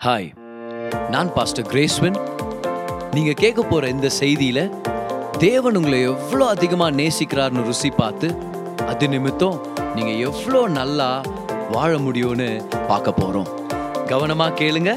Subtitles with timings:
[0.00, 0.28] Hi
[1.10, 2.18] நான் pastor கிரேஸ்வன்
[3.12, 4.60] நீங்க கேட்க போற இந்த செய்தியில
[5.38, 8.28] தேவன் உங்களை எவ்வளோ அதிகமாக நேசிக்கிறார்னு ருசி பார்த்து
[8.86, 9.58] அது நிமித்தம்
[9.94, 11.08] நீங்க எவ்வளோ நல்லா
[11.70, 12.48] வாழ முடியும்னு
[12.88, 13.50] பார்க்க போறோம்.
[14.08, 14.92] கவனமா கேளுங்க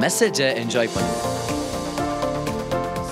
[0.00, 1.20] மெசேஜை என்ஜாய் பண்ணுங்க.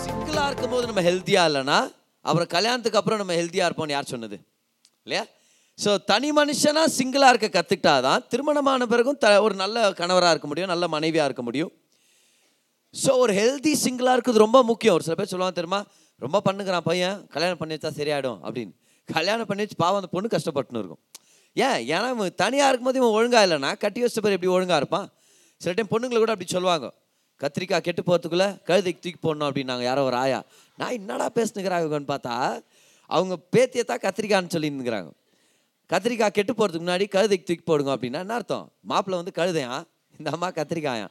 [0.03, 1.79] சிங்கிளாக இருக்கும்போது நம்ம ஹெல்த்தியாக இல்லைன்னா
[2.25, 4.39] அப்புறம் கல்யாணத்துக்கு அப்புறம் நம்ம ஹெல்த்தியாக இருப்போம்னு யார் சொன்னது?
[5.07, 5.25] இல்லையா?
[5.79, 10.71] ஸோ தனி மனுஷனாக சிங்கிளாக இருக்க கற்றுக்கிட்டா தான் திருமணமான பிறகும் த ஒரு நல்ல கணவராக இருக்க முடியும்
[10.73, 11.73] நல்ல மனைவியாக இருக்க முடியும்.
[12.95, 14.95] ஸோ ஒரு ஹெல்தி சிங்கிளாக இருக்கிறது ரொம்ப முக்கியம்.
[14.99, 15.81] ஒரு சில பேர் சொல்லுவாங்க தெரியுமா
[16.23, 18.73] ரொம்ப பண்ணுகிறான் பையன் கல்யாணம் பண்ணி வச்சா சரியாயிடும் அப்படின்னு.
[19.09, 21.01] கல்யாணம் பண்ணி வச்சு பாவம் அந்த பொண்ணு கஷ்டப்பட்டுன்னு இருக்கும்.
[21.57, 21.79] ஏன்?
[21.95, 25.09] ஏன்னா இவன் தனியாக இருக்கும்போது இவன் ஒழுங்காக இல்லைனா கட்டி வச்ச பேர் எப்படி ஒழுங்காக இருப்பான்?
[25.61, 26.87] சில டைம் பொண்ணுங்களை கூட அப்படி சொல்லுவாங்க.
[27.41, 30.41] கத்திரிக்காய் கெட்டு போகிறதுக்குள்ளே கழுதைக்கு தூக்கி போடணும் அப்படின்னாங்க யாரோ ஒரு ஆயா.
[30.79, 32.37] நான் என்னடா பேசுனுங்கிறாங்கன்னு பார்த்தா
[33.11, 35.11] அவங்க பேத்தியை தான் கத்திரிக்கான்னு சொல்லியிருந்துக்கிறாங்க
[35.91, 38.73] கத்திரிக்காய் கெட்டு போகிறதுக்கு முன்னாடி கழுதைக்கு தூக்கி போடுங்க அப்படின்னா என்ன அர்த்தம்?
[38.81, 39.85] மாப்பிள்ளை வந்து கழுதையா
[40.19, 41.09] இந்த அம்மா கத்திரிக்காயா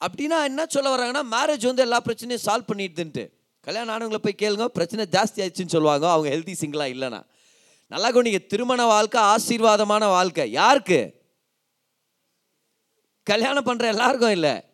[0.00, 3.30] அப்படின்னா என்ன சொல்ல வராங்கன்னா மேரேஜ் வந்து எல்லா பிரச்சனையும் சால்வ் பண்ணிடுதுன்ட்டு.
[3.60, 7.20] கல்யாணம் ஆனவங்களை போய் கேளுங்க பிரச்சனை ஜாஸ்தி ஆயிடுச்சுன்னு சொல்லுவாங்க அவங்க ஹெல்தி சிங்கிளாக இல்லைனா
[7.86, 10.50] நல்லா கவனிங்க திருமண வாழ்க்கை ஆசீர்வாதமான வாழ்க்கை.
[10.50, 11.00] யாருக்கு?
[13.22, 14.64] கல்யாணம் பண்ணுற எல்லாருக்கும் இல்லை.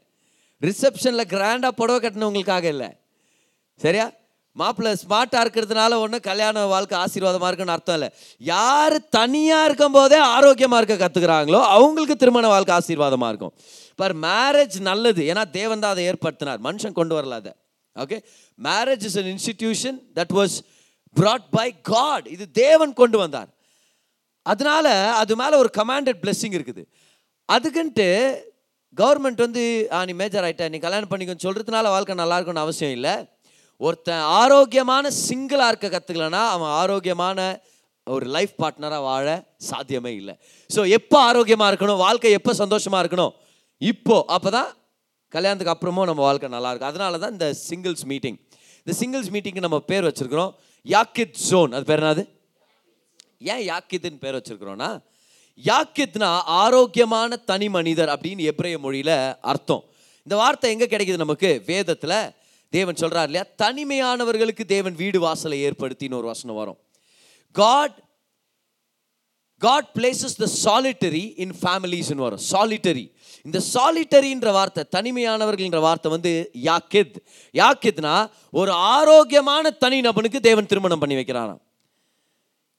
[0.61, 2.97] ரிசப்ஷனில் கிராண்டாக புடவை கட்டினவங்களுக்காக இல்லை.
[3.77, 4.13] சரியா?
[4.61, 8.09] மாப்பிள்ளை ஸ்மார்ட்டாக இருக்கிறதுனால ஒன்றும் கல்யாண வாழ்க்கை ஆசீர்வாதமாக இருக்குன்னு அர்த்தம் இல்லை.
[8.53, 13.55] யார் தனியாக இருக்கும் போதே ஆரோக்கியமாக இருக்க கற்றுக்குறாங்களோ அவங்களுக்கு திருமண வாழ்க்கை ஆசீர்வாதமாக இருக்கும்.
[14.01, 15.23] பர் மேரேஜ் நல்லது.
[15.31, 16.61] ஏன்னா தேவன் தான் அதை ஏற்படுத்தினார்.
[16.69, 17.53] மனுஷன் கொண்டு வரல அதை.
[17.97, 18.19] Okay
[18.69, 20.57] marriage is an institution that was
[21.17, 23.51] brought by God இது தேவன் கொண்டு வந்தார்.
[24.53, 24.87] அதனால
[25.23, 26.83] அது மேலே ஒரு கமாண்டட் பிளெஸ்ஸிங் இருக்குது.
[27.49, 28.09] அதுக்குன்ட்டு
[29.01, 29.63] கவர்மெண்ட் வந்து
[29.95, 33.15] ஆ நீ மேஜர் ஆகிட்ட நீ கல்யாணம் பண்ணிக்கன்னு சொல்கிறதுனால வாழ்க்கை நல்லா இருக்கும்னு அவசியம் இல்லை.
[33.81, 37.39] ஒருத்தன் ஆரோக்கியமான சிங்கிளாக இருக்க கற்றுக்கலனா அவன் ஆரோக்கியமான
[38.07, 39.27] ஒரு லைஃப் பார்ட்னராக வாழ
[39.69, 40.35] சாத்தியமே இல்லை.
[40.71, 42.01] ஸோ எப்போ ஆரோக்கியமாக இருக்கணும்?
[42.07, 43.33] வாழ்க்கை எப்போ சந்தோஷமாக இருக்கணும்?
[43.81, 44.17] இப்போ.
[44.37, 44.71] அப்போ தான்
[45.33, 48.39] கல்யாணத்துக்கு அப்புறமும் நம்ம வாழ்க்கை நல்லாயிருக்கும் அதனால தான் இந்த சிங்கிள்ஸ் மீட்டிங்
[48.87, 50.53] இந்த சிங்கிள்ஸ் மீட்டிங்க்கு நம்ம பேர் வச்சிருக்கிறோம்
[50.87, 52.25] யாக்கித் ஜோன் அது பேர் என்னது?
[53.53, 54.91] ஏன் யாக்கித்துன்னு பேர் வச்சுருக்கிறோன்னா
[55.59, 56.31] யாக்கித்னா
[56.63, 59.15] ஆரோக்கியமான தனி மனிதர் அப்படின்னு எப்ரைய மொழியில்
[59.53, 59.83] அர்த்தம்.
[60.27, 61.51] இந்த வார்த்தை எங்கே கிடைக்குது நமக்கு?
[61.71, 62.19] வேதத்தில்
[62.71, 63.45] தேவன் சொல்கிறார் இல்லையா?
[63.63, 66.79] தனிமையானவர்களுக்கு தேவன் வீடு வாசலை ஏற்படுத்தின்னு ஒரு வசனம் வரும்.
[67.53, 68.07] God
[69.59, 72.41] God places the solitary in ஃபேமிலிஸ்னு வரும்.
[72.51, 73.13] சாலிட்டரி
[73.43, 77.17] இந்த சாலிட்டரின்ற வார்த்தை தனிமையானவர்கள்ன்ற வார்த்தை வந்து யாக்கித்.
[77.53, 81.61] யாக்கித்னா ஒரு ஆரோக்கியமான தனி நபனுக்கு தேவன் திருமணம் பண்ணி வைக்கிறாராம்.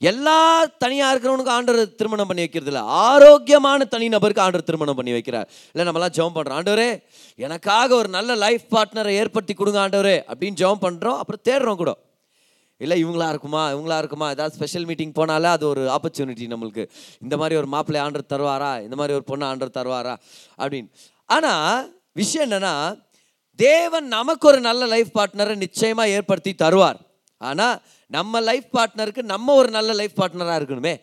[0.02, 2.88] எல்லா தனியாக இருக்கிறவனுக்கும் ஆண்டவர் திருமணம் பண்ணி வைக்கிறது இல்லை.
[2.88, 5.46] ஆரோக்கியமான தனி நபருக்கு ஆண்டவர் திருமணம் பண்ணி வைக்கிறார்.
[5.74, 7.04] இல்லை நம்மலாம் ஜெபம் பண்ணுறோம் ஆண்டவரே
[7.36, 11.98] எனக்காக ஒரு நல்ல லைஃப் பார்ட்னரை ஏற்படுத்தி கொடுங்க ஆண்டவரே அப்படின்னு ஜெபம் பண்ணுறோம் அப்புறம் தேடுறோம் கூட.
[12.78, 13.72] இல்லை இவங்களா இருக்குமா?
[13.72, 14.30] இவங்களா இருக்குமா?
[14.30, 16.90] ஏதாவது ஸ்பெஷல் மீட்டிங் போனாலே அது ஒரு ஆப்பர்ச்சுனிட்டி நம்மளுக்கு.
[17.22, 18.82] இந்த மாதிரி ஒரு மாப்பிள்ளை ஆண்டர் தருவாரா?
[18.82, 20.16] இந்த மாதிரி ஒரு பொண்ணு ஆண்டர் தருவாரா?
[20.58, 20.90] அப்படின்னு.
[21.26, 23.02] ஆனால் விஷயம் என்னென்னா
[23.56, 27.08] தேவன் நமக்கு ஒரு நல்ல லைஃப் பார்ட்னரை நிச்சயமாக ஏற்படுத்தி தருவார்.
[27.42, 27.76] ஆனால்
[28.12, 30.94] நம்ம லைஃப் பார்ட்னருக்கு நம்ம ஒரு நல்ல லைஃப் பார்ட்னராக இருக்கணுமே.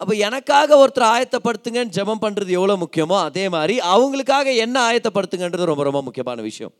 [0.00, 6.02] அப்போ எனக்காக ஒருத்தர் ஆயத்தப்படுத்துங்கன்னு ஜெபம் பண்ணுறது எவ்வளோ முக்கியமோ அதே மாதிரி அவங்களுக்காக என்ன ஆயத்தப்படுத்துங்கன்றது ரொம்ப ரொம்ப
[6.08, 6.72] முக்கியமான விஷயம்.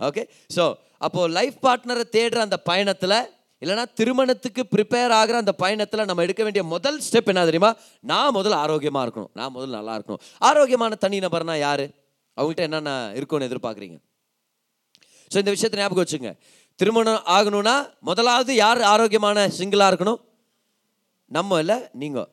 [0.00, 0.22] ஓகே
[0.56, 0.64] ஸோ
[1.06, 3.18] அப்போது லைஃப் பார்ட்னரை தேடுற அந்த பயணத்தில்
[3.62, 7.70] இல்லைனா திருமணத்துக்கு ப்ரிப்பேர் ஆகிற அந்த பயணத்தில் நம்ம எடுக்க வேண்டிய முதல் ஸ்டெப் என்ன தெரியுமா?
[8.10, 9.30] நான் முதல்ல ஆரோக்கியமாக இருக்கணும்.
[9.38, 10.20] நான் முதல்ல நல்லா இருக்கணும்.
[10.48, 11.84] ஆரோக்கியமான தனி நபர்னா யார்?
[12.36, 13.96] அவங்கள்ட்ட என்னென்ன இருக்கும்னு எதிர்பார்க்குறீங்க?
[15.30, 16.32] ஸோ இந்த விஷயத்தை ஞாபகம் வச்சுங்க
[16.80, 20.20] திருமணம் ஆகணும்னா முதலாவது யார் ஆரோக்கியமான சிங்கிளாக இருக்கணும்?
[21.26, 22.28] நம்ம இல்லை நீங்கள்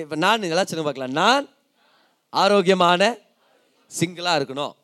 [0.00, 1.12] இப்போ நான் நல்லா சின்ன பார்க்கலாம்.
[1.12, 1.48] நான்
[2.30, 3.16] ஆரோக்கியமான
[4.00, 4.74] சிங்கிளாக இருக்கணும்.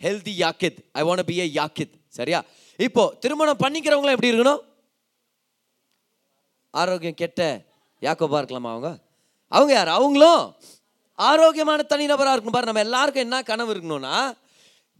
[0.00, 0.78] ஹெல்தி யாக்கித்.
[0.92, 1.94] ஐ வாண்ட் பி ஏ யாக்கித்.
[2.08, 2.44] சரியா?
[2.76, 4.62] இப்போ திருமணம் பண்ணிக்கிறவங்களும் எப்படி இருக்கணும்?
[6.70, 7.64] ஆரோக்கியம் கெட்ட
[8.00, 8.98] யாக்கோபா இருக்கலாமா அவங்க?
[9.48, 9.88] அவங்க யார்?
[9.88, 10.54] அவங்களும்
[11.14, 12.56] ஆரோக்கியமான தனிநபராக இருக்கணும்.
[12.56, 14.36] பாரு நம்ம எல்லாருக்கும் என்ன கனவு இருக்கணும்னா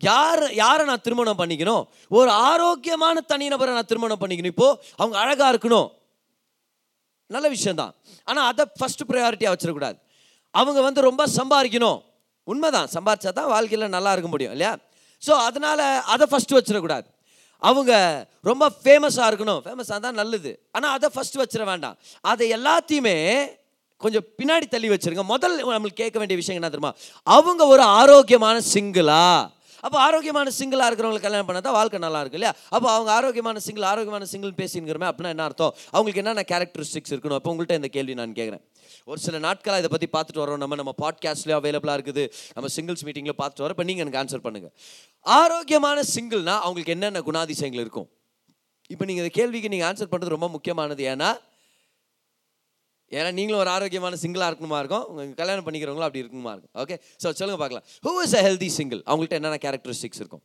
[0.01, 1.87] யார் யாரை நான் திருமணம் பண்ணிக்கணும்?
[2.11, 4.55] ஒரு ஆரோக்கியமான தனிநபரை நான் திருமணம் பண்ணிக்கணும்.
[4.55, 5.91] இப்போ அவங்க அழகாக இருக்கணும்.
[7.31, 7.95] நல்ல விஷயம்தான்.
[8.29, 9.97] ஆனால் அதை ஃபஸ்ட்டு ப்ரையாரிட்டியாக வச்சிடக்கூடாது.
[10.55, 12.03] அவங்க வந்து ரொம்ப சம்பாதிக்கணும்.
[12.47, 12.89] உண்மைதான்.
[12.97, 14.73] சம்பாதிச்சா தான் வாழ்க்கையில் நல்லா இருக்க முடியும் இல்லையா?
[15.23, 17.07] ஸோ அதனால் அதை ஃபஸ்ட்டு வச்சிடக்கூடாது.
[17.63, 17.93] அவங்க
[18.43, 19.61] ரொம்ப ஃபேமஸாக இருக்கணும்.
[19.67, 20.53] ஃபேமஸாக தான் நல்லது.
[20.77, 21.97] ஆனால் அதை ஃபஸ்ட்டு வச்சிட வேண்டாம்.
[22.21, 23.17] அதை எல்லாத்தையுமே
[23.97, 25.23] கொஞ்சம் பின்னாடி தள்ளி வச்சுருங்க.
[25.23, 26.95] முதல் நம்மளுக்கு கேட்க வேண்டிய விஷயம் என்ன தெரியுமா?
[27.25, 29.51] அவங்க ஒரு ஆரோக்கியமான சிங்கிளா
[29.87, 32.53] அப்போ ஆரோக்கியமான சிங்கிளாக இருக்கிறவங்களுக்கு கல்யாணம் பண்ணால் தான் வாழ்க்கை நல்லா இருக்கு இல்லையா?
[32.77, 35.73] அப்போ அவங்க ஆரோக்கியமான சிங்கிள் ஆரோக்கியமான சிங்கிள் பேசிங்கிறமே அப்படின்னா என்ன அர்த்தம்?
[35.95, 37.39] அவங்களுக்கு என்னென்ன கேரக்டரிஸ்டிக்ஸ் இருக்கணும்?
[37.41, 38.63] அப்போ உங்கள்கிட்ட இந்த கேள்வி நான் கேட்குறேன்.
[39.11, 42.25] ஒரு சில நாட்களாக இதை பற்றி பார்த்துட்டு வரோம் நம்ம நம்ம பாட்காஸ்ட்லேயும் அவைலபிளாக இருக்குது.
[42.57, 44.75] நம்ம சிங்கிள்ஸ் மீட்டிங்கில் பார்த்துட்டு வரோம் இப்போ நீங்கள் எனக்கு ஆன்சர் பண்ணுங்கள்
[45.27, 48.09] ஆரோக்கியமான சிங்கிள்னா அவங்களுக்கு என்னென்ன குணாதிசயங்கள் இருக்கும்?
[48.95, 51.03] இப்போ நீங்கள் இந்த கேள்விக்கு நீங்கள் ஆன்சர் பண்ணுறது ரொம்ப முக்கியமானது.
[51.13, 51.29] ஏன்னா
[53.13, 55.05] ஏன்னா நீங்களும் ஒரு ஆரோக்கியமான சிங்கிளாக இருக்கணுமா இருக்கும்.
[55.11, 56.73] உங்கள் கல்யாணம் பண்ணிக்கிறவங்களும் அப்படி இருக்குமா இருக்கும்.
[56.83, 57.85] ஓகே ஸோ சொல்லுங்க பார்க்கலாம்.
[58.07, 60.43] Who is a healthy single அவங்கள்ட்ட என்னென்ன கேரக்டரிஸ்டிக்ஸ் இருக்கும்?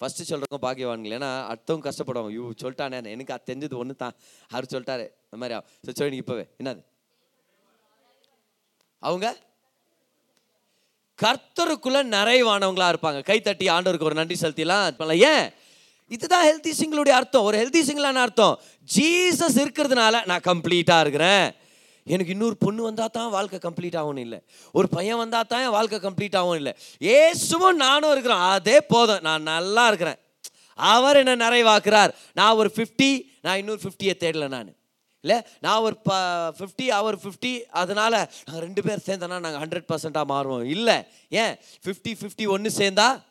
[0.00, 1.14] ஃபஸ்ட்டு சொல்கிறவங்க பாக்கியவான்கள்.
[1.18, 2.30] ஏன்னா அடுத்தவங்க கஷ்டப்படுவாங்க.
[2.36, 2.98] யூ சொல்லிட்டானே.
[3.16, 4.14] எனக்கு அது தெரிஞ்சது ஒன்று தான்.
[4.50, 5.06] அவர் சொல்லிட்டாரு.
[5.26, 6.44] இந்த மாதிரி ஸோ சொல்லி இப்போவே.
[6.60, 6.82] என்னது?
[9.02, 9.36] அவங்க?
[11.18, 13.22] கர்த்தருக்குள்ள நிறைவானவங்களா இருப்பாங்க.
[13.22, 15.52] கை தட்டி ஆண்டவருக்கு ஒரு நன்றி செலுத்திலாம் ஏன்?
[16.10, 17.42] இதுதான் ஹெல்தி சிங்கிளுடைய அர்த்தம்.
[17.42, 18.58] ஒரு ஹெல்தி சிங்கிளான அர்த்தம்.
[18.88, 21.54] ஜீசஸ் இருக்கிறதுனால நான் கம்ப்ளீட்டா இருக்கிறேன்.
[22.04, 24.42] எனக்கு இன்னொரு பொண்ணு வந்தால் தான் வாழ்க்கை கம்ப்ளீட் ஆகணும் இல்லை.
[24.72, 26.72] ஒரு பையன் வந்தால் தான் என் வாழ்க்கை கம்ப்ளீட் ஆகும் இல்லை.
[27.00, 28.40] ஏசுவும் நானும் இருக்கிறோம்.
[28.40, 29.20] அதே போதும்.
[29.20, 30.16] நான் நல்லா இருக்கிறேன்.
[30.76, 32.12] அவர் என்ன நிறைவாக்குறார்.
[32.32, 34.74] நான் ஒரு ஃபிஃப்டி நான் இன்னொரு ஃபிஃப்டியை தேடல நான்.
[35.20, 36.12] இல்லை நான் ஒரு ப
[36.58, 40.64] ஃபிஃப்டி அவர் ஃபிஃப்டி அதனால் நாங்கள் ரெண்டு பேர் சேர்ந்தோன்னா நாங்கள் ஹண்ட்ரட் பர்சண்ட்டாக மாறுவோம்.
[40.64, 41.56] இல்லை ஏன்?
[41.84, 43.22] ஃபிஃப்டி ஃபிஃப்டி ஒன்று சேர்ந்தா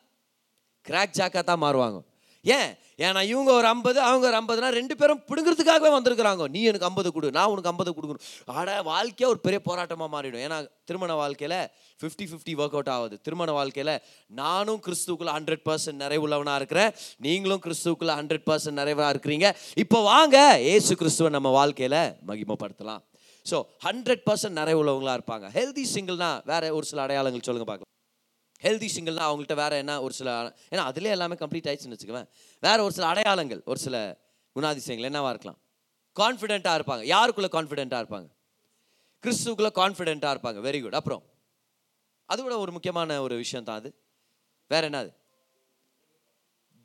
[0.89, 1.99] கிராக் ஜாக்காக தான் மாறுவாங்க.
[2.43, 2.71] ஏன்?
[3.05, 6.43] ஏன்னா இவங்க ஒரு ஐம்பது அவங்க ஒரு ஐம்பதுனா ரெண்டு பேரும் பிடுங்கிறதுக்காகவே வந்திருக்கிறாங்க.
[6.49, 8.25] நீ எனக்கு ஐம்பது கொடு நான் உனக்கு ஐம்பது கொடுக்கணும்.
[8.45, 10.43] ஆட வாழ்க்கையே ஒரு பெரிய போராட்டமாக மாறிடும்.
[10.47, 11.57] ஏன்னா திருமண வாழ்க்கையில்
[12.01, 13.21] ஃபிஃப்டி ஃபிஃப்டி ஒர்க் அவுட் ஆகுது.
[13.25, 13.93] திருமண வாழ்க்கையில்
[14.41, 16.91] நானும் கிறிஸ்துக்குள்ள ஹண்ட்ரட் பர்சன்ட் நிறைவுள்ளவனாக இருக்கிறேன்.
[17.17, 19.49] நீங்களும் கிறிஸ்துக்குள்ள ஹண்ட்ரட் பர்சன்ட் நிறைவாக இருக்கிறீங்க.
[19.75, 20.37] இப்போ வாங்க
[20.73, 22.01] ஏசு கிறிஸ்துவை நம்ம வாழ்க்கையில்
[22.31, 23.01] மகிமப்படுத்தலாம்.
[23.51, 25.47] ஸோ ஹண்ட்ரட் பர்சன்ட் நிறைவுள்ளவங்களாக இருப்பாங்க.
[25.59, 27.89] ஹெல்தி சிங்கிள்னா வேற ஒரு சில அடையாளங்கள் சொல்லுங்கள் பார்க்கலாம்.
[28.63, 32.27] ஹெல்தி சிங்கிள்னா அவங்கள்ட்ட வேறு என்ன ஒரு சில ஏன்னா அதுலேயே எல்லாமே கம்ப்ளீட் ஆயிடுச்சுன்னு வச்சுக்குவேன்.
[32.59, 34.17] வேறு ஒரு சில அடையாளங்கள் ஒரு சில
[34.55, 35.59] குணாதிசயங்கள் என்னவாக இருக்கலாம்.
[36.15, 37.03] கான்ஃபிடென்ட்டாக இருப்பாங்க.
[37.15, 38.27] யாருக்குள்ளே கான்ஃபிடென்ட்டாக இருப்பாங்க?
[39.23, 40.59] கிறிஸ்துக்குள்ளே கான்ஃபிடென்ட்டாக இருப்பாங்க.
[40.67, 41.23] வெரி குட் அப்புறம்
[42.25, 43.89] அது கூட ஒரு முக்கியமான ஒரு விஷயம் தான் அது.
[44.67, 45.11] வேற என்னது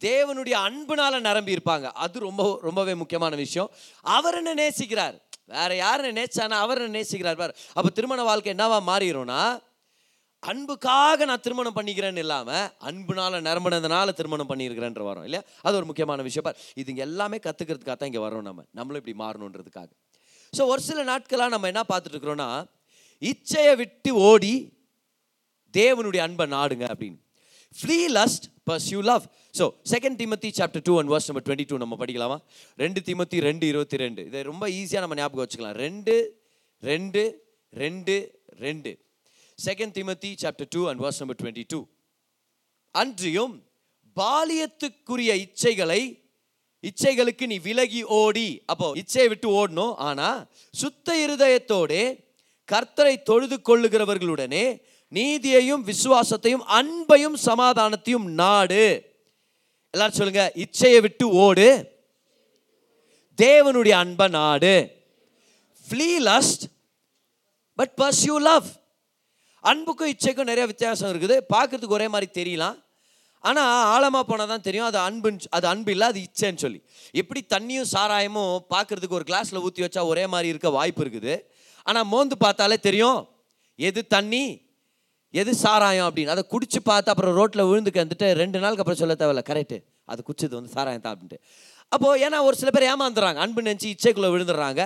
[0.00, 1.82] தேவனுடைய அன்புனால நிரம்பி இருப்பாங்க.
[1.82, 3.70] அது ரொம்ப ரொம்பவே முக்கியமான விஷயம்.
[4.00, 5.16] அவர் என்ன நேசிக்கிறார்?
[5.44, 7.56] வேற யார் என்ன நேசிச்சானா அவர் என்ன நேசிக்கிறார் பார்.
[7.72, 9.42] அப்போ திருமண வாழ்க்கை என்னவா மாறிடும்னா
[10.42, 15.42] அன்புக்காக நான் திருமணம் பண்ணிக்கிறேன்னு இல்லாமல் அன்புனால நிரம்பினதுனால திருமணம் பண்ணியிருக்கிறேன்ற வரோம் இல்லையா?
[15.62, 16.44] அது ஒரு முக்கியமான விஷயம்.
[16.48, 18.62] பார் இது எல்லாமே கற்றுக்கிறதுக்காக தான் இங்கே வரோம் நம்ம.
[18.72, 19.90] நம்மளும் இப்படி மாறணுன்றதுக்காக.
[20.52, 22.66] ஸோ ஒரு சில நாட்களாக நம்ம என்ன பார்த்துட்டுருக்குறோன்னா
[23.22, 24.54] இச்சையை விட்டு ஓடி
[25.74, 27.18] தேவனுடைய அன்பை நாடுங்க அப்படின்னு.
[27.76, 29.24] Free lust pursue love
[29.58, 32.38] so second Timothy chapter two and verse number twenty two நம்ம படிக்கலாமா?
[32.76, 34.26] ரெண்டு திமத்தி ரெண்டு இருபத்தி ரெண்டு.
[34.26, 35.76] இதை ரொம்ப ஈஸியாக நம்ம ஞாபகம் வச்சுக்கலாம்.
[35.84, 36.14] ரெண்டு
[36.82, 37.24] ரெண்டு
[37.72, 38.16] ரெண்டு
[38.58, 38.92] ரெண்டு.
[39.64, 41.86] Second Timothy chapter two and verse number twenty two
[42.90, 43.54] அன்றியும்
[44.16, 46.24] பாலியத்துக்குரிய இச்சைகளை
[46.82, 48.62] இச்சைகளுக்கு நீ விலகி ஓடி.
[48.66, 49.94] அப்போ இச்சையை விட்டு ஓடணும்.
[49.94, 50.28] ஆனா
[50.72, 52.02] சுத்த இருதயத்தோடே
[52.72, 54.80] கர்த்தரை தொழுது கொள்ளுகிறவர்களுடனே
[55.10, 58.84] நீதியையும் விசுவாசத்தையும் அன்பையும் சமாதானத்தையும் நாடு.
[59.90, 61.68] எல்லாரும் சொல்லுங்க இச்சையை விட்டு ஓடு.
[63.36, 64.74] தேவனுடைய அன்பை நாடு.
[65.88, 66.64] Flee lust
[67.74, 67.94] but
[68.24, 68.66] you love
[69.70, 71.36] அன்புக்கும் இச்சைக்கும் நிறைய வித்தியாசம் இருக்குது.
[71.54, 72.76] பார்க்குறதுக்கு ஒரே மாதிரி தெரியலாம்.
[73.48, 76.80] ஆனால் ஆழமாக போனால் தான் தெரியும் அது அன்புன்னு அது அன்பு இல்லை அது இச்சைன்னு சொல்லி.
[77.20, 81.34] எப்படி தண்ணியும் சாராயமும் பார்க்கறதுக்கு ஒரு கிளாஸில் ஊற்றி வச்சா ஒரே மாதிரி இருக்க வாய்ப்பு இருக்குது.
[81.90, 83.20] ஆனால் மோந்து பார்த்தாலே தெரியும்
[83.88, 84.44] எது தண்ணி
[85.40, 86.34] எது சாராயம் அப்படின்னு.
[86.34, 89.44] அதை குடிச்சு பார்த்து அப்புறம் ரோட்டில் விழுந்து கந்துட்டு ரெண்டு நாளுக்கு அப்புறம் சொல்ல தேவையில்ல.
[89.50, 89.78] கரெக்டு
[90.12, 91.40] அது குடிச்சது வந்து சாராயம் தான் அப்படின்ட்டு.
[91.94, 94.82] அப்போது ஏன்னா ஒரு சில பேர் ஏமாந்துடுறாங்க அன்பு நினச்சி இச்சைக்குள்ளே விழுந்துடுறாங்க.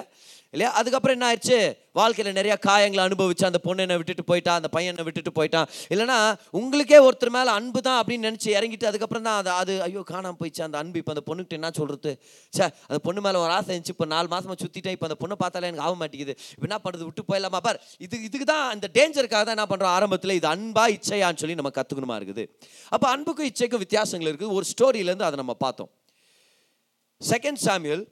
[0.54, 0.70] இல்லையா?
[0.78, 1.58] அதுக்கப்புறம் என்ன ஆயிடுச்சு?
[1.98, 5.68] வாழ்க்கையில் நிறைய காயங்களை அனுபவிச்சு அந்த பொண்ணு என்னை விட்டுட்டு போயிட்டான் அந்த பையனை விட்டுட்டு போயிட்டான்.
[5.92, 6.16] இல்லைனா
[6.60, 10.62] உங்களுக்கே ஒருத்தர் மேலே அன்பு தான் அப்படின்னு நினச்சி இறங்கிட்டு அதுக்கப்புறம் தான் அது அது ஐயோ காணாமல் போயிடுச்சு.
[10.66, 12.12] அந்த அன்பு இப்போ அந்த பொண்ணுக்கிட்ட என்ன சொல்கிறது
[12.56, 13.94] சே அந்த பொண்ணு மேலே ஒரு ஆசை இருந்துச்சு.
[13.96, 16.36] இப்போ நாலு மாதமாக சுற்றிட்டேன் இப்போ அந்த பொண்ணை பார்த்தாலே எனக்கு ஆக மாட்டேங்குது.
[16.54, 17.60] இப்போ என்ன பண்ணுறது விட்டு போயிடலாமா?
[17.68, 21.74] பார் இது இதுக்கு தான் அந்த டேஞ்சருக்காக தான் என்ன பண்ணுறோம் ஆரம்பத்தில் இது அன்பா இச்சையான்னு சொல்லி நம்ம
[21.80, 22.44] கற்றுக்கணுமா இருக்குது?
[22.94, 24.54] அப்போ அன்புக்கும் இச்சைக்கும் வித்தியாசங்கள் இருக்குது.
[24.58, 25.92] ஒரு ஸ்டோரியிலேருந்து அதை நம்ம பார்த்தோம்.
[27.20, 28.04] செகண்ட் சாமியல்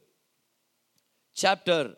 [1.36, 1.88] சாப்டர்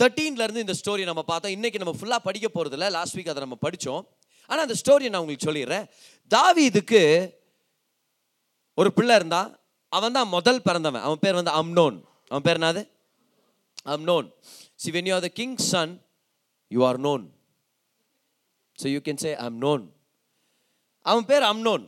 [0.00, 1.54] தேர்ட்டீன்லேருந்து இந்த ஸ்டோரி நம்ம பார்த்தோம்.
[1.56, 4.02] இன்றைக்கி நம்ம ஃபுல்லாக படிக்க போகிறதில்ல லாஸ்ட் வீக் அதை நம்ம படித்தோம்.
[4.50, 5.86] ஆனால் அந்த ஸ்டோரியை நான் உங்களுக்கு சொல்லிடுறேன்.
[6.30, 7.00] தாவீதுக்கு
[8.80, 9.50] ஒரு பிள்ளை இருந்தான்
[9.96, 11.04] அவன் தான் முதல் பிறந்தவன்.
[11.06, 11.96] அவன் பேர் வந்து அம்னோன்.
[12.30, 12.82] அவன் பேர் என்னது?
[13.94, 14.28] Amnon.
[14.82, 15.92] See when you are the king son
[16.70, 17.24] you are known
[18.78, 19.84] so you can say I'm known
[21.10, 21.84] அவன் பேர் அம்னோன்.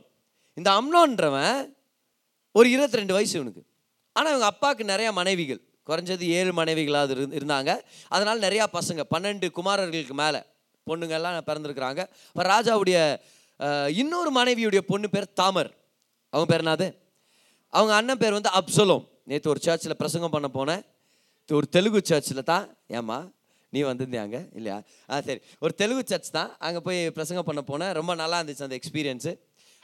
[0.57, 1.57] இந்த அம்னோன்றவன்
[2.55, 3.63] ஒரு இருபத்தி ரெண்டு வயசு இவனுக்கு.
[4.15, 5.61] ஆனால் இவங்க அப்பாவுக்கு நிறையா மனைவிகள்.
[5.89, 7.71] குறைஞ்சது ஏழு மனைவிகளாவது இருந்து இருந்தாங்க.
[8.15, 10.41] அதனால் நிறையா பசங்க பன்னெண்டு குமாரர்களுக்கு மேலே
[10.87, 12.01] பொண்ணுங்கள்லாம் பிறந்திருக்கிறாங்க.
[12.31, 12.99] இப்போ ராஜாவுடைய
[14.01, 15.71] இன்னொரு மனைவியுடைய பொண்ணு பேர் தாமர்.
[16.33, 16.87] அவங்க பேர் என்னது?
[17.73, 19.03] அவங்க அண்ணன் பேர் வந்து அப்சலோம்.
[19.29, 20.81] நேற்று ஒரு சர்ச்சில் பிரசங்கம் பண்ண போனேன்.
[21.49, 22.65] ஒரு தெலுங்கு சர்ச்சில் தான்.
[22.99, 23.17] ஏம்மா
[23.73, 24.77] நீ வந்திருந்தியாங்க இல்லையா?
[25.11, 25.41] ஆ சரி.
[25.63, 26.49] ஒரு தெலுங்கு சர்ச் தான்.
[26.67, 27.93] அங்கே போய் பிரசங்கம் பண்ண போனேன்.
[27.99, 29.33] ரொம்ப நல்லா இருந்துச்சு அந்த எக்ஸ்பீரியன்ஸு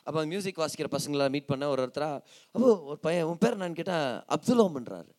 [0.08, 2.18] அப்போ மியூசிக் வாசிக்கிற பசங்களை மீட் பண்ண ஒரு ஒருத்தராக
[2.56, 5.12] அப்போ ஒரு பையன் உன் பேர் நான் கேட்டால் அப்துலோம்ன்றாரு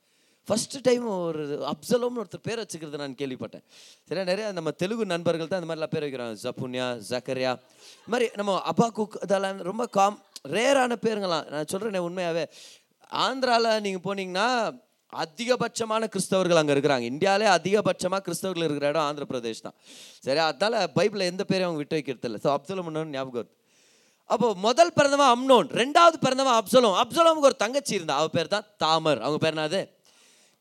[0.48, 3.64] ஃபஸ்ட்டு டைம் ஒரு அப்சலோம்னு ஒருத்தர் பேர் வச்சுக்கிறது நான் கேள்விப்பட்டேன்.
[4.08, 6.36] சரி நிறைய நம்ம தெலுங்கு நண்பர்கள் தான் இந்த மாதிரிலாம் பேர் வைக்கிறாங்க.
[6.44, 7.52] ஜப்புன்யா ஜக்கரியா.
[8.00, 10.18] இந்த மாதிரி நம்ம அப்பா குக் இதெல்லாம் ரொம்ப காம்
[10.56, 11.46] ரேரான பேருங்களாம்.
[11.54, 12.44] நான் சொல்கிறேன் உண்மையாகவே
[13.26, 14.48] ஆந்திராவில் நீங்கள் போனீங்கன்னா
[15.12, 17.04] அதிகபட்சமான கிறிஸ்தவர்கள் அங்கே இருக்கிறாங்க.
[17.12, 19.76] இந்தியாவிலே அதிகபட்சமாக கிறிஸ்தவர்கள் இருக்கிற இடம் ஆந்திர பிரதேஷ் தான்.
[20.26, 22.40] சரி அதனால் பைபிளில் எந்த பேரையும் அவங்க விட்டு வைக்கிறது இல்லை.
[22.44, 23.52] ஸோ அப்சலம் ஞாபகம் வருது.
[24.34, 25.68] அப்போ முதல் பிறந்தவன் அம்னோன்.
[25.82, 26.96] ரெண்டாவது பிறந்தவன் அப்சலோம்.
[27.02, 28.16] அப்சலோமுக்கு ஒரு தங்கச்சி இருந்தா.
[28.22, 29.20] அவ பேர் தான் தாமர்.
[29.26, 29.82] அவங்க பேர் என்னது?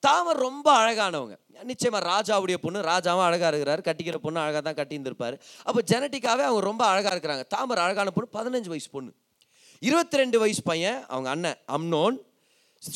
[0.05, 1.35] தாமர் ரொம்ப அழகானவங்க.
[1.69, 3.81] நிச்சயமா ராஜாவுடைய பொண்ணு ராஜாவும் அழகா இருக்கிறாரு.
[3.88, 5.35] கட்டிக்கிற பொண்ணு அழகா தான் கட்டியிருந்திருப்பாரு.
[5.67, 7.43] அப்போ ஜெனட்டிக்காவே அவங்க ரொம்ப அழகா இருக்கிறாங்க.
[7.55, 9.12] தாமர் அழகான பொண்ணு பதினஞ்சு வயசு பொண்ணு.
[9.88, 12.17] இருபத்தி ரெண்டு வயசு பையன் அவங்க அண்ணன் அம்னோன்.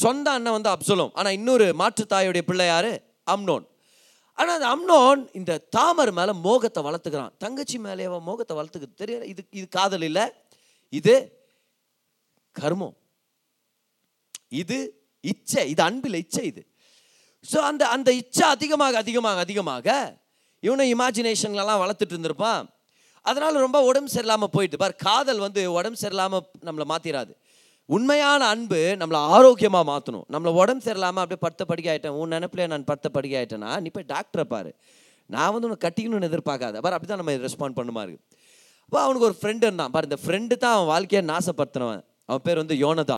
[0.03, 1.11] சொந்த அண்ணன் வந்து அப்சலோம்.
[1.13, 2.91] ஆனால் இன்னொரு மாற்றுத்தாயுடைய பிள்ளை யாரு?
[3.33, 3.65] அம்னோன்.
[4.39, 7.33] ஆனால் அந்த அம்னோன் இந்த தாமர் மேலே மோகத்தை வளர்த்துக்கிறான்.
[7.43, 10.25] தங்கச்சி மேலே அவன் மோகத்தை வளர்த்துக்கு தெரியல இது இது காதல் இல்லை.
[10.99, 11.15] இது
[12.55, 12.95] கர்மம்.
[14.61, 14.77] இது
[15.31, 16.61] இச்சை இது அன்பில் இச்சை இது.
[17.45, 19.87] ஸோ அந்த அந்த இச்சை அதிகமாக அதிகமாக அதிகமாக
[20.63, 22.63] இவனை இமேஜினேஷன்லாம் வளர்த்துட்டு இருந்திருப்பான்.
[23.25, 27.33] அதனால் ரொம்ப உடம்பு சரியில்லாமல் போயிட்டு பார் காதல் வந்து உடம்பு சரியில்லாமல் நம்மளை மாற்றிடாது
[27.95, 32.87] உண்மையான அன்பு நம்மளை ஆரோக்கியமாக மாற்றணும் நம்மளை உடம்பு சரியில்லாமல் அப்படியே படுத்த படிக்க ஆகிட்டேன் உன் நினப்பிலே நான்
[32.89, 34.71] படுத்த படிக்க ஆகிட்டேன்னா நீ போய் டாக்டரை பாரு.
[35.29, 36.75] நான் வந்து உனக்கு கட்டிக்கணும்னு எதிர்பார்க்காத.
[36.85, 38.21] பார் அப்படி தான் நம்ம ரெஸ்பாண்ட் பண்ணுமா இருக்கு
[38.85, 39.91] அப்போ அவனுக்கு ஒரு ஃப்ரெண்டு இருந்தான்.
[39.95, 42.03] பார் இந்த ஃப்ரெண்டு தான் அவன் வாழ்க்கையை நாசப்படுத்தினவன்.
[42.29, 43.15] அவன் பேர் வந்து யோனதா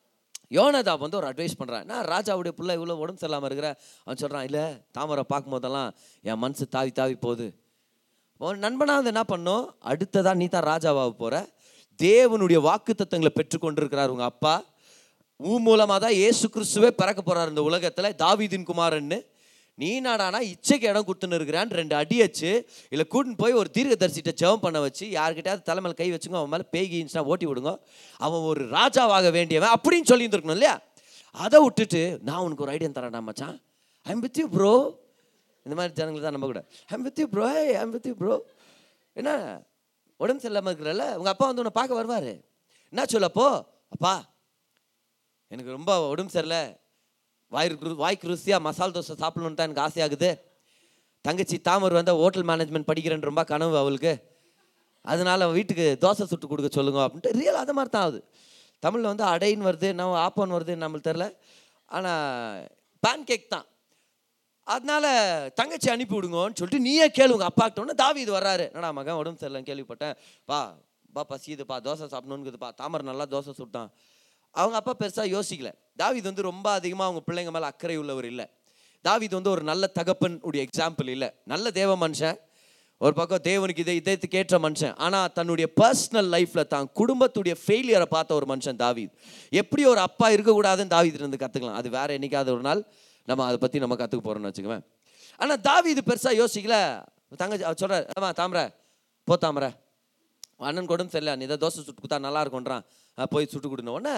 [0.57, 3.69] யோனதா வந்து ஒரு அட்வைஸ் பண்ணுறான் நான் ராஜாவுடைய பிள்ளை இவ்வளோ உடம்பு சரியில்லாமல் இருக்கிற.
[4.05, 4.63] அவன் சொல்கிறான் இல்லை
[4.97, 5.89] தாமரை பார்க்கும்போதெல்லாம்
[6.29, 7.47] என் மனசு தாவி தாவி போகுது.
[8.45, 11.35] உன் நண்பனாக வந்து என்ன பண்ணும் அடுத்ததான் நீ தான் ராஜாவாக போகிற
[11.99, 14.53] தேவனுடைய வாக்கு தத்தங்களை பெற்றுக்கொண்டிருக்கிறார் உங்கள் அப்பா.
[15.39, 18.15] ஊ மூலமாக தான் ஏசு கிறிஸ்துவே பிறக்க போறார் இந்த உலகத்தில்.
[18.23, 19.19] தாவிதின் குமாரன்னு.
[19.75, 24.63] நீ நாடானா இச்சைக்கு இடம் கொடுத்துன்னு இருக்கிறான் ரெண்டு அடி வச்சு இல்லை கூட்டின்னு போய் ஒரு தீர்க்கதரிசிட்ட ஜெபம்
[24.65, 27.77] பண்ண வச்சு யார்கிட்டயாவது தலைமையில் கை வச்சுங்க அவன் மேலே பேகின்ஸ்னா ஓட்டி விடுங்க.
[28.17, 30.81] அவன் ஒரு ராஜாவாக வேண்டியவன் அப்படின்னு சொல்லியிருந்துருக்கணும் இல்லையா?
[31.31, 33.61] அதை விட்டுட்டு நான் உனக்கு ஒரு ஐடியா தரேன் மச்சான்.
[34.01, 34.99] ஐம் வித் யூ ப்ரோ
[35.63, 36.65] இந்த மாதிரி ஜனங்கள் தான் நம்ம கூட.
[36.85, 37.45] I'm with you bro
[37.81, 38.45] I'm with you bro
[39.13, 39.63] என்ன?
[40.17, 41.15] உடம்பு சரியில்லாமல் இருக்கிறல்ல?
[41.15, 42.33] உங்கள் அப்பா வந்து உன்னை பார்க்க வருவார்.
[42.89, 43.65] என்ன சொல்லப்போ?
[43.89, 44.33] அப்பா
[45.47, 46.80] எனக்கு ரொம்ப உடம்பு சரியில்லை.
[47.55, 50.29] வாய்க்கு வாய்க்கு ருசியாக மசால் தோசை சாப்பிடணுன்னு தான் எனக்கு ஆசையாகுது.
[51.25, 54.13] தங்கச்சி தாமர் வந்து ஹோட்டல் மேனேஜ்மெண்ட் படிக்கிறேன்னு ரொம்ப கனவு அவளுக்கு.
[55.11, 58.19] அதனால் வீட்டுக்கு தோசை சுட்டு கொடுக்க சொல்லுங்க அப்படின்ட்டு ரியல் அது மாதிரி தான் ஆகுது.
[58.83, 61.25] தமிழில் வந்து அடைன்னு வருது நம்ம ஆப்பன் வருது நம்மளுக்கு தெரில
[61.97, 62.63] ஆனால்
[63.03, 63.67] பேன் கேக் தான்.
[64.73, 65.09] அதனால்
[65.59, 68.65] தங்கச்சி அனுப்பி விடுங்கன்னு சொல்லிட்டு நீயே கேளுங்க அப்பா கிட்ட தாவி இது வர்றாரு.
[68.71, 70.15] என்னடா மகன் உடம்பு சரியில்லைன்னு கேள்விப்பட்டேன்.
[70.49, 70.59] பா
[71.15, 72.69] பா பசியுதுப்பா தோசை சாப்பிடணுங்குதுப்பா.
[72.81, 73.89] தாமரை நல்லா தோசை சுட்டான்.
[74.51, 75.69] அவங்க அப்பா பெருசாக யோசிக்கல.
[75.97, 78.45] தாவிது வந்து ரொம்ப அதிகமாக அவங்க பிள்ளைங்க மேலே அக்கறை உள்ளவர் இல்லை.
[79.05, 81.29] தாவிது வந்து ஒரு நல்ல தகப்பன் உடைய எக்ஸாம்பிள் இல்லை.
[81.43, 82.37] நல்ல தேவ மனுஷன்.
[82.97, 84.95] ஒரு பக்கம் தேவனுக்கு இதை இதயத்துக்கு ஏற்ற மனுஷன்.
[84.95, 89.13] ஆனால் தன்னுடைய பர்சனல் லைஃப்பில் தான் குடும்பத்துடைய ஃபெயிலியரை பார்த்த ஒரு மனுஷன் தாவித்.
[89.49, 92.83] எப்படி ஒரு அப்பா இருக்கக்கூடாதுன்னு தாவித் இருந்து கற்றுக்கலாம் அது வேற என்றைக்காவது ஒரு நாள்
[93.27, 94.83] நம்ம அதை பற்றி நம்ம கற்றுக்க போகிறோம்னு வச்சுக்குவேன்.
[95.37, 96.77] ஆனால் தாவிது பெருசாக யோசிக்கல.
[97.37, 98.63] தங்கச்சி அவர் சொல்றாரு ஆமா தாமரை
[99.23, 99.69] போ தாமரை.
[100.57, 101.35] அண்ணன் கூட தெரியல.
[101.35, 102.83] நீ ஏதாவது தோசை சுட்டு கொடுத்தா நல்லா இருக்கும்ன்றான்.
[103.33, 104.15] போய் சுட்டு கொடுன உடனே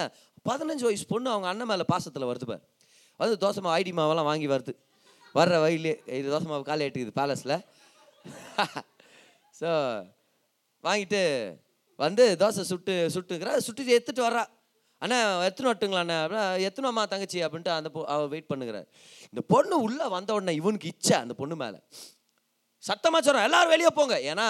[0.49, 2.63] பதினஞ்சு வயசு பொண்ணு அவங்க அண்ணன் மேலே பாசத்தில் வருது பார்.
[3.19, 4.73] வந்து தோசை மாவு ஐடி மாவெல்லாம் வாங்கி வருது.
[5.35, 7.55] வர்ற வயலே இது தோசை மாவு காலை எட்டுக்குது பேலஸில்
[9.59, 9.69] ஸோ
[10.83, 11.21] வாங்கிட்டு
[11.99, 14.43] வந்து தோசை சுட்டு சுட்டுக்கிறா சுட்டு எடுத்துட்டு வர்றா.
[15.01, 16.17] அண்ணா எத்தனை வட்டுங்களா அண்ணா?
[16.65, 18.87] அப்படின்னா அம்மா தங்கச்சி அப்படின்ட்டு அந்த பொ அவள் வெயிட் பண்ணுகிறார்.
[19.31, 21.79] இந்த பொண்ணு உள்ளே வந்த உடனே இவனுக்கு இச்சை அந்த பொண்ணு மேலே.
[22.83, 24.15] சத்தமா சொல்றேன் எல்லோரும் வெளியே போங்க.
[24.31, 24.47] ஏன்னா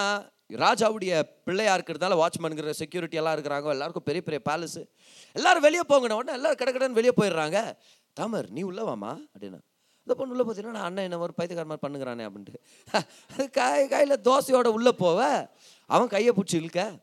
[0.50, 3.70] ராஜாவுடைய பிள்ளையா இருக்கிறதால வாட்ச்மேனுங்கிற செக்யூரிட்டி எல்லாம் இருக்கிறாங்க.
[3.70, 4.86] எல்லாருக்கும் பெரிய பெரிய பேலஸு
[5.34, 7.78] எல்லாரும் வெளியே போங்கன உடனே எல்லாரும் கடக்கடன்னு வெளியே போயிடுறாங்க.
[8.14, 9.60] தாமர் நீ உள்ள வாமா அப்படின்னா.
[10.00, 12.60] இந்த பொண்ணு உள்ளே பார்த்தீங்கன்னா நான் அண்ணன் என்ன ஒரு பைத்தியக்கார மாதிரி பண்ணுகிறானே அப்படின்ட்டு.
[13.52, 15.50] காய் கையில் தோசையோட உள்ளே போவ
[15.86, 17.00] அவன் கையை பிடிச்சி இழுக்க.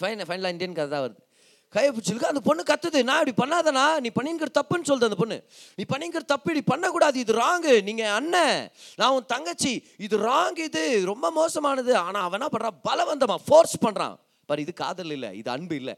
[0.00, 1.25] ஃபைன் ஃபைனலாக இந்தியன் கதை தான் வருது.
[1.74, 3.00] கையை பிடிச்சிருக்கு அந்த பொண்ணு கத்துது.
[3.08, 3.84] நான் இப்படி பண்ணாதனா?
[4.04, 5.38] நீ பண்ணிங்கிற தப்புன்னு சொல்லுது அந்த பொண்ணு.
[5.78, 7.16] நீ பண்ணிங்கிற தப்பு இப்படி பண்ணக்கூடாது.
[7.24, 8.60] இது ராங்கு நீங்கள் அண்ணன்
[9.00, 9.72] நான் உன் தங்கச்சி.
[10.06, 10.84] இது ராங் இது.
[11.12, 11.92] ரொம்ப மோசமானது.
[12.04, 14.16] ஆனால் அவன் என்ன பண்ணுறான் பலவந்தமாக ஃபோர்ஸ் பண்ணுறான்
[14.48, 15.94] பாரு இது காதல் இல்லை இது அன்பு இல்லை.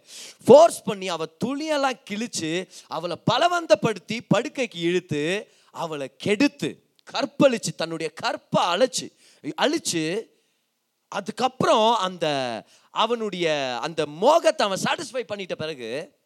[0.46, 2.50] ஃபோர்ஸ் பண்ணி அவள் துணியெல்லாம் கிழிச்சு
[2.96, 5.22] அவளை பலவந்தப்படுத்தி படுக்கைக்கு இழுத்து
[5.84, 6.70] அவளை கெடுத்து
[7.14, 9.06] கற்பழிச்சு தன்னுடைய கற்பை அழைச்சு
[9.64, 10.02] அழிச்சு
[11.12, 12.26] அதுக்கப்புறம் அந்த
[12.90, 16.16] அவனுடைய அந்த மோகத்தை அவன் சாட்டிஸ்ஃபை பண்ணிட்ட பிறகு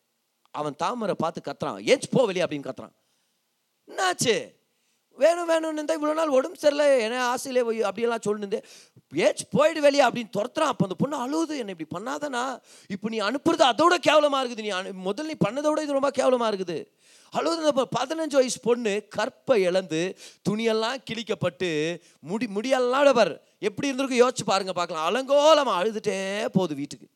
[0.50, 1.80] அவன் தாமரை பார்த்து கத்துறான்.
[1.82, 2.92] ஏச்சு போ வெளியே அப்படின்னு கத்துறான்.
[3.88, 4.60] என்னாச்சு?
[5.16, 8.64] வேணும் வேணும்னு இருந்தால் இவ்வளோ நாள் உடம்பு சரியில்லை என்ன ஆசையிலே போய் அப்படியெல்லாம் சொல்லிருந்து
[9.14, 10.70] ஏச்சு போயிடு வெளியே அப்படின்னு துரத்துறான்.
[10.70, 11.58] அப்போ அந்த பொண்ணு அழுவுது.
[11.58, 14.60] என்னை இப்படி பண்ணாதானா இப்போ நீ அனுப்புறது அதோட கேவலமாக இருக்குது.
[14.60, 16.86] நீ அனு- முதல்ல நீ பண்ணதோட இது ரொம்ப கேவலமாக இருக்குது.
[17.36, 23.40] அழுவுது பதினஞ்சு வயசு பொண்ணு கற்பை இழந்து துணியெல்லாம் கிழிக்கப்பட்டு முடி முடியெல்லாம் பாரு.
[23.68, 24.22] எப்படி இருந்திருக்கும்?
[24.22, 25.06] யோசிச்சு பாருங்க பார்க்கலாம்.
[25.08, 26.16] அலங்கோலமாக அழுதுட்டே
[26.48, 27.08] போகுது வீட்டுக்கு.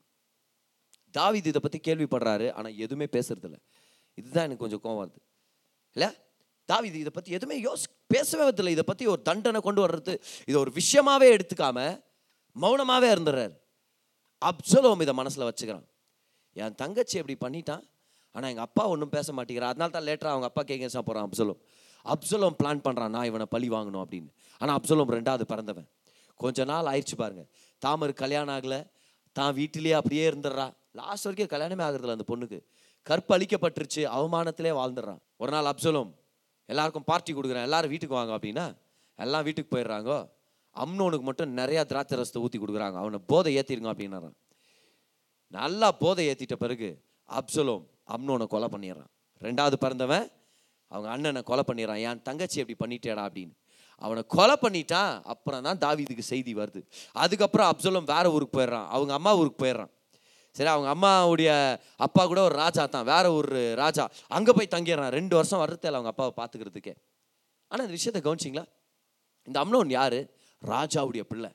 [1.15, 3.59] தாவிது இதை பற்றி கேள்விப்படுறாரு ஆனால் எதுவுமே பேசுறதில்ல.
[4.15, 5.21] இதுதான் எனக்கு கொஞ்சம் கோவம் வருது.
[5.97, 6.11] இல்லை?
[6.73, 10.15] தாவிது இதை பற்றி எதுவுமே யோசி பேசவே வரதில்லை இதை பற்றி ஒரு தண்டனை கொண்டு வர்றது
[10.47, 11.79] இதை ஒரு விஷயமாகவே எடுத்துக்காம
[12.62, 13.55] மௌனமாகவே இருந்துடுறாரு.
[14.43, 15.87] அப்சலோம் இதை மனசில் வச்சுக்கிறான்.
[16.53, 17.85] என் தங்கச்சி இப்படி பண்ணிட்டான்
[18.33, 21.61] ஆனால் எங்கள் அப்பா ஒன்றும் பேச மாட்டேங்கிறா அதனால தான் லேட்டராக அவங்க அப்பா கேட்க போகிறான் அப்சலோம்.
[22.05, 24.31] அப்சலோம் பிளான் பண்ணுறான் நான் இவனை பழி வாங்கணும் அப்படின்னு.
[24.59, 25.88] ஆனால் அப்சலோம் ரெண்டாவது பிறந்தவன்.
[26.43, 27.45] கொஞ்ச நாள் ஆயிடுச்சு பாருங்க.
[27.83, 28.81] தாமர் கல்யாணம் ஆகலை.
[29.37, 30.66] தான் வீட்டிலேயே அப்படியே இருந்துடுறா.
[31.00, 32.59] லாஸ்ட் வரைக்கும் கல்யாணமே ஆகுறதில்ல அந்த பொண்ணுக்கு.
[33.07, 35.21] கற்பழிக்கப்பட்டுருச்சு அவமானத்திலே வாழ்ந்துடுறான்.
[35.43, 36.11] ஒரு நாள் அப்சலும்
[36.73, 38.64] எல்லாருக்கும் பார்ட்டி கொடுக்குறேன் எல்லாரும் வீட்டுக்கு வாங்க அப்படின்னா
[39.19, 40.12] எல்லாம் வீட்டுக்கு போயிடுறாங்க
[40.76, 42.97] அம்னோனுக்கு மட்டும் நிறையா திராட்சை ரசத்தை ஊற்றி கொடுக்குறாங்க.
[43.02, 44.37] அவனை போதை ஏற்றிருங்க அப்படின்னாரான்
[45.57, 46.88] நல்லா போதை ஏற்றிட்ட பிறகு
[47.28, 49.11] அப்சலோம் அம்னோனை கொலை பண்ணிடுறான்.
[49.47, 50.26] ரெண்டாவது பிறந்தவன்
[50.93, 52.00] அவங்க அண்ணனை கொலை பண்ணிடுறான்.
[52.09, 53.55] என் தங்கச்சி எப்படி பண்ணிட்டேடா அப்படின்னு.
[53.97, 55.21] அவனை கொலை பண்ணிட்டான்.
[55.23, 56.83] அப்புறம் தான் தாவீதுக்கு செய்தி வருது.
[57.12, 58.87] அதுக்கப்புறம் அப்சலம் வேற ஊருக்கு போயிடுறான்.
[58.87, 59.91] அவங்க அம்மா ஊருக்கு போயிடுறான்.
[60.50, 63.05] சரி அவங்க அம்மாவுடைய அப்பா கூட ஒரு ராஜா தான்.
[63.05, 64.11] வேற ஒரு ராஜா.
[64.29, 65.09] அங்கே போய் தங்கிடுறான்.
[65.09, 66.95] ரெண்டு வருஷம் வர்றதில்ல அவங்க அப்பாவை பார்த்துக்கிறதுக்கே.
[67.69, 68.65] ஆனால் இந்த விஷயத்தை கவனிச்சிங்களா?
[69.45, 70.35] இந்த அம்னோன் யாரு?
[70.67, 71.50] ராஜாவுடைய பிள்ளை.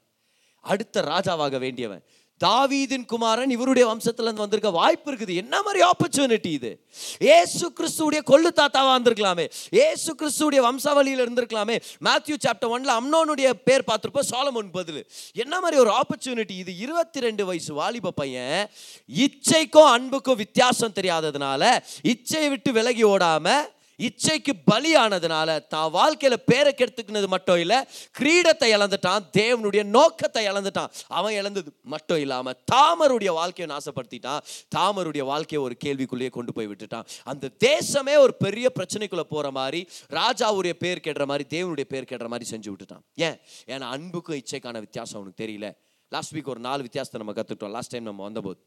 [0.62, 2.04] அடுத்த ராஜாவாக வேண்டியவன்.
[2.44, 5.36] தாவீதின் குமாரன் இவருடைய வம்சத்துலேருந்து வந்திருக்க வாய்ப்பு இருக்குது.
[5.36, 6.86] என்ன மாதிரி ஆப்பர்ச்சுனிட்டி இது?
[7.20, 9.52] ஏசு கிறிஸ்துடைய கொள்ளு தாத்தாவாக வந்திருக்கலாமே.
[9.72, 11.82] ஏசு கிறிஸ்துடைய வம்சாவளியில் இருந்திருக்கலாமே.
[12.06, 14.30] மேத்யூ சாப்டர் ஒன்ல அம்னோனுடைய பேர் பார்த்துருப்போம்.
[14.30, 15.10] சோலமோன் பதில்.
[15.34, 16.78] என்ன மாதிரி ஒரு ஆப்பர்ச்சுனிட்டி இது?
[16.78, 18.70] இருபத்தி ரெண்டு வயசு வாலிப பையன்
[19.16, 27.60] இச்சைக்கும் அன்புக்கும் வித்தியாசம் தெரியாததுனால இச்சையை விட்டு விலகி ஓடாமல் இச்சைக்கு பலியானதுனால தான் வாழ்க்கையில பேரை கெடுத்துக்கினது மட்டும்
[27.60, 27.78] இல்லை
[28.20, 30.92] கிரீடத்தை இழந்துட்டான் தேவனுடைய நோக்கத்தை இழந்துட்டான்.
[31.08, 34.40] அவன் இழந்தது மட்டும் இல்லாம தாமருடைய வாழ்க்கையை நாசப்படுத்திட்டான்.
[34.76, 37.06] தாமருடைய வாழ்க்கையை ஒரு கேள்விக்குள்ளேயே கொண்டு போய் விட்டுட்டான்.
[37.24, 42.58] அந்த தேசமே ஒரு பெரிய பிரச்சனைக்குள்ள போற மாதிரி ராஜாவுடைய பேர் கெடுற மாதிரி தேவனுடைய பேர் கெடுற மாதிரி
[42.58, 43.04] செஞ்சு விட்டுட்டான்.
[43.16, 43.40] ஏன்?
[43.68, 45.72] ஏன்னா அன்புக்கும் இச்சைக்கான வித்தியாசம் அவனுக்கு தெரியல.
[46.10, 48.60] லாஸ்ட் வீக் ஒரு நாலு வித்தியாசத்தை நம்ம கற்றுக்கிட்டோம் லாஸ்ட் டைம் நம்ம வந்தபோது.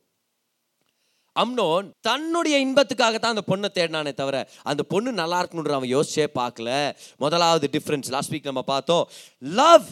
[1.40, 6.94] அம்னோன் தன்னுடைய இன்பத்துக்காக தான் அந்த பொண்ணை தேடினானே தவிர அந்த பொண்ணு நல்லா இருக்கணுன்ற அவன் யோசிச்சே பார்க்கல.
[7.16, 9.08] முதலாவது டிஃப்ரென்ஸ் லாஸ்ட் வீக் நம்ம பார்த்தோம்.
[9.40, 9.86] Love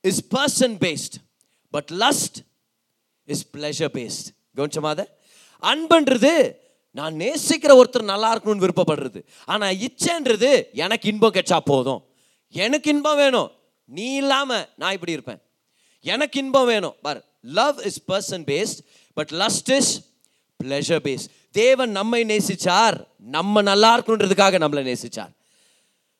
[0.00, 1.16] is person based
[1.70, 2.38] but lust
[3.24, 5.04] is pleasure based கவனிச்சமாத
[5.62, 6.34] அன்புன்றது
[6.90, 9.20] நான் நேசிக்கிற ஒருத்தர் நல்லா இருக்கணும்னு விருப்பப்படுறது.
[9.44, 12.06] ஆனால் இச்சைன்றது எனக்கு இன்பம் கிடைச்சா போதும்.
[12.50, 13.50] எனக்கு இன்பம் வேணும்.
[13.84, 15.40] நீ இல்லாமல் நான் இப்படி இருப்பேன்.
[16.00, 16.94] எனக்கு இன்பம் வேணும்.
[17.02, 18.80] For love is person based
[19.18, 19.92] but lust is
[20.60, 21.24] pleasure base
[21.58, 22.96] தேவன் நம்மை நேசிச்சார்.
[23.36, 25.32] நம்ம நல்லா இருக்கணுன்றதுக்காக நம்மளை நேசிச்சார்.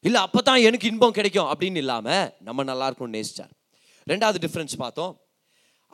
[0.05, 3.53] இல்லை அப்போ தான் எனக்கு இன்பம் கிடைக்கும் அப்படின்னு இல்லாமல் நம்ம நல்லா இருக்கணும்னு நேசிச்சார்.
[4.11, 5.13] ரெண்டாவது டிஃப்ரென்ஸ் பார்த்தோம்.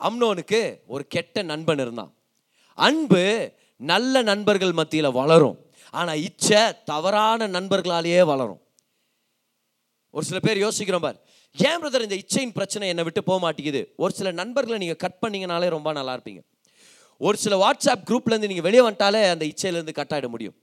[0.07, 0.59] அம்னோனுக்கு
[0.93, 2.11] ஒரு கெட்ட நண்பன் இருந்தான்.
[2.87, 3.23] அன்பு
[3.91, 5.57] நல்ல நண்பர்கள் மத்தியில் வளரும்.
[5.93, 6.61] ஆனால் இச்சை
[6.91, 8.61] தவறான நண்பர்களாலேயே வளரும்.
[10.15, 11.19] ஒரு சில பேர் யோசிக்கிறோம் பார்.
[11.55, 13.81] ஏன் பிரதர் இந்த இச்சையின் பிரச்சனை என்னை விட்டு போக மாட்டேங்குது?
[14.03, 16.41] ஒரு சில நண்பர்களை நீங்கள் கட் பண்ணீங்கனாலே ரொம்ப நல்லா இருப்பீங்க.
[17.27, 20.55] ஒரு சில வாட்ஸ்அப் குரூப்லேருந்து நீங்கள் வெளியே வந்துட்டாலே அந்த இச்சையிலேருந்து கட் ஆகிட முடியும்.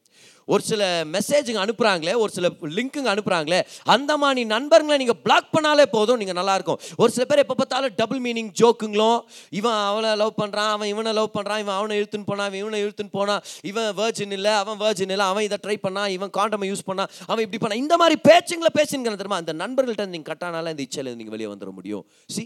[0.53, 0.83] ஒரு சில
[1.14, 2.46] மெசேஜுங்க அனுப்புகிறாங்களே ஒரு சில
[2.77, 3.59] லிங்க்குங்க அனுப்புகிறாங்களே
[3.94, 8.20] அந்த மாதிரி நண்பர்களை நீங்கள் பிளாக் பண்ணாலே போதும் நீங்கள் நல்லாயிருக்கும் ஒரு சில பேர் எப்போ பார்த்தாலும் டபுள்
[8.27, 9.20] மீனிங் ஜோக்குங்களும்
[9.59, 13.14] இவன் அவளை லவ் பண்ணுறான் அவன் இவனை லவ் பண்ணுறான் இவன் அவனை இழுத்துன்னு போனான் இவன் இவனை இழுத்துன்னு
[13.18, 17.12] போனான் இவன் வேர்ஜின் இல்லை அவன் வேர்ஜின் இல்லை அவன் இதை ட்ரை பண்ணான் இவன் காண்டமை யூஸ் பண்ணான்
[17.27, 19.40] அவன் இப்படி பண்ணான் இந்த மாதிரி பேச்சுங்களை பேசுங்க தெரியுமா?
[19.44, 22.05] அந்த நண்பர்கள்ட்ட நீங்கள் கட்டானால இந்த இச்சையில் நீங்கள் வெளியே வந்துட முடியும்.
[22.27, 22.44] See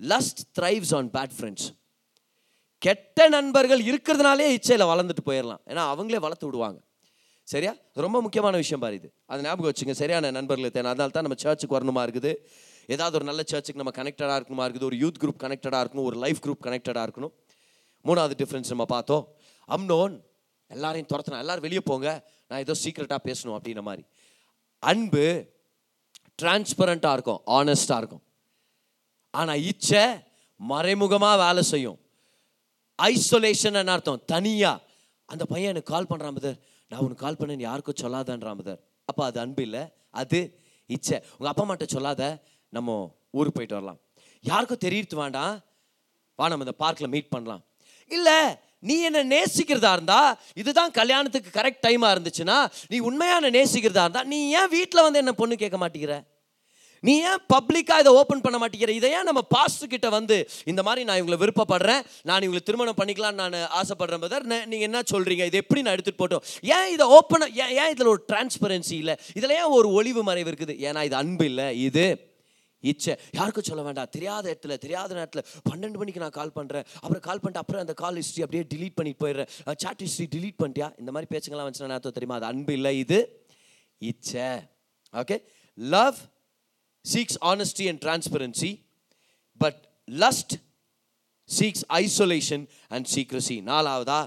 [0.00, 1.66] lust thrives on bad friends
[2.78, 6.80] கெட்ட நண்பர்கள் இருக்கிறதுனாலே இச்சையில் வளர்ந்துட்டு போயிடலாம் ஏன்னா அவங்களே வளர்த்து விடுவாங்க.
[7.42, 7.74] சரியா?
[7.92, 9.12] ரொம்ப முக்கியமான விஷயம் பாரு இது.
[9.26, 9.90] அது ஞாபகம் வச்சுங்க.
[9.90, 10.90] சரியான நண்பர்களை தேவை.
[10.90, 12.34] அதனால தான் நம்ம சர்ச்சுக்கு வரணுமா இருக்குது?
[12.86, 14.84] ஏதாவது ஒரு நல்ல சர்ச்சுக்கு நம்ம கனெக்டடாக இருக்கணுமா இருக்குது?
[14.84, 16.04] ஒரு யூத் குரூப் கனெக்டடாக இருக்கணும்?
[16.04, 17.32] ஒரு லைஃப் குரூப் கனெக்டடாக இருக்கணும்?
[18.04, 19.34] மூணாவது டிஃப்ரென்ஸ் நம்ம பார்த்தோம்.
[19.76, 20.20] அம்னோன்
[20.68, 22.30] எல்லாரையும் துரத்தினா எல்லாரும் வெளியே போங்க.
[22.48, 24.04] நான் ஏதோ சீக்ரெட்டாக பேசணும் அப்படின்ற மாதிரி.
[24.78, 25.46] அன்பு
[26.42, 27.40] டிரான்ஸ்பரண்ட்டாக இருக்கும்.
[27.46, 28.22] ஆனஸ்டாக இருக்கும்.
[29.30, 30.04] ஆனால் இச்சை
[30.56, 32.00] மறைமுகமாக வேலை செய்யும்.
[32.98, 34.24] ஐசோலேஷன் அர்த்தம்.
[34.26, 34.80] தனியா.
[35.26, 36.58] அந்த பையன் எனக்கு கால் பண்ணுறான் பதர்
[36.90, 39.82] நான் உனக்கு கால் பண்ணேன் யாருக்கும் சொல்லாதன்றான் பதர் அப்போ அது அன்பு இல்லை.
[40.10, 40.38] அது
[40.86, 41.22] இச்சை.
[41.38, 42.42] உங்கள் அப்பா அம்மாட்ட சொல்லாத.
[42.68, 43.98] நம்ம ஊருக்கு போயிட்டு வரலாம்.
[44.40, 45.60] யாருக்கும் தெரியறது வேண்டாம்.
[46.34, 47.64] வா நம்ம இந்த பார்க்கில் மீட் பண்ணலாம்.
[48.10, 48.38] இல்லை
[48.78, 54.68] நீ என்ன நேசிக்கிறதா இருந்தா இதுதான் கல்யாணத்துக்கு கரெக்ட் டைமாக இருந்துச்சுன்னா நீ உண்மையான நேசிக்கிறதா இருந்தா நீ ஏன்
[54.68, 56.24] வீட்டில் வந்து என்ன பொண்ணு கேட்க மாட்டேங்கிற?
[57.02, 58.92] நீ ஏன் பப்ளிக்காக இதை ஓப்பன் பண்ண மாட்டேங்கிற?
[59.00, 60.36] இதை ஏன் நம்ம பாஸ்டர் கிட்ட வந்து
[60.72, 65.46] இந்த மாதிரி நான் இவங்களை விருப்பப்படுறேன் நான் இவங்களை திருமணம் பண்ணிக்கலாம்னு நான் ஆசைப்படுறேன் பதர் நீங்கள் என்ன சொல்கிறீங்க
[65.50, 66.46] இது எப்படி நான் எடுத்துகிட்டு போட்டோம்?
[66.76, 69.16] ஏன் இதை ஓப்பன் ஏன் ஏன் இதில் ஒரு டிரான்ஸ்பரன்சி இல்லை?
[69.40, 70.76] இதில் ஏன் ஒரு ஒளிவு மறைவு இருக்குது?
[70.88, 72.06] ஏன்னா இது அன்பு இல்லை இது
[72.84, 73.14] இச்சை.
[73.36, 74.10] யாருக்கும் சொல்ல வேண்டாம்.
[74.16, 78.18] தெரியாத இடத்துல தெரியாத நேரத்தில் பன்னெண்டு மணிக்கு நான் கால் பண்ணுறேன் அப்புறம் கால் பண்ணிட்டு அப்புறம் அந்த கால்
[78.20, 79.50] ஹிஸ்ட்ரி அப்படியே டிலீட் பண்ணி போயிடுறேன்.
[79.84, 80.88] சாட் ஹிஸ்ட்ரி டிலீட் பண்ணிட்டியா?
[81.02, 82.38] இந்த மாதிரி பேச்சுங்களாம் வந்துச்சுன்னா நேரத்தை தெரியுமா?
[82.40, 83.18] அது அன்பு இல்லை இது
[84.10, 84.48] இச்சை.
[85.14, 85.38] Okay
[85.78, 86.20] love
[87.12, 88.72] seeks honesty and transparency,
[89.60, 89.76] but
[90.22, 90.50] lust
[91.48, 92.62] seeks isolation
[92.94, 93.58] and secrecy.
[93.70, 94.22] நாலாவதா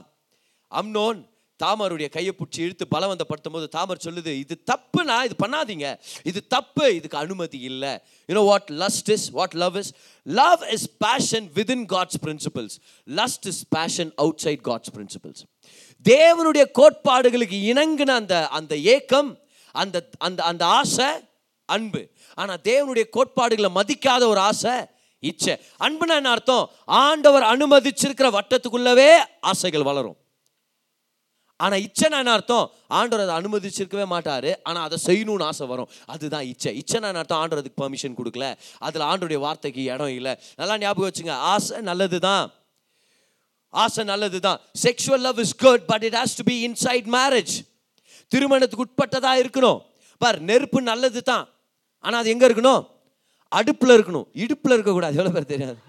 [0.72, 1.20] அம்னோன்
[1.64, 5.88] தாமருடைய கையை பிடிச்சி இழுத்து பலவந்தப்படுத்தும் போது தாமர் சொல்லுது இது தப்புனா இது பண்ணாதீங்க.
[6.30, 7.92] இது தப்பு இதுக்கு அனுமதி இல்லை.
[8.30, 9.92] You know what lust is what love is
[10.24, 12.78] love is passion within God's principles
[13.20, 14.12] lust is passion
[14.46, 15.44] outside God's principles
[16.06, 19.32] தேவனுடைய கோட்பாடுகளுக்கு இணங்கின அந்த அந்த ஏக்கம்
[19.82, 21.10] அந்த அந்த அந்த ஆசை
[21.76, 22.02] அன்பு.
[22.42, 24.74] ஆனால் தேவனுடைய கோட்பாடுகளை மதிக்காத ஒரு ஆசை
[25.30, 25.54] இச்சை.
[25.86, 26.66] அன்புனா என்ன அர்த்தம்?
[27.06, 29.12] ஆண்டவர் அனுமதிச்சிருக்கிற வட்டத்துக்குள்ளவே
[29.52, 30.18] ஆசைகள் வளரும்.
[31.64, 32.68] ஆனால் இச்சைனா என்ன அர்த்தம்?
[33.00, 35.90] ஆண்டவர் அதை அனுமதிச்சிருக்கவே மாட்டார் ஆனால் அதை செய்யணும்னு ஆசை வரும்.
[36.14, 36.72] அதுதான் இச்சை.
[36.82, 37.42] இச்சைனா என்ன அர்த்தம்?
[37.44, 38.46] ஆண்டவர் அதுக்கு பெர்மிஷன் கொடுக்கல.
[38.88, 40.34] அதில் ஆண்டருடைய வார்த்தைக்கு இடம் இல்லை.
[40.62, 41.36] நல்லா ஞாபகம் வச்சுங்க.
[41.54, 42.46] ஆசை நல்லது தான்
[43.84, 47.54] ஆசை நல்லது தான் sexual love is good but it has to be inside marriage
[48.32, 49.80] திருமணத்துக்கு உட்பட்டதாக இருக்கணும்.
[50.22, 51.46] பார் நெருப்பு நல்லது தான்
[52.06, 52.84] ஆனால் அது எங்கே இருக்கணும்?
[53.60, 54.28] அடுப்பில் இருக்கணும்.
[54.44, 55.80] இடுப்பில் இருக்கக்கூடாது எவ்வளோ பேர் தெரியாது?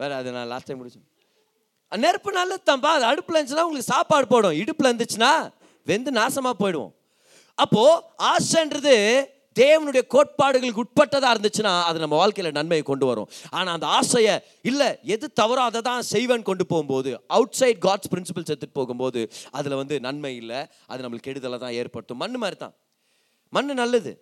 [0.00, 1.08] வேறு அது நான் லாஸ்ட் டைம் முடிச்சேன்.
[1.92, 4.56] நெருப்பு நல்லது தான்ப்பா அது அடுப்பில் இருந்துச்சுன்னா உங்களுக்கு சாப்பாடு போடும்.
[4.62, 5.32] இடுப்பில் இருந்துச்சுன்னா
[5.90, 6.92] வெந்து நாசமாக போயிடுவோம்.
[7.62, 8.00] அப்போது
[8.32, 8.94] ஆசைன்றது
[9.60, 13.28] தேவனுடைய கோட்பாடுகளுக்கு உட்பட்டதாக இருந்துச்சுன்னா அது நம்ம வாழ்க்கையில் நன்மையை கொண்டு வரும்.
[13.56, 14.34] ஆனால் அந்த ஆசையை
[14.70, 19.22] இல்லை எது தவறோ அதை தான் செய்வேன் கொண்டு போகும்போது அவுட் சைட் காட்ஸ் பிரின்சிபல்ஸ் எடுத்துகிட்டு போகும்போது
[19.58, 20.60] அதில் வந்து நன்மை இல்லை.
[20.90, 22.20] அது நம்மளுக்கு கெடுதலை தான் ஏற்படுத்தும்.
[22.24, 22.74] மண் மாதிரி தான்
[23.56, 24.14] மண் நல்லது.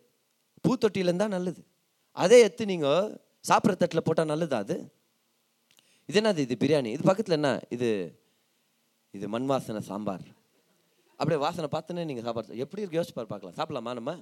[0.64, 1.60] பூத்தொட்டியில நல்லது.
[2.22, 3.10] அதே எடுத்து நீங்கள்
[3.48, 4.76] சாப்பிட்ற தட்டில் போட்டால் நல்லதா அது?
[6.08, 6.90] இது என்னது இது பிரியாணி?
[6.96, 7.50] இது பக்கத்தில் என்ன?
[7.76, 7.88] இது
[9.16, 10.26] இது மண் வாசனை சாம்பார்.
[11.20, 12.98] அப்படியே வாசனை பார்த்துன்னு நீங்கள் சாப்பாடு எப்படி இருக்கு?
[12.98, 13.56] யோசிச்சு பார்க்கலாம்.
[13.58, 14.12] சாப்பிடலாமா நம்ம?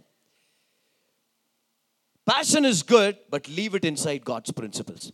[2.31, 5.09] Passion is good but leave it inside God's principles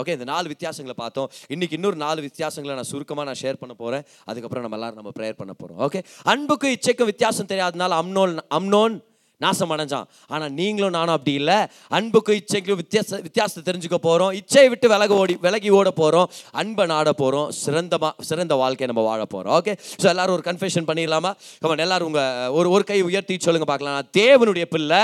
[0.00, 1.28] okay இந்த நாலு வித்தியாசங்களை பார்த்தோம்.
[1.54, 5.38] இன்னைக்கு இன்னொரு நாலு வித்தியாசங்களை நான் சுருக்கமாக நான் ஷேர் பண்ண போகிறேன் அதுக்கப்புறம் நம்ம எல்லாரும் நம்ம ப்ரேயர்
[5.40, 6.00] பண்ண போகிறோம் ஓகே
[6.32, 8.96] அன்புக்கும் இச்சைக்கும் வித்தியாசம் தெரியாதனால அம்னோன் அம்னோன்
[9.44, 11.56] நாசம் அடைஞ்சான் ஆனால் நீங்களும் நானும் அப்படி இல்லை.
[11.96, 17.12] அன்புக்கும் இச்சைக்கும் வித்தியாச வித்தியாசத்தை தெரிஞ்சுக்க போகிறோம் இச்சையை விட்டு விலக ஓடி விலகி ஓட போகிறோம் அன்பை நாட
[17.22, 17.96] போகிறோம் சிறந்த
[18.28, 21.32] சிறந்த வாழ்க்கையை நம்ம வாழ போகிறோம் ஓகே ஸோ எல்லோரும் ஒரு கன்ஃபெஷன் பண்ணிடலாமா?
[21.62, 23.96] கமன் எல்லாரும் உங்கள் ஒரு ஒரு கை உயர்த்தி சொல்லுங்கள் பார்க்கலாம்.
[23.98, 25.02] நான் தேவனுடைய பிள்ளை.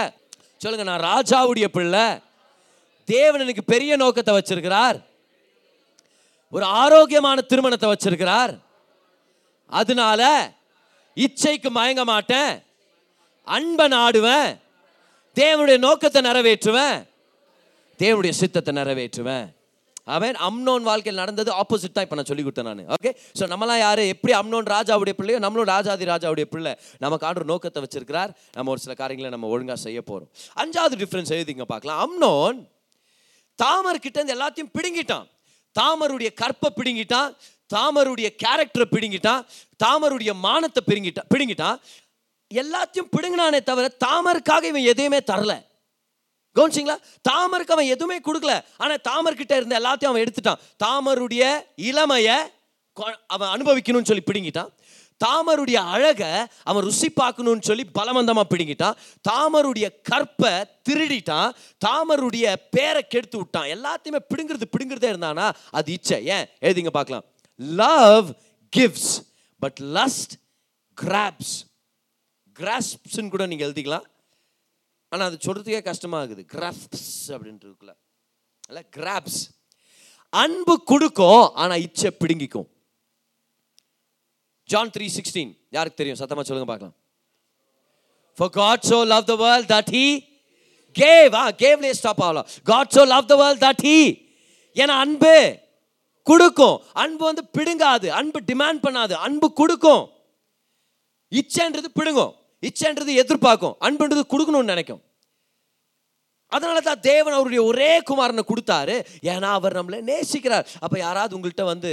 [0.60, 2.06] சொல்லுங்கள் நான் ராஜாவுடைய பிள்ளை.
[3.08, 4.98] தேவன் எனக்கு பெரிய நோக்கத்தை வச்சிருக்கிறார்.
[6.56, 8.52] ஒரு ஆரோக்கியமான திருமணத்தை வச்சிருக்கிறார்.
[9.80, 10.22] அதனால
[11.16, 12.52] இச்சைக்கு மயங்க மாட்டேன்.
[13.46, 14.50] அன்பை நாடுவேன்.
[15.36, 16.98] தேவனுடைய நோக்கத்தை நிறைவேற்றுவேன்.
[18.00, 19.46] தேவனுடைய சித்தத்தை நிறைவேற்றுவேன்.
[20.14, 22.88] அவன் அம்னோன் வாழ்க்கையில் நடந்தது ஆப்போசிட் தான் இப்போ நான் சொல்லி கொடுத்தேன் நான்.
[22.96, 24.02] ஓகே ஸோ நம்மளாம் யார்?
[24.14, 26.72] எப்படி அம்னோன் ராஜாவுடைய பிள்ளையோ நம்மளும் ராஜாதி ராஜாவுடைய பிள்ளை.
[27.04, 28.30] நமக்கு ஆண்டு நோக்கத்தை வச்சிருக்கிறார்.
[28.56, 30.30] நம்ம ஒரு சில காரியங்களை நம்ம ஒழுங்காக செய்ய போகிறோம்
[30.62, 32.00] அஞ்சாவது டிஃப்ரென்ஸ் எழுதிங்க பார்க்கலாம்.
[32.06, 32.58] அம்னோன்
[33.58, 35.26] தாமர் கிட்ட இருந்து எல்லாத்தையும் பிடுங்கிட்டான்.
[35.76, 37.30] தாமருடைய கற்பை பிடுங்கிட்டான்.
[37.74, 39.42] தாமருடைய கேரக்டரை பிடுங்கிட்டான்.
[39.84, 41.78] தாமருடைய மானத்தை பிடுங்கிட்டான் பிடுங்கிட்டான்.
[42.52, 45.70] எல்லாத்தையும் பிடுங்கினானே தவிர தாமருக்காக இவன் எதையுமே தரல.
[46.60, 46.96] கவனிச்சிங்களா?
[47.28, 48.64] தாமருக்கு அவன் எதுவுமே கொடுக்கல.
[48.76, 50.58] ஆனா தாமர் கிட்ட இருந்த எல்லாத்தையும் அவன் எடுத்துட்டான்.
[50.84, 52.50] தாமருடைய இளமைய
[53.00, 54.68] கொ- அவன் அனுபவிக்கணும்னு சொல்லி பிடுங்கிட்டான்.
[55.24, 58.94] தாமருடைய அழக அவன் ருசி பார்க்கணும்னு சொல்லி பலவந்தமா பிடுங்கிட்டான்.
[59.30, 61.54] தாமருடைய கற்பை திருடிட்டான்.
[61.86, 63.66] தாமருடைய பேரை கெடுத்து விட்டான்.
[63.66, 65.50] எல்லாத்தையுமே பிடுங்கிறது பிடுங்கிறதே இருந்தானா?
[65.70, 66.24] அது இச்சை.
[66.24, 66.46] ஏன்?
[66.60, 67.24] எழுதிங்க பார்க்கலாம்.
[67.56, 68.30] Love
[68.76, 69.26] gives
[69.58, 70.50] but lust
[71.02, 71.70] grabs
[72.58, 74.06] கிராஸ்ப்ஸ்ன்னு கூட நீங்கள் எழுதிக்கலாம்.
[75.12, 76.50] ஆனால் அது சொல்கிறதுக்கே கஷ்டமாகுது இருக்குது.
[76.54, 77.94] கிராஃப்ஸ் அப்படின்றதுக்குள்ள
[78.68, 79.40] அல்ல கிராப்ஸ்
[80.42, 82.68] அன்பு கொடுக்கும் ஆனால் இச்சை பிடுங்கிக்கும்.
[84.72, 86.20] ஜான் த்ரீ சிக்ஸ்டீன் யாருக்கு தெரியும்?
[86.20, 86.96] சத்தமாக சொல்லுங்க பார்க்கலாம்.
[88.38, 90.06] For God so loved the world that he
[90.96, 91.32] gave.
[91.40, 92.48] ஆ கேவ்லேயே ஸ்டாப் ஆகலாம்.
[92.72, 93.98] God so loved the world that he
[94.82, 95.34] ஏன்னா அன்பு
[96.30, 96.76] கொடுக்கும்.
[97.02, 98.08] அன்பு வந்து பிடுங்காது.
[98.20, 99.14] அன்பு டிமாண்ட் பண்ணாது.
[99.26, 100.04] அன்பு கொடுக்கும்.
[101.40, 102.32] இச்சைன்றது பிடுங்கும்.
[102.68, 105.02] இச்சைன்றது எதிர்பார்க்கும் அன்புன்றது கொடுக்கணும்னு நினைக்கும்.
[106.48, 108.96] அதனால தான் தேவன் அவருடைய ஒரே குமாரனை கொடுத்தாரு.
[109.32, 110.66] ஏன்னா அவர் நம்மளை நேசிக்கிறார்.
[110.84, 111.92] அப்போ யாராவது உங்கள்கிட்ட வந்து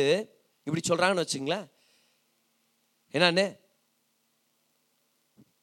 [0.63, 1.65] இப்படி சொல்கிறாங்கன்னு வச்சுங்களேன்
[3.13, 3.57] என்னன்னு?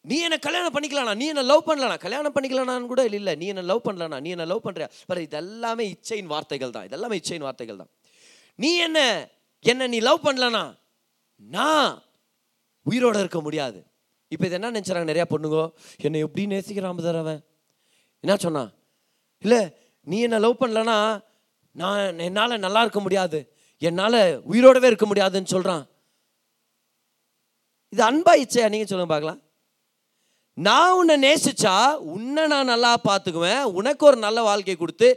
[0.05, 3.87] நீ என்ன கல்யாணம் பண்ணிக்கலாம்னா நீ என்ன லவ் பண்ணலாம் கல்யாணம் பண்ணிக்கலாம்னு கூட இல்லை நீ என்ன லவ்
[3.87, 6.87] பண்ணலனா நீ என்ன லவ் பண்ணுறியா பாரு இதெல்லாமே இச்சையின் வார்த்தைகள் தான்.
[6.88, 7.90] இதெல்லாமே இச்சையின் வார்த்தைகள் தான்.
[8.55, 9.29] நீ என்ன?
[9.61, 10.64] என்ன நீ லவ் பண்ணலனா
[11.37, 12.03] நான்
[12.83, 13.86] உயிரோடு இருக்க முடியாது.
[14.29, 15.73] இப்போ இது என்ன நினைச்சாங்க நிறையா பொண்ணுங்க?
[15.97, 17.41] என்னை எப்படி நேசிக்கிறான் பாரு அவன்?
[18.21, 18.71] என்ன சொன்னான்
[19.39, 19.61] இல்லை
[20.03, 21.25] நீ என்ன லவ் பண்ணலன்னா
[21.73, 23.39] நான் என்னால் நல்லா இருக்க முடியாது.
[23.79, 24.21] என்னால்
[24.53, 25.85] உயிரோடவே இருக்க முடியாதுன்னு சொல்கிறான்
[27.93, 28.69] இது அன்பா இச்சையா?
[28.69, 29.41] நீங்கள் சொல்லுங்க பார்க்கலாம்.
[30.64, 31.73] நான் உன்னை நேசிச்சா
[32.12, 33.62] உன்னை நான் நல்லா பார்த்துக்குவேன்.
[33.79, 35.09] உனக்கு ஒரு நல்ல வாழ்க்கை கொடுத்து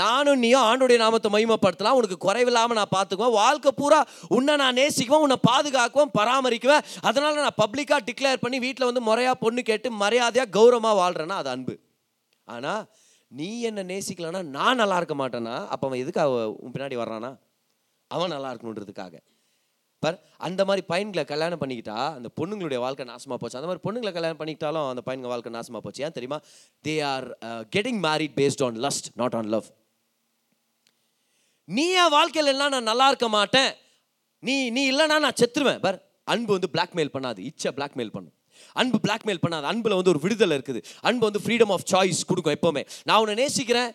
[0.00, 1.98] நானும் நீயும் ஆண்டுடைய நாமத்தை மகிமைப்படுத்தலாம்.
[2.00, 3.34] உனக்கு குறைவில்லாமல் நான் பார்த்துக்குவேன்.
[3.42, 4.00] வாழ்க்கை பூரா
[4.36, 5.24] உன்னை நான் நேசிக்குவேன்.
[5.26, 6.86] உன்னை பாதுகாக்குவேன் பராமரிக்குவேன்.
[7.08, 11.76] அதனால் நான் பப்ளிக்காக டிக்ளேர் பண்ணி வீட்டில் வந்து முறையாக பொண்ணு கேட்டு மரியாதையாக கௌரவமாக வாழ்கிறேன்னா அது அன்பு.
[12.48, 12.82] ஆனால்
[13.32, 17.32] நீ என்னை நேசிக்கலன்னா நான் நல்லா இருக்க மாட்டேன்னா அப்போ அவன் எதுக்கு அவன் பின்னாடி வர்றானா
[18.10, 19.14] அவன் நல்லா இருக்கணுன்றதுக்காக.
[20.04, 23.58] பர் அந்த மாதிரி பையன்களை கல்யாணம் பண்ணிக்கிட்டா அந்த பொண்ணுங்களுடைய வாழ்க்கை நாசமாக போச்சு.
[23.60, 26.04] அந்த மாதிரி பொண்ணுங்களை கல்யாணம் பண்ணிக்கிட்டாலும் அந்த பையன்கள் வாழ்க்கை நாசமாக போச்சு.
[26.06, 26.38] ஏன் தெரியுமா?
[26.86, 27.26] They are
[27.76, 29.68] getting married based on lust not on love
[31.76, 33.70] நீ என் வாழ்க்கையில் எல்லாம் நான் நல்லா இருக்க மாட்டேன்.
[34.46, 35.80] நீ நீ இல்லைன்னா நான் செத்துருவேன்.
[35.86, 35.98] பார்
[36.32, 37.40] அன்பு வந்து பிளாக்மெயில் பண்ணாது.
[37.50, 38.34] இச்சை பிளாக்மெயில் பண்ணும்.
[38.80, 39.66] அன்பு பிளாக்மெயில் பண்ணாது.
[39.70, 40.80] அன்பில் வந்து ஒரு விடுதலை இருக்குது.
[41.08, 42.82] அன்பு வந்து ஃப்ரீடம் ஆஃப் சாய்ஸ் கொடுக்கும் எப்போவுமே.
[43.08, 43.90] நான் உன்னை நேசிக்கிறேன்.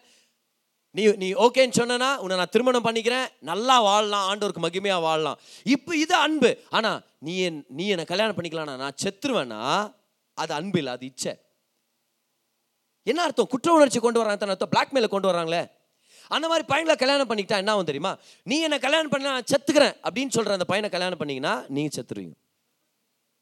[0.92, 3.28] நீ நீ ஓகேன்னு சொன்னா உன்னை நான் திருமணம் பண்ணிக்கிறேன்.
[3.40, 4.26] நல்லா வாழலாம்.
[4.32, 5.40] ஆண்டவருக்கு மகிமையாக வாழலாம்.
[5.64, 6.58] இப்போ இது அன்பு.
[6.70, 9.62] ஆனால் நீ என் நீ என்னை கல்யாணம் பண்ணிக்கலாம்னா நான் செத்துருவேன்னா
[10.34, 11.34] அது அன்பு இல்லை அது இச்சை.
[13.04, 13.48] என்ன அர்த்தம்?
[13.48, 14.74] குற்ற உணர்ச்சி கொண்டு வராங்க அர்த்தம்?
[14.76, 15.70] பிளாக்மெயில கொண்டு வராங்களே.
[16.28, 18.18] அந்த மாதிரி பையனை கல்யாணம் பண்ணிக்கிட்டா என்ன ஆகும் தெரியுமா?
[18.44, 22.36] நீ என்ன கல்யாணம் பண்ண நான் செத்துக்கிறேன் அப்படின்னு சொல்கிற அந்த பையனை கல்யாணம் பண்ணிங்கன்னா நீங்கள் செத்துருவீங்க.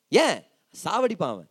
[0.09, 0.37] ஏன்?
[0.83, 1.49] சாவடிப்பான் அவன்.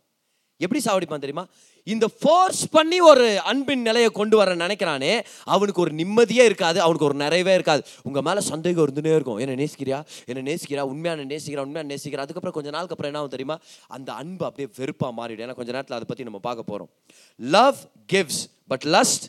[0.57, 1.47] எப்படி சாவடிப்பான் தெரியுமா?
[1.83, 7.17] இந்த ஃபோர்ஸ் பண்ணி ஒரு அன்பின் நிலையை கொண்டு வர நினைக்கிறானே அவனுக்கு ஒரு நிம்மதியே இருக்காது அவனுக்கு ஒரு
[7.17, 7.83] நிறைவே இருக்காது.
[8.03, 9.37] உங்கள் மேலே சந்தேகம் இருந்துனே இருக்கும்.
[9.37, 10.05] என்ன நேசிக்கிறியா?
[10.25, 13.59] என்ன நேசிக்கிறா உண்மையான நேசிக்கிறா உண்மையான நேசிக்கிறா அதுக்கப்புறம் கொஞ்ச நாளுக்கு அப்புறம் என்ன ஆகும் தெரியுமா?
[13.87, 15.43] அந்த அன்பு அப்படியே வெறுப்பாக மாறிடும்.
[15.45, 16.89] ஏன்னா கொஞ்ச நேரத்தில் அதை பற்றி நம்ம பார்க்க போகிறோம்
[17.37, 17.75] love
[18.13, 19.25] gives but lust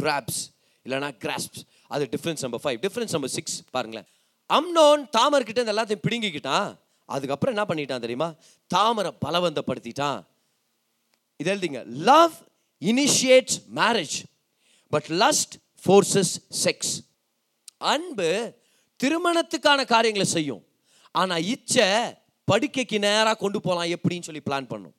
[0.00, 0.40] grabs
[0.86, 4.06] இல்லைனா கிராஸ்ப்ஸ் அது difference number five difference number six பாருங்களேன்.
[4.50, 6.76] அம்னோன் தாமர்கிட்ட இந்த எல்லாத்தையும் பிடுங்கிக்கிட்டான்.
[7.04, 8.34] அதுக்கப்புறம் என்ன பண்ணிட்டான் தெரியுமா?
[8.66, 10.20] தாமரை பலவந்தப்படுத்திட்டான்.
[11.42, 11.82] இது எழுதிங்க.
[12.10, 12.34] Love
[12.90, 14.16] initiates marriage
[14.92, 16.92] but lust forces sex
[17.92, 18.28] அன்பு
[19.00, 20.62] திருமணத்துக்கான காரியங்களை செய்யும்.
[21.20, 21.88] ஆனா இச்சை
[22.50, 24.94] படுக்கைக்கு நேரா கொண்டு போகலாம் எப்படின்னு சொல்லி பிளான் பண்ணும்.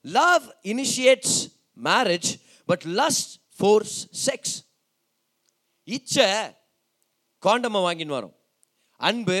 [0.00, 1.36] Love initiates
[1.84, 2.30] marriage
[2.70, 4.54] but lust force sex
[5.84, 6.28] இச்சை
[7.46, 8.34] காண்டமை வாங்கின்னு வரும்.
[8.96, 9.38] அன்பு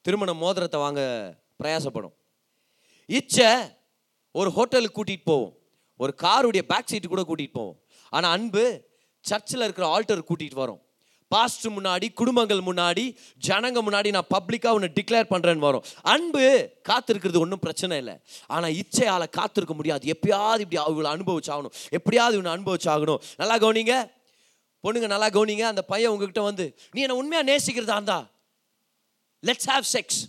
[0.00, 1.02] திருமண மோதிரத்தை வாங்க
[1.60, 2.14] பிரயாசப்படும்.
[3.08, 3.50] இச்சை
[4.38, 5.52] ஒரு ஹோட்டலுக்கு கூட்டிகிட்டு போவோம்.
[5.96, 7.78] ஒரு காருடைய பேக் சீட்டு கூட கூட்டிகிட்டு போவோம்.
[8.10, 8.64] ஆனால் அன்பு
[9.20, 10.80] சர்ச்சில் இருக்கிற ஆல்டர் கூட்டிகிட்டு வரும்.
[11.28, 13.04] பாஸ்ட் முன்னாடி குடும்பங்கள் முன்னாடி
[13.46, 15.84] ஜனங்க முன்னாடி நான் பப்ளிக்காக உன்னை டிக்ளேர் பண்ணுறேன்னு வரும்.
[16.02, 16.44] அன்பு
[16.88, 18.14] காத்திருக்கிறது ஒன்றும் பிரச்சனை இல்லை.
[18.46, 20.12] ஆனால் இச்சையால் காத்திருக்க முடியாது.
[20.14, 21.74] எப்பயாவது இப்படி அவங்கள அனுபவிச்சாகணும்.
[21.90, 23.20] எப்படியாவது இவனை அனுபவிச்சாகணும்.
[23.36, 23.96] நல்லா கவனிங்க.
[24.84, 25.64] பொண்ணுங்க நல்லா கவனிங்க.
[25.72, 28.20] அந்த பையன் உங்ககிட்ட வந்து நீ என்னை உண்மையாக நேசிக்கிறதா இருந்தா?
[29.42, 30.20] லெட்ஸ் ஹாவ் செக்ஸ்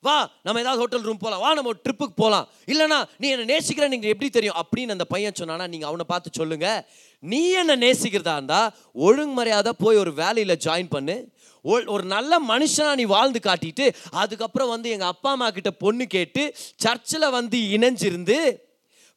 [0.00, 3.88] வா நம்ம ஏதாவது ஹோட்டல் ரூம் போகலாம் வா நம்ம ஒரு ட்ரிப்புக்கு போகலாம் இல்லைனா நீ என்னை நேசிக்கிற
[3.88, 4.54] நீங்கள் எப்படி தெரியும்?
[4.54, 6.88] அப்படின்னு அந்த பையன் சொன்னானா நீங்கள் அவனை பார்த்து சொல்லுங்க.
[7.18, 11.28] நீ என்னை நேசிக்கிறதா இருந்தால் ஒழுங்கு போய் ஒரு வேலையில் ஜாயின் பண்ணு.
[11.62, 17.30] ஒரு நல்ல மனுஷனாக நீ வாழ்ந்து காட்டிட்டு அதுக்கப்புறம் வந்து எங்கள் அப்பா அம்மா கிட்ட பொண்ணு கேட்டு சர்ச்சில்
[17.30, 18.68] வந்து இணைஞ்சிருந்து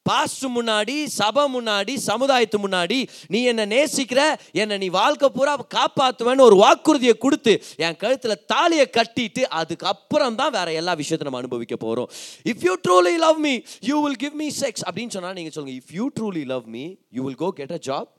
[0.06, 2.98] பாஸ்ட் முன்னாடி சபை முன்னாடி சமுதாயத்து முன்னாடி
[3.30, 4.22] நீ என்னை நேசிக்கிற
[4.62, 7.54] என்னை நீ வாழ்க்கை பூரா காப்பாற்றுவேன்னு ஒரு வாக்குறுதியை கொடுத்து
[7.86, 12.10] என் கழுத்தில் தாலியை கட்டிட்டு அதுக்கப்புறம் தான் வேற எல்லா விஷயத்தையும் நம்ம அனுபவிக்க போகிறோம்
[12.46, 13.54] if you truly love me
[13.90, 17.24] you will give me sex அப்படின்னு சொன்னால் நீங்கள் சொல்லுங்கள் if you truly love me you
[17.28, 18.10] will go get a job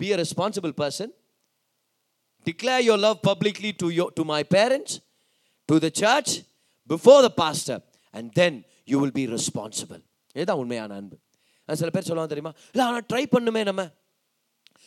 [0.00, 1.12] be a responsible person
[2.46, 4.96] declare your love publicly to your to my parents
[5.68, 6.32] to the church
[6.90, 7.82] before the pastor
[8.14, 8.56] and then
[8.88, 11.18] you will be responsible இதுதான் உண்மையான அன்பு.
[11.64, 12.54] அது சில பேர் சொல்லுவாங்க தெரியுமா?
[12.72, 13.88] இல்லை ஆனால் ட்ரை பண்ணுமே நம்ம.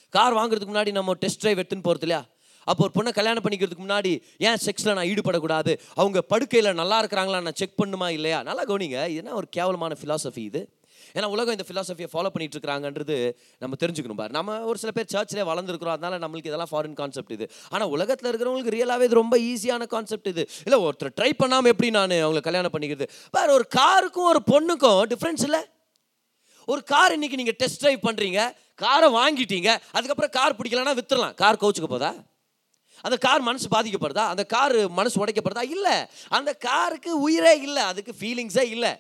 [0.10, 2.26] கார் வாங்குறதுக்கு முன்னாடி நம்ம டெஸ்ட் ட்ரைவ் எடுத்துன்னு போகிறது இல்லையா?
[2.64, 5.80] அப்போ ஒரு பொண்ணை கல்யாணம் பண்ணிக்கிறதுக்கு முன்னாடி ஏன் செக்ஸில் நான் ஈடுபடக்கூடாது?
[5.94, 8.44] அவங்க படுக்கையில் நல்லா இருக்கிறாங்களா நான் செக் பண்ணுமா இல்லையா?
[8.44, 10.75] நல்லா கவனிங்க இது என்ன ஒரு கேவலமான ஃபிலாசபி இது?
[11.18, 13.16] ஏன்னா உலகம் இந்த ஃபிலாசபியை ஃபாலோ பண்ணிட்டு இருக்காங்கன்றது
[13.64, 14.32] நம்ம தெரிஞ்சுக்கணும் பாரு.
[14.38, 17.52] நம்ம ஒரு சில பேர் சர்ச்சில் வளர்ந்துருக்கிறோம் அதனால நம்மளுக்கு இதெல்லாம் ஃபாரின் கான்செப்ட் இது.
[17.70, 20.46] ஆனால் உலகத்தில் இருக்கிறவங்களுக்கு ரியலாகவே இது ரொம்ப ஈஸியான கான்செப்ட் இது.
[20.66, 23.08] இல்லை ஒருத்தர் ட்ரை பண்ணாமல் எப்படி நான் அவங்களை கல்யாணம் பண்ணிக்கிறது?
[23.32, 25.64] பாரு ஒரு காருக்கும் ஒரு பொண்ணுக்கும் டிஃப்ரென்ஸ் இல்லை.
[26.68, 28.40] ஒரு கார் இன்னைக்கு நீங்கள் டெஸ்ட் ட்ரைவ் பண்ணுறீங்க
[28.76, 32.14] காரை வாங்கிட்டீங்க அதுக்கப்புறம் கார் பிடிக்கலன்னா வித்துடலாம் கார் கோச்சுக்க போதா?
[33.02, 34.24] அந்த கார் மனசு பாதிக்கப்படுதா?
[34.34, 35.64] அந்த கார் மனசு உடைக்கப்படுதா?
[35.76, 35.96] இல்லை.
[36.30, 37.84] அந்த காருக்கு உயிரே இல்லை.
[37.84, 38.94] அதுக்கு ஃபீலிங்ஸே இல்லை.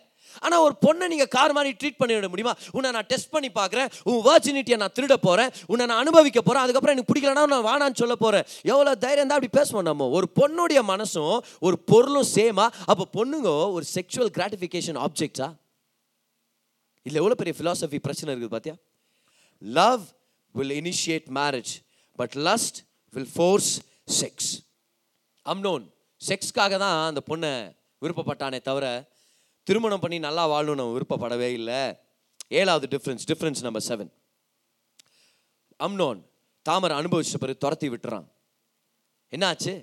[0.43, 2.53] ஆனால் ஒரு பொண்ணை நீங்கள் கார் மாதிரி ட்ரீட் பண்ணிவிட முடியுமா?
[2.77, 3.89] உன்னை நான் டெஸ்ட் பண்ணி பார்க்குறேன்.
[4.09, 8.15] உன் வேர்ஜினிட்டியை நான் திருட போகிறேன் உன்னை நான் அனுபவிக்க போகிறேன் அதுக்கப்புறம் எனக்கு பிடிக்கலன்னா நான் வானான்னு சொல்ல
[8.15, 10.09] போகிறேன் எவ்வளோ தைரியம் தான் அப்படி பேசுவோம் நம்ம.
[10.17, 11.35] ஒரு பொண்ணுடைய மனசும்
[11.67, 15.47] ஒரு பொருளும் சேமா அப்போ பொண்ணுங்க ஒரு செக்ஷுவல் கிராட்டிஃபிகேஷன் ஆப்ஜெக்டா
[17.05, 18.75] இதில் எவ்வளோ பெரிய ஃபிலாசபி பிரச்சனை இருக்குது பார்த்தியா
[19.61, 20.03] love
[20.55, 21.73] will initiate marriage
[22.19, 22.77] but lust
[23.13, 23.71] will force
[24.19, 24.51] sex
[25.45, 25.83] Amnon
[26.21, 27.51] செக்ஸ்க்காக தான் அந்த பொண்ணை
[28.01, 28.85] விருப்பப்பட்டானே தவிர
[29.67, 31.81] திருமணம் பண்ணி நல்லா வாழணும்னு நம்ம விருப்பப்படவே இல்லை.
[32.59, 34.11] ஏழாவது difference difference number seven
[35.85, 36.21] Amnon
[36.65, 38.27] தாமரை அனுபவிச்ச பிறகு துரத்தி விட்டுறான்.
[39.33, 39.73] என்னாச்சு?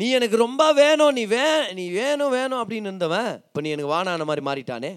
[0.00, 1.44] நீ எனக்கு ரொம்ப வேணும் நீ வே
[1.78, 4.92] நீ வேணும் வேணும் அப்படின்னு இருந்தவன் இப்போ நீ எனக்கு வானான மாதிரி மாறிட்டானே.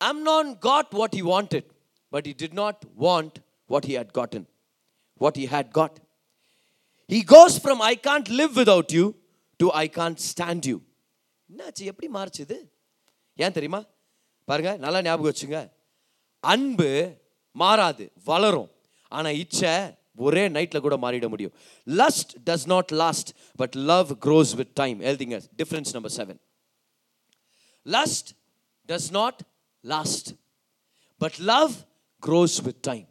[0.00, 1.68] Amnon got what he wanted
[2.12, 3.36] but he did not want
[3.72, 4.46] what he had gotten
[5.20, 5.96] what he had got
[7.12, 9.04] he goes from I can't live without you
[9.60, 10.76] to I can't stand you
[11.52, 11.84] என்னாச்சு?
[11.84, 12.56] எப்படி மாறிச்சுது?
[13.36, 13.84] ஏன் தெரியுமா?
[14.44, 15.70] பாருங்க நல்லா ஞாபகம் வச்சுங்க.
[16.40, 17.16] அன்பு
[17.52, 18.70] மாறாது வளரும்.
[19.08, 21.52] ஆனால் இச்சை ஒரே நைட்டில் கூட மாறிட முடியும்.
[21.86, 26.40] Lust does not last but love grows with time எழுதிங்க difference number seven
[27.84, 28.30] lust
[28.88, 29.40] does not
[29.80, 30.28] last
[31.18, 31.72] but love
[32.26, 33.08] grows with time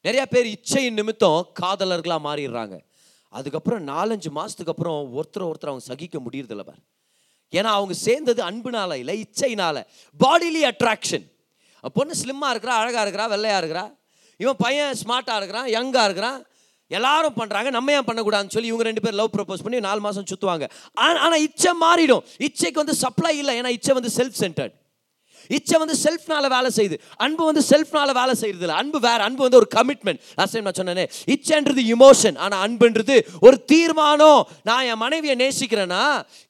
[0.00, 2.85] நிறைய பேர் இச்சையின் நிமித்தம் காதலர்களாக மாறிடுறாங்க.
[3.38, 6.82] அதுக்கப்புறம் நாலஞ்சு மாதத்துக்கு அப்புறம் ஒருத்தர் ஒருத்தர் அவங்க சகிக்க முடியறதில்ல பார்.
[7.52, 9.82] ஏன்னா அவங்க சேர்ந்தது அன்புனால இல்லை இச்சைனால
[10.20, 11.26] பாடிலி அட்ராக்ஷன்
[11.96, 13.84] பொண்ணு ஸ்லிம்மாக இருக்கிறா அழகாக இருக்கிறா வெள்ளையாக இருக்கிறா?
[14.42, 16.38] இவன் பையன் ஸ்மார்ட்டாக இருக்கிறான் யங்காக இருக்கிறான்.
[16.90, 20.66] எல்லாரும் பண்ணுறாங்க நம்ம ஏன் பண்ணக்கூடாதுன்னு சொல்லி இவங்க ரெண்டு பேர் லவ் ப்ரப்போஸ் பண்ணி நாலு மாதம் சுற்றுவாங்க
[21.06, 22.24] ஆனால் இச்சை மாறிடும்.
[22.46, 24.74] இச்சைக்கு வந்து சப்ளை இல்லை ஏன்னா இச்சை வந்து செல்ஃப் சென்டர்ட்
[25.56, 26.98] இச்சை வந்து செல்ஃப்னால வேலை செய்யுது.
[27.26, 30.78] அன்பு வந்து செல்ஃப்னால வேலை செய்யறது இல்லை அன்பு வேற அன்பு வந்து ஒரு கமிட்மெண்ட் லாஸ்ட் டைம் நான்
[30.80, 31.06] சொன்னேனே.
[31.34, 34.42] இச்சைன்றது இமோஷன் ஆனால் அன்புன்றது ஒரு தீர்மானம்.
[34.70, 36.04] நான் என் மனைவியை நேசிக்கிறேன்னா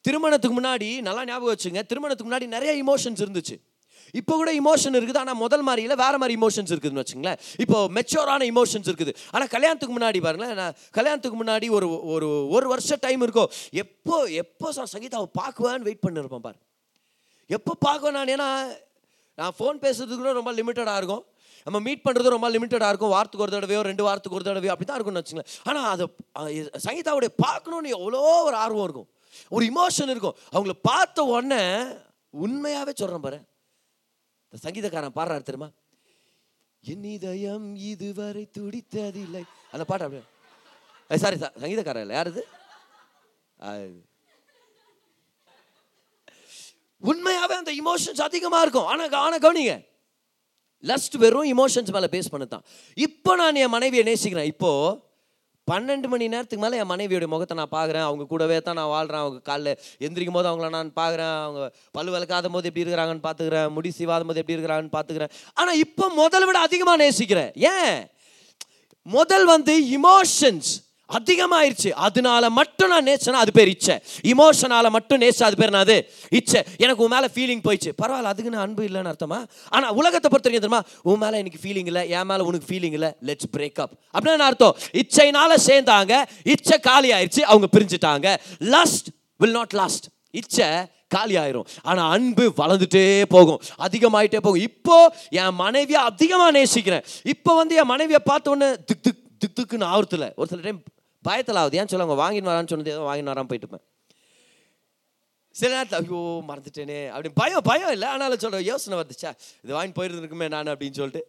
[0.09, 3.57] திருமணத்துக்கு முன்னாடி நல்லா ஞாபகம் வச்சுங்க திருமணத்துக்கு முன்னாடி நிறைய இமோஷன்ஸ் இருந்துச்சு.
[4.19, 5.21] இப்போ கூட இமோஷன் இருக்குது.
[5.23, 7.39] ஆனால் முதல் மாதிரியில் வேறு மாதிரி இமோஷன்ஸ் இருக்குதுன்னு வச்சுங்களேன்.
[7.65, 9.13] இப்போ மெச்சோரான இமோஷன்ஸ் இருக்குது.
[9.35, 13.51] ஆனால் கல்யாணத்துக்கு முன்னாடி பாருங்களேன் நான் கல்யாணத்துக்கு முன்னாடி ஒரு ஒரு ஒரு வருஷம் டைம் இருக்கும்
[13.85, 16.59] எப்போ எப்போ சங்கீதாவை பார்க்குவேன்னு வெயிட் பண்ணிருப்பேன் பாரு.
[17.57, 18.33] எப்போ பார்க்குவேன் நான்?
[18.37, 18.49] ஏன்னா
[19.41, 21.25] நான் ஃபோன் பேசுறதுக்கு கூட ரொம்ப லிமிட்டடாக இருக்கும்.
[21.67, 23.13] நம்ம மீட் பண்ணுறது ரொம்ப லிமிட்டடாக இருக்கும்.
[23.17, 26.05] வாரத்துக்கு ஒரு தடவையோ ரெண்டு வாரத்துக்கு ஒரு தடவையோ அப்படி தான் இருக்கும்னு வச்சுங்களேன் ஆனால் அதை
[26.87, 29.09] சங்கீதாவுடைய பார்க்கணுன்னு எவ்வளோ ஒரு ஆர்வம் இருக்கும்.
[29.57, 30.37] ஒரு இமோஷன் இருக்கும்.
[30.55, 31.63] அவங்கள பார்த்த உடனே
[32.45, 33.41] உண்மையாகவே சொல்கிறேன் பாரு.
[34.49, 35.71] இந்த சங்கீதக்காரன் பாடுறாரு தெரியுமா?
[36.85, 39.45] என் இதயம் இதுவரை துடித்ததில்லை.
[39.75, 40.25] அந்த பாட்டு அப்படியே.
[41.25, 42.17] சாரி சார் சங்கீதக்காரன் இல்லை.
[42.19, 42.45] யார் இது?
[47.03, 48.89] உண்மையாகவே அந்த இமோஷன்ஸ் அதிகமாக இருக்கும்.
[48.93, 49.75] ஆனால் ஆனால் கவனிங்க.
[50.85, 52.65] லஸ்ட் வெறும் இமோஷன்ஸ் மேலே பேஸ் பண்ணதான்
[52.97, 54.49] இப்போ நான் என் மனைவியை நேசிக்கிறேன்.
[54.53, 55.05] இப்போது
[55.71, 58.05] பன்னெண்டு மணி நேரத்துக்கு மேலே என் மனைவியோட முகத்தை நான் பார்க்குறேன்.
[58.09, 59.71] அவங்க கூடவே தான் நான் வாழ்கிறேன் அவங்க காலைல
[60.07, 61.37] எந்திரிக்கும் போது அவங்கள நான் பார்க்குறேன்.
[61.47, 63.69] அவங்க பல்லு விளக்காத போது எப்படி இருக்கிறாங்கன்னு பார்த்துக்கிறேன்.
[63.69, 65.33] முடி சிவாத போது எப்படி இருக்கிறாங்கன்னு பார்த்துக்கிறேன்.
[65.55, 67.51] ஆனால் இப்போ முதல்ல விட அதிகமாக நேசிக்கிறேன்.
[67.73, 67.97] ஏன்?
[69.03, 70.71] முதல் வந்து இமோஷன்ஸ்
[71.13, 71.91] அதிகமாயிருச்சு.
[71.91, 73.99] அதனால மட்டும் நான் நேசினா அது பேர் இச்சை.
[74.23, 76.63] இமோஷனால மட்டும் நேச அது பேர் நான் அது இச்சை.
[76.77, 77.93] எனக்கு உன் மேலே ஃபீலிங் போயிடுச்சு.
[78.03, 79.47] பரவாயில்ல அதுக்கு நான் அன்பு இல்லைன்னு அர்த்தமா?
[79.69, 80.83] ஆனால் உலகத்தை பொறுத்த வரைக்கும் தெரியுமா?
[81.03, 82.09] உன் மேலே எனக்கு ஃபீலிங் இல்லை.
[82.09, 83.13] என் மேலே உனக்கு ஃபீலிங் இல்லை.
[83.25, 84.77] லெட்ஸ் பிரேக் அப் அப்படின்னு அர்த்தம்?
[84.93, 86.25] இச்சைனால சேர்ந்தாங்க.
[86.45, 88.37] இச்சை காலி ஆயிடுச்சு அவங்க பிரிஞ்சுட்டாங்க.
[88.59, 90.67] லாஸ்ட் வில் நாட் லாஸ்ட் இச்சை
[91.09, 93.61] காலி ஆயிரும் ஆனா அன்பு வளர்ந்துட்டே போகும்.
[93.79, 94.61] அதிகமாயிட்டே போகும்.
[94.61, 97.03] இப்போ என் மனைவியை அதிகமா நேசிக்கிறேன்.
[97.25, 100.33] இப்போ வந்து என் மனைவியை பார்த்த உடனே திக் திக் திக் திக்குன்னு ஆவறதில்ல.
[100.37, 100.83] ஒரு சில டைம்
[101.29, 103.85] பயத்தில் ஆகுது ஏன் சொல்லுவாங்க வாங்கின்னு வரான்னு சொன்னது ஏதோ வாங்கின்னு வராமல் போயிட்டு
[105.55, 108.09] சில நேரத்தில் ஐயோ மறந்துட்டேனே அப்படி பயம் பயம் இல்லை.
[108.15, 109.31] ஆனாலும் சொல்கிற யோசனை வந்துச்சா
[109.65, 111.23] இது வாங்கி போயிருந்துருக்குமே நான் அப்படின்னு சொல்லிட்டு.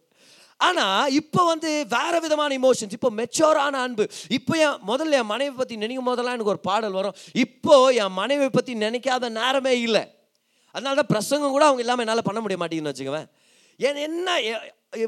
[0.67, 4.05] ஆனால் இப்போ வந்து வேறு விதமான இமோஷன்ஸ் இப்போ மெச்சோரான அன்பு.
[4.37, 7.15] இப்போ என் முதல்ல என் மனைவி பற்றி நினைக்கும் போதெல்லாம் எனக்கு ஒரு பாடல் வரும்.
[7.43, 10.03] இப்போது என் மனைவி பற்றி நினைக்காத நேரமே இல்லை.
[10.75, 13.27] அதனால தான் பிரசங்கம் கூட அவங்க இல்லாமல் என்னால் பண்ண முடிய மாட்டேங்குன்னு வச்சுக்குவேன்.
[13.87, 14.27] ஏன் என்ன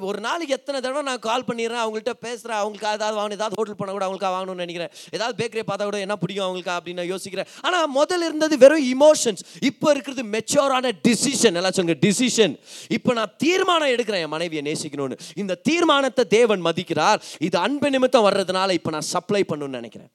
[0.07, 3.95] ஒரு நாளைக்கு எத்தனை தடவை நான் கால் பண்ணிடுறேன் அவங்கள்ட்ட பேசுகிறேன் அவங்களுக்கு ஏதாவது வாங்கணும் ஏதாவது ஹோட்டல் போனால்
[3.97, 4.91] கூட அவங்களுக்காக வாங்கணும்னு நினைக்கிறேன்.
[5.15, 7.47] ஏதாவது பேக்கரியை பார்த்தா கூட என்ன பிடிக்கும் அவங்களுக்கு அப்படின்னு நான் யோசிக்கிறேன்.
[7.67, 12.55] ஆனால் முதல்ல இருந்தது வெறும் இமோஷன்ஸ் இப்போ இருக்கிறது மெச்சோரான டிசிஷன் எல்லாம் சொல்லுங்க டிசிஷன்
[12.97, 15.17] இப்போ நான் தீர்மானம் எடுக்கிறேன் என் மனைவியை நேசிக்கணும்னு.
[15.43, 17.21] இந்த தீர்மானத்தை தேவன் மதிக்கிறார்.
[17.47, 20.11] இது அன்பு நிமித்தம் வர்றதுனால இப்போ நான் சப்ளை பண்ணணும்னு நினைக்கிறேன்.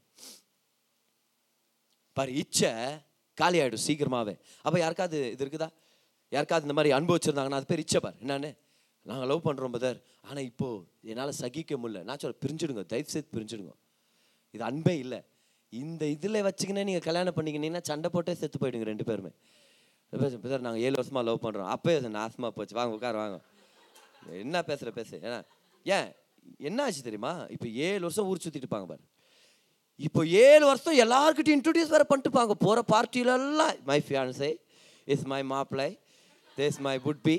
[2.16, 2.72] பாரு இச்சை
[3.38, 5.70] காலி ஆயிடும் அப்போ யாருக்காவது இது இருக்குதா?
[6.32, 8.14] யாருக்காவது இந்த மாதிரி அனுபவிச்சிருந்தாங்கன்னா அது பேர் இச்சை பார்.
[8.24, 8.52] என்னன்னு?
[9.08, 12.02] நாங்கள் லவ் பண்ணுறோம் பதர் ஆனால் இப்போது என்னால் சகிக்க முடியல.
[12.08, 12.82] நான் சொல்ல பிரிஞ்சிடுங்க.
[12.92, 13.72] தயவு செய்து பிரிஞ்சிடுங்க.
[14.54, 15.20] இது அன்பே இல்லை.
[15.72, 19.32] இந்த இதில் வச்சுக்கினே நீங்கள் கல்யாணம் பண்ணிக்கினீங்கன்னா சண்டை போட்டே செத்து போயிடுங்க ரெண்டு பேருமே.
[20.12, 22.74] பதர் நாங்கள் ஏழு வருஷமாக லவ் பண்ணுறோம் அப்போயே அது நாசமாக போச்சு.
[22.78, 23.38] வாங்க உட்கார வாங்க.
[24.44, 25.14] என்ன பேசுகிற பேசு.
[25.26, 25.40] ஏன்னா
[25.86, 26.08] ஏன்?
[26.68, 27.32] என்ன ஆச்சு தெரியுமா?
[27.54, 29.04] இப்போ ஏழு வருஷம் ஊர் சுற்றிட்டு இருப்பாங்க பாரு.
[30.00, 34.50] இப்போ ஏழு வருஷம் எல்லாருக்கிட்டையும் இன்ட்ரடியூஸ் வேறு பண்ணிட்டுப்பாங்க போகிற பார்ட்டியிலெல்லாம் மை ஃபியான்சை
[35.08, 35.88] இஸ் மை மாப்பிளை
[36.58, 37.36] திஸ் மை வுட் பி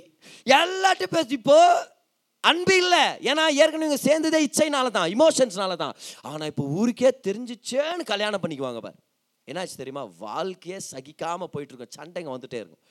[0.62, 1.34] எல்லாட்டையும் பேசி.
[1.42, 1.58] இப்போ
[2.50, 3.04] அன்பு இல்லை.
[3.30, 5.96] ஏன்னா ஏற்கனவே இவங்க சேர்ந்ததே இச்சைனால தான் இமோஷன்ஸ்னால தான்.
[6.32, 8.98] ஆனால் இப்போ ஊருக்கே தெரிஞ்சிச்சேன்னு கல்யாணம் பண்ணிக்குவாங்க பார்.
[9.48, 10.04] என்னாச்சு தெரியுமா?
[10.26, 11.96] வாழ்க்கையே சகிக்காமல் போயிட்டுருக்கோம்.
[11.98, 12.84] சண்டைங்க வந்துட்டே இருக்கும்.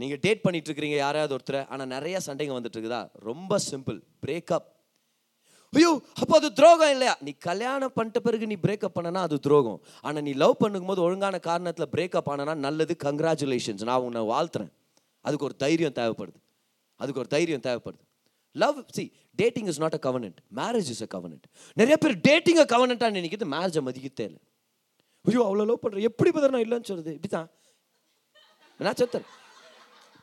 [0.00, 4.68] நீங்கள் டேட் பண்ணிட்டு இருக்கிறீங்க யாராவது ஒருத்தர் ஆனால் நிறைய சண்டைங்க வந்துட்டு இருக்குதா ரொம்ப சிம்பிள் பிரேக்கப்
[5.72, 7.14] ஐயோ அப்போ அது துரோகம் இல்லையா?
[7.26, 9.80] நீ கல்யாணம் பண்ணிட்ட பிறகு நீ பிரேக்கப் பண்ணனா அது துரோகம்.
[10.06, 12.94] ஆனால் நீ லவ் பண்ணும்போது ஒழுங்கான காரணத்தில் பிரேக்கப் ஆனனா நல்லது.
[13.06, 14.72] கங்க்ராச்சுலேஷன்ஸ் நான் உன்னை வாழ்த்துறேன்.
[15.24, 16.38] அதுக்கு ஒரு தைரியம் தேவைப்படுது.
[17.00, 18.02] அதுக்கு ஒரு தைரியம் தேவைப்படுது.
[18.54, 19.04] Love see
[19.40, 21.46] dating is not a covenant marriage is a covenant
[21.80, 24.40] நிறைய பேர் டேட்டிங்கை கவர்னண்ட்டாக நினைக்கிறது மேரேஜை மதிக்கத்தே இல்லை.
[25.24, 27.48] ஐயோ அவ்வளோ லவ் பண்ணுறேன் எப்படி பதில் நான் இல்லைன்னு இப்படி இப்படிதான்
[28.80, 29.26] நான் சொத்தர்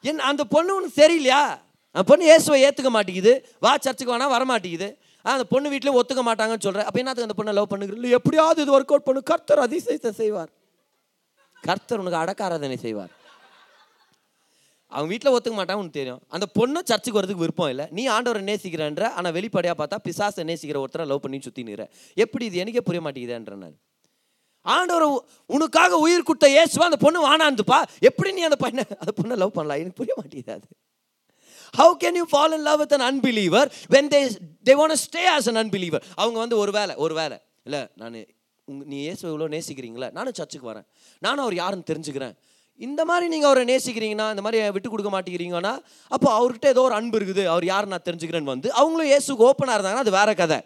[0.10, 1.42] என் அந்த பொண்ணு ஒன்று தெரியலையா
[1.96, 3.34] அந்த பொண்ணு இயேசுவை ஏற்றுக்க மாட்டேங்குது.
[3.66, 4.90] வா சர்ச்சுக்கு வேணா வர மாட்டேங்குது
[5.26, 8.74] அந்த பொண்ணு வீட்டில் ஒத்துக்க மாட்டாங்கன்னு சொல்கிறேன் அப்போ என்னத்துக்கு அந்த பொண்ணை லவ் பண்ணுகிறீங்க இல்லை எப்படியாவது இது
[8.78, 10.52] ஒர்க் அவுட் பண்ணு கர்த்தர் அதிசயத்தை செய்வார்.
[11.68, 13.12] கர்த்தர் உனக்கு அடக்காராதனை செய்வார்.
[14.94, 16.22] அவங்க வீட்டில் ஒத்துக்க மாட்டாங்க உனக்கு தெரியும்.
[16.36, 17.86] அந்த பொண்ணு சர்ச்சுக்கு வரதுக்கு விருப்பம் இல்லை.
[17.98, 21.84] நீ ஆண்டவரை நேசிக்கிறன்ற ஆனால் வெளிப்படையாக பார்த்தா பிசாசை நேசிக்கிற ஒருத்தரை லவ் பண்ணி சுற்றி நிற
[22.26, 22.62] எப்படி இது?
[22.64, 23.78] எனக்கே புரிய மாட்டேங்குதுன்ற நான்.
[25.56, 27.80] உனக்காக உயிர் கொடுத்த ஏசுவா அந்த பொண்ணு வானாந்துப்பா.
[28.10, 29.82] எப்படி நீ அந்த பையனை அந்த பொண்ணை லவ் பண்ணலாம்?
[29.84, 30.56] எனக்கு புரிய மாட்டேங்குது.
[30.58, 30.68] அது
[31.80, 34.20] how can you fall in love with an unbeliever when they
[34.68, 38.18] they want stay as an unbeliever அவங்க வந்து ஒரு வேலை ஒரு வேலை இல்லை நான்
[38.68, 40.08] உங் நீ இயேசு இவ்வளோ நேசிக்கிறீங்களா?
[40.18, 40.86] நானும் சர்ச்சுக்கு வரேன்.
[41.26, 42.34] நானும் அவர் யாருன்னு தெரிஞ்சுக்கிறேன்.
[42.86, 45.74] இந்த மாதிரி நீங்கள் அவரை நேசிக்கிறீங்கன்னா இந்த மாதிரி விட்டு கொடுக்க மாட்டேங்கிறீங்கன்னா
[46.16, 47.44] அப்போ அவர்கிட்ட ஏதோ ஒரு அன்பு இருக்குது.
[47.54, 50.60] அவர் யார் நான் தெரிஞ்சுக்கிறேன்னு வந்து அவங்களும் இயேசுக்கு ஓப்பனாக இருந்தாங்கன்னா அது வேற கதை.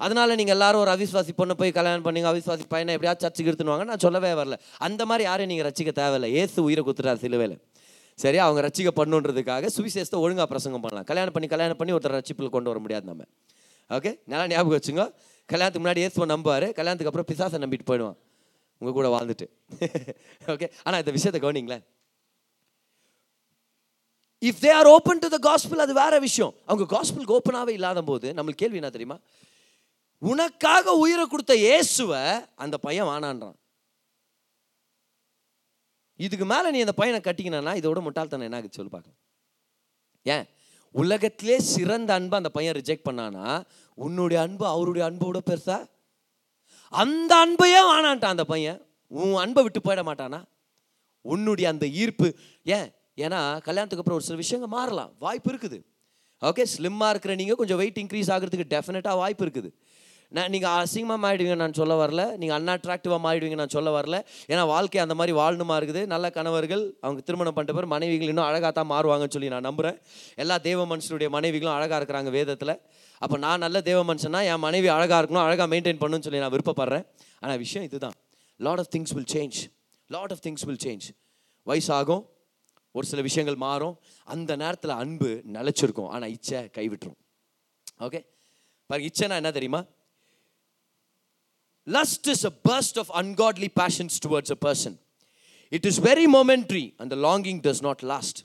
[0.00, 4.02] அதனால் நீங்கள் எல்லாரும் ஒரு அவிஸ்வாசி பொண்ணை போய் கல்யாணம் பண்ணீங்க அவிஸ்வாசி பையனை எப்படியாவது சர்ச்சுக்கு எடுத்துனுவாங்க நான்
[4.06, 4.56] சொல்லவே வரல.
[4.86, 6.30] அந்த மாதிரி யாரையும் நீங்கள் ரசிக்க தேவையில்லை.
[6.42, 7.56] ஏசு உயிரை குத்துறாரு சிலுவையில்.
[8.18, 11.06] சரி அவங்க ரசிக்க பண்ணுன்றதுக்காக சுவிசேஷத்தை ஒழுங்காக பிரசங்கம் பண்ணலாம்.
[11.12, 13.24] கல்யாணம் பண்ணி கல்யாணம் பண்ணி ஒருத்தர் ரசிப்பில் கொண்டு வர முடியாது நம்ம.
[13.90, 15.04] ஓகே நல்லா ஞாபகம் வச்சுங்க.
[15.52, 16.68] கல்யாணத்துக்கு முன்னாடி ஏசுவை நம்புவார்.
[16.78, 18.16] கல்யாணத்துக்கு அப்புறம் பிசாசை நம்பிட்டு போயிடுவான்.
[18.78, 19.46] உங்கள் கூட வாழ்ந்துட்டு.
[20.46, 21.84] ஓகே ஆனால் இந்த விஷயத்தை கவனிங்களேன்.
[24.40, 26.54] If they are open to the gospel அது வேற விஷயம்.
[26.66, 29.18] அவங்க காஸ்பிளுக்கு ஓப்பனாகவே இல்லாத போது நம்மளுக்கு கேள்வி என்ன தெரியுமா?
[30.18, 33.54] உனக்காக உயிரை கொடுத்த இயேசுவை அந்த பையன் வானான்றான்.
[36.16, 39.18] இதுக்கு மேலே நீ அந்த பையனை கட்டிக்கினா இதோட முட்டாள்தனம் என்ன ஆகுது சொல்லு பார்க்கலாம்.
[40.22, 40.46] ஏன்?
[40.90, 43.62] உலகத்திலே சிறந்த அன்பை அந்த பையன் ரிஜெக்ட் பண்ணானா
[43.94, 45.86] உன்னுடைய அன்பு அவருடைய அன்போட பெருசா?
[46.92, 48.78] அந்த அன்பையே வானான்ட்டான் அந்த பையன்.
[49.10, 50.40] உன் அன்பை விட்டு போயிட மாட்டானா?
[51.24, 52.28] உன்னுடைய அந்த ஈர்ப்பு
[52.76, 52.88] ஏன்?
[53.24, 55.12] ஏன்னா கல்யாணத்துக்கு அப்புறம் ஒரு சில விஷயங்கள் மாறலாம்.
[55.18, 55.78] வாய்ப்பு இருக்குது.
[56.42, 59.70] ஓகே ஸ்லிம்மாக இருக்கிற நீங்கள் கொஞ்சம் வெயிட் இன்க்ரீஸ் ஆகிறதுக்கு டெஃபினட்டாக வாய்ப்பு இருக்குது.
[60.32, 62.22] நான் நீங்கள் அசிங்கமாக மாறிடுவீங்க நான் சொல்ல வரல.
[62.40, 64.16] நீங்கள் அன்அட்ராக்டிவாக மாறிடுவீங்க நான் சொல்ல வரல.
[64.52, 66.02] ஏன்னா வாழ்க்கை அந்த மாதிரி வாழணுமா இருக்குது.
[66.14, 69.98] நல்ல கணவர்கள் அவங்க திருமணம் பண்ணிட்ட பிறகு மனைவிகள் இன்னும் அழகாக தான் மாறுவாங்கன்னு சொல்லி நான் நம்புகிறேன்
[70.44, 72.74] எல்லா தெய்வ மனுஷனுடைய மனைவிகளும் அழகாக இருக்கிறாங்க வேதத்தில்.
[73.18, 77.04] அப்போ நான் நல்ல தேவ மனுஷனா என் மனைவி அழகாக இருக்கணும் அழகாக மெயின்டைன் பண்ணணும்னு சொல்லி நான் விருப்பப்படுறேன்.
[77.40, 78.16] ஆனால் விஷயம் இதுதான்.
[78.56, 79.58] Lot of things will change
[80.14, 81.06] lot of things will change
[81.66, 82.24] வயசாகும்
[82.92, 83.96] ஒரு சில விஷயங்கள் மாறும்.
[84.24, 86.08] அந்த நேரத்தில் அன்பு நிலச்சிருக்கும்.
[86.08, 87.18] ஆனால் இச்சை கைவிட்டுரும்.
[88.06, 88.20] ஓகே
[88.90, 89.80] பாருங்க இச்சைனா என்ன தெரியுமா?
[91.86, 94.96] Lust is a burst of ungodly passions towards a person
[95.68, 98.38] it is very momentary அந்த லாங்கிங் டஸ் நாட் லாஸ்ட்.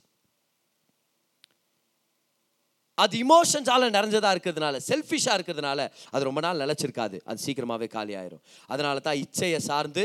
[2.96, 7.20] அது இமோஷன்ஸால் நிறைஞ்சதாக இருக்கிறதுனால செல்ஃபிஷாக இருக்கிறதுனால அது ரொம்ப நாள் நிலச்சிருக்காது.
[7.26, 8.44] அது சீக்கிரமாகவே காலி ஆயிரும்.
[8.68, 10.04] அதனால தான் இச்சையை சார்ந்து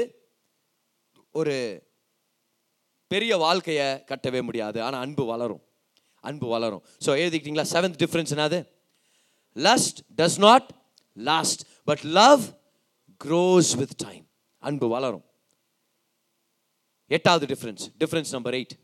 [1.31, 1.57] ஒரு
[3.07, 4.83] பெரிய வாழ்க்கையை கட்டவே முடியாது.
[4.83, 5.63] ஆனால் அன்பு வளரும்.
[6.21, 6.83] அன்பு வளரும்.
[7.05, 7.67] ஸோ எழுதிக்கிட்டீங்களா?
[7.73, 8.59] செவன்த் டிஃப்ரென்ஸ் என்னது?
[9.57, 10.69] Lust does not
[11.13, 12.43] last but love
[13.25, 14.29] grows with time
[14.59, 15.25] அன்பு வளரும்.
[17.07, 18.75] எட்டாவது difference difference number eight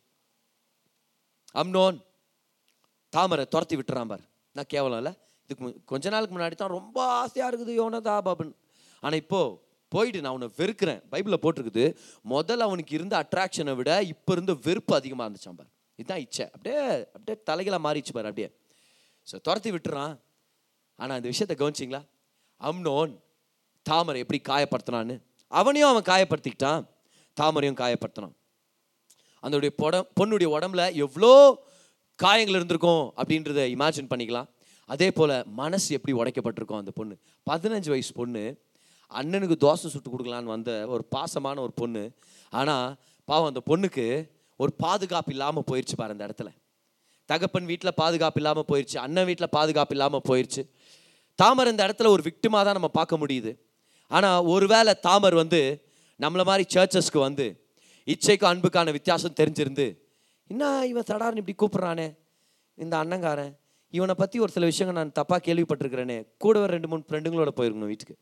[1.55, 1.96] Amnon
[3.12, 4.20] தாமரை துரத்தி விட்டுறான் பார்.
[4.52, 5.12] நான் கேவலம் இல்லை.
[5.44, 8.56] இதுக்கு மு- கொஞ்ச நாளுக்கு முன்னாடி தான் ரொம்ப ஆசையாக இருக்குது யோனதா பாபன்
[9.00, 11.02] ஆனால் இப்போ போயிட்டு நான் அவனை வெறுக்கிறேன்.
[11.10, 11.96] பைபிளில் போட்டிருக்குது.
[12.30, 15.66] முதல்ல அவனுக்கு இருந்த அட்ராக்ஷனை விட இப்போ இருந்த வெறுப்பு அதிகமாக இருந்துச்சான் பார்.
[15.94, 16.50] இதுதான் இச்சை.
[16.52, 18.56] அப்படியே அப்படியே தலைகளாக மாறிச்சு பார் அப்படியே.
[19.32, 20.18] ஸோ துரத்தி விட்டுறான்.
[20.96, 22.04] ஆனால் அந்த விஷயத்தை கவனிச்சிங்களா?
[22.60, 23.20] அம்னோன்
[23.82, 25.20] தாமரை எப்படி காயப்படுத்தினான்னு.
[25.48, 26.84] அவனையும் அவன் காயப்படுத்திக்கிட்டான்.
[27.40, 28.32] தாமரையும் காயப்படுத்தினான்.
[29.40, 31.58] அதனுடைய பொட பொண்ணுடைய உடம்புல எவ்வளோ
[32.24, 34.48] காயங்கள் இருந்திருக்கும் அப்படின்றத இமேஜின் பண்ணிக்கலாம்.
[34.88, 37.14] அதே போல் மனசு எப்படி உடைக்கப்பட்டிருக்கும் அந்த பொண்ணு?
[37.50, 38.42] பதினஞ்சு வயசு பொண்ணு
[39.10, 42.02] அண்ணனுக்கு தோசை சுட்டு கொடுக்கலான்னு வந்த ஒரு பாசமான ஒரு பொண்ணு.
[42.52, 42.86] ஆனால்
[43.28, 44.06] பாவம் அந்த பொண்ணுக்கு
[44.60, 46.50] ஒரு பாதுகாப்பு இல்லாமல் போயிடுச்சு பாரு அந்த இடத்துல.
[47.28, 50.62] தகப்பன் வீட்டில் பாதுகாப்பு இல்லாமல் போயிடுச்சு அண்ணன் வீட்டில் பாதுகாப்பு இல்லாமல் போயிடுச்சு
[51.38, 53.52] தாமர் இந்த இடத்துல ஒரு விக்டிமாக தான் நம்ம பார்க்க முடியுது.
[54.10, 55.60] ஆனால் ஒருவேளை தாமர் வந்து
[56.20, 57.46] நம்மளை மாதிரி சர்ச்சஸ்க்கு வந்து
[58.06, 59.86] இச்சைக்கும் அன்புக்கான வித்தியாசம் தெரிஞ்சிருந்து
[60.51, 62.07] என்ன இவன் சடார்னு இப்படி கூப்பிட்றானே?
[62.74, 63.53] இந்த அண்ணங்காரன்
[63.90, 66.16] இவனை பற்றி ஒரு சில விஷயங்கள் நான் தப்பாக கேள்விப்பட்டிருக்கிறேனே.
[66.45, 68.16] கூட ஒரு ரெண்டு மூணு ஃப்ரெண்டுங்களோட போயிருக்கணும் வீட்டுக்கு.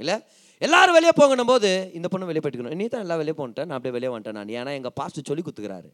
[0.00, 0.16] இல்லை?
[0.58, 3.94] எல்லாரும் வெளியே போங்கணும் போது இந்த பொண்ணு வெளியே போயிட்டுக்கணும் நீ தான் எல்லாம் வெளியே போன்ட்டேன் நான் அப்படியே
[3.96, 4.52] வெளியே வந்துட்டேன் நான்.
[4.60, 5.90] ஏன்னா எங்கள் பாஸ்ட்டு சொல்லி கொடுத்துக்கிறாரு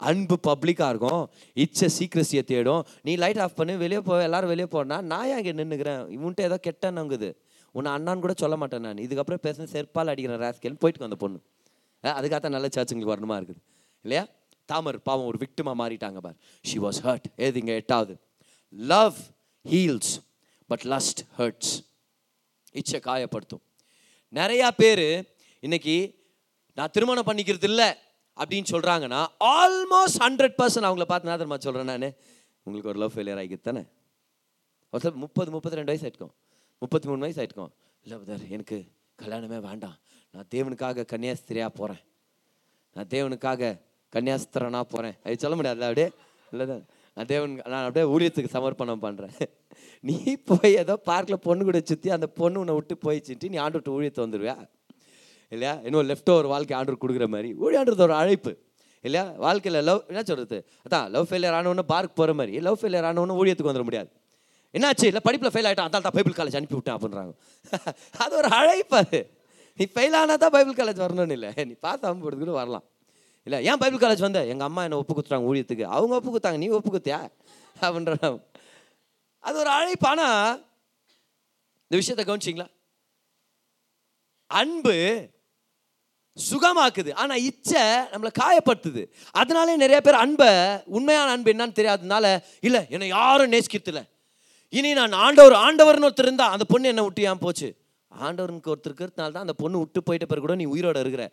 [0.00, 1.24] அன்பு பப்ளிக்காக இருக்கும்.
[1.64, 2.82] இச்சை சீக்கிரசியை தேடும்.
[3.06, 3.74] நீ லைட் ஆஃப் பண்ணி.
[3.76, 4.14] வெளியே போ.
[4.22, 7.28] எல்லாரும் வெளியே போனா நான் ஏன் இங்கே நின்றுக்கிறேன் இவன்ட்டு ஏதோ கெட்டனுங்குது
[7.74, 9.02] உன்னை அண்ணான்னு கூட சொல்ல மாட்டேன் நான்.
[9.06, 11.38] இதுக்கப்புறம் பேசுன செருப்பால் அடிக்கிறேன் ராஸ்கேல் போயிட்டு அந்த பொண்ணு.
[12.04, 13.60] அதுக்காக தான் நல்ல சர்ச்சுங்களுக்கு வரணுமா இருக்குது.
[14.04, 14.24] இல்லையா?
[14.64, 16.36] தாமர் பாவம் ஒரு விக்டிமா மாறிட்டாங்க பார்.
[16.62, 17.72] ஷி வாஸ் ஹர்ட் ஏதுங்க?
[17.80, 18.14] எட்டாவது.
[18.70, 19.18] Love
[19.72, 20.12] heals
[20.66, 21.72] but lust hurts
[22.72, 23.62] இச்சை காயப்படுத்தும்.
[24.32, 25.06] நிறையா பேர்
[25.60, 25.96] இன்னைக்கு
[26.74, 27.88] நான் திருமணம் பண்ணிக்கிறது இல்லை
[28.36, 29.20] அப்படின்னு சொல்கிறாங்கன்னா
[29.56, 32.14] ஆல்மோஸ்ட் ஹண்ட்ரட் பர்சன்ட் அவங்கள பார்த்து நான் தெரியுமா சொல்கிறேன் நான்?
[32.62, 33.82] உங்களுக்கு ஒரு லவ் ஃபெயிலியர் ஆகிக்குது தானே?
[34.92, 36.34] ஒருத்தர் முப்பது முப்பத்தி ரெண்டு வயசு ஆயிட்டுக்கும்
[36.78, 37.72] முப்பத்தி மூணு வயசு ஆயிட்டுக்கும்
[38.04, 38.76] இல்லை பிரதர் எனக்கு
[39.22, 39.96] கல்யாணமே வேண்டாம்.
[40.34, 42.02] நான் தேவனுக்காக கன்னியாஸ்திரியாக போகிறேன்
[42.94, 43.80] நான் தேவனுக்காக
[44.12, 46.08] கன்னியாஸ்திரனா போகிறேன் அது சொல்ல முடியாதுல்ல அப்படியே
[46.52, 46.84] இல்லை தான்
[47.16, 49.34] நான் தேவன் நான் அப்படியே ஊழியத்துக்கு சமர்ப்பணம் பண்ணுறேன்
[50.08, 50.16] நீ
[50.50, 54.20] போய் ஏதோ பார்க்கில் பொண்ணு கூட சுற்றி அந்த பொண்ணு உன்னை விட்டு போயிச்சுட்டு நீ ஆண்டு விட்டு ஊழியத்தை
[54.24, 54.56] வந்துடுவியா
[55.52, 55.72] இல்லையா?
[55.86, 57.48] இன்னும் லெஃப்ட் ஓவர் வாழ்க்கை ஆண்டு கொடுக்குற மாதிரி.
[57.64, 58.52] ஊழியான்றது ஒரு அழைப்பு.
[59.04, 59.24] இல்லையா?
[59.44, 62.52] வாழ்க்கையில் லவ் என்ன சொல்கிறது அதான் லவ் ஃபெயிலியர் ஆனவொன்னு பார்க் போகிற மாதிரி.
[62.66, 64.10] லவ் ஃபெயிலியர் ஆனவொன்னு ஊழியத்துக்கு வந்துட முடியாது.
[64.74, 65.06] என்னாச்சு?
[65.10, 67.32] இல்லை படிப்பில் ஃபெயில் ஆகிட்டான் அதான் தான் பைபிள் காலேஜ் அனுப்பி விட்டேன் அப்படின்றாங்க.
[68.24, 69.20] அது ஒரு அழைப்பு அது.
[69.78, 71.50] நீ ஃபெயில் ஆனால் தான் பைபிள் காலேஜ் வரணும்னு இல்லை.
[71.70, 72.86] நீ பார்த்து ஆகும் கூட வரலாம்.
[73.46, 74.40] இல்லை ஏன் பைபிள் காலேஜ் வந்த?
[74.52, 75.84] எங்கள் அம்மா என்னை ஒப்பு குத்துறாங்க ஊழியத்துக்கு.
[75.96, 77.20] அவங்க ஒப்பு கொடுத்தாங்க நீ ஒப்பு கொடுத்தியா?
[77.80, 78.14] அப்படின்ற
[79.38, 80.08] அது ஒரு அழைப்பு.
[80.08, 80.58] ஆனால்
[81.86, 82.68] இந்த விஷயத்தை கவனிச்சிங்களா?
[84.46, 84.96] அன்பு
[86.36, 87.10] சுகமாக்குது.
[87.22, 87.82] ஆனால் இச்சை
[88.12, 89.02] நம்மளை காயப்படுத்துது.
[89.40, 90.50] அதனாலே நிறைய பேர் அன்பை
[90.96, 92.26] உண்மையான அன்பு என்னன்னு தெரியாததுனால
[92.60, 94.02] இல்லை என்னை யாரும் நேசிக்கிறதில்ல.
[94.68, 97.68] இனி நான் ஆண்டவர் ஆண்டவர்னு ஒருத்தர் இருந்தால் அந்த பொண்ணு என்னை விட்டு ஏன் போச்சு?
[98.10, 101.24] ஆண்டவருக்கு ஒருத்தர் இருக்கிறதுனால தான் அந்த பொண்ணு விட்டு போயிட்ட பிறகு கூட நீ உயிரோட இருக்கிற.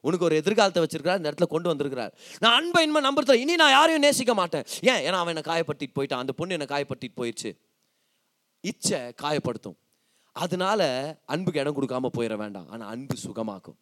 [0.00, 2.14] உனக்கு ஒரு எதிர்காலத்தை வச்சிருக்கிறார் இந்த இடத்துல கொண்டு வந்திருக்கிறார்.
[2.38, 3.32] நான் அன்பை இன்மை நம்புறதில்ல.
[3.32, 4.64] இனி நான் யாரையும் நேசிக்க மாட்டேன்.
[4.80, 5.04] ஏன்?
[5.04, 6.22] ஏன்னா அவன் என்னை காயப்படுத்திட்டு போயிட்டான்.
[6.22, 7.56] அந்த பொண்ணு என்னை காயப்படுத்திட்டு போயிடுச்சு
[8.60, 9.76] இச்சை காயப்படுத்தும்.
[10.32, 12.70] அதனால அன்புக்கு இடம் கொடுக்காம போயிட வேண்டாம்.
[12.70, 13.78] ஆனால் அன்பு சுகமாக்கும்.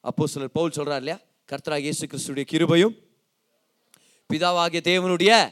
[0.00, 1.18] அப்போ சிலர் பவுல் சொல்றார் இல்லையா?
[1.52, 3.04] கர்த்தராக இயேசு கிறிஸ்துடைய கிருபையும்
[4.32, 5.50] பிதாவாகிய தேவனுடைய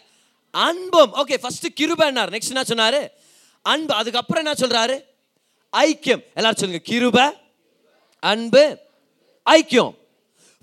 [0.50, 1.14] அன்பும்.
[1.14, 3.08] ஓகே ஃபர்ஸ்ட் கிருபைன்னார் நெக்ஸ்ட் என்ன சொன்னாரு?
[3.62, 3.94] அன்பு.
[3.94, 5.04] அதுக்கப்புறம் என்ன சொல்றாரு?
[5.76, 6.24] ஐக்கியம்.
[6.34, 6.92] எல்லாரும் சொல்லுங்க.
[6.92, 7.30] கிருப
[8.18, 8.83] அன்பு
[9.46, 9.94] ஐக்கியம்.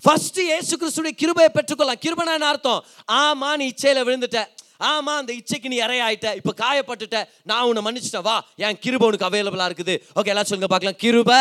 [0.02, 4.40] ஃபர்ஸ்ட் ஏசு கிறிஸ்துடைய கிருபையை பெற்றுக்கொள்ளலாம் கிருபனா என்ன அர்த்தம் ஆமா நீ இச்சையில விழுந்துட்ட.
[4.90, 7.18] ஆமா அந்த இச்சைக்கு நீ இறையாயிட்ட இப்ப காயப்பட்டுட்ட
[7.50, 8.36] நான் உன்னை மன்னிச்சிட்டேன் வா.
[8.66, 9.94] என் கிருபை உனக்கு அவைலபிளா இருக்குது?
[10.18, 10.98] ஓகே எல்லாம் சொல்லுங்க பார்க்கலாம்.
[11.02, 11.40] கிருபை.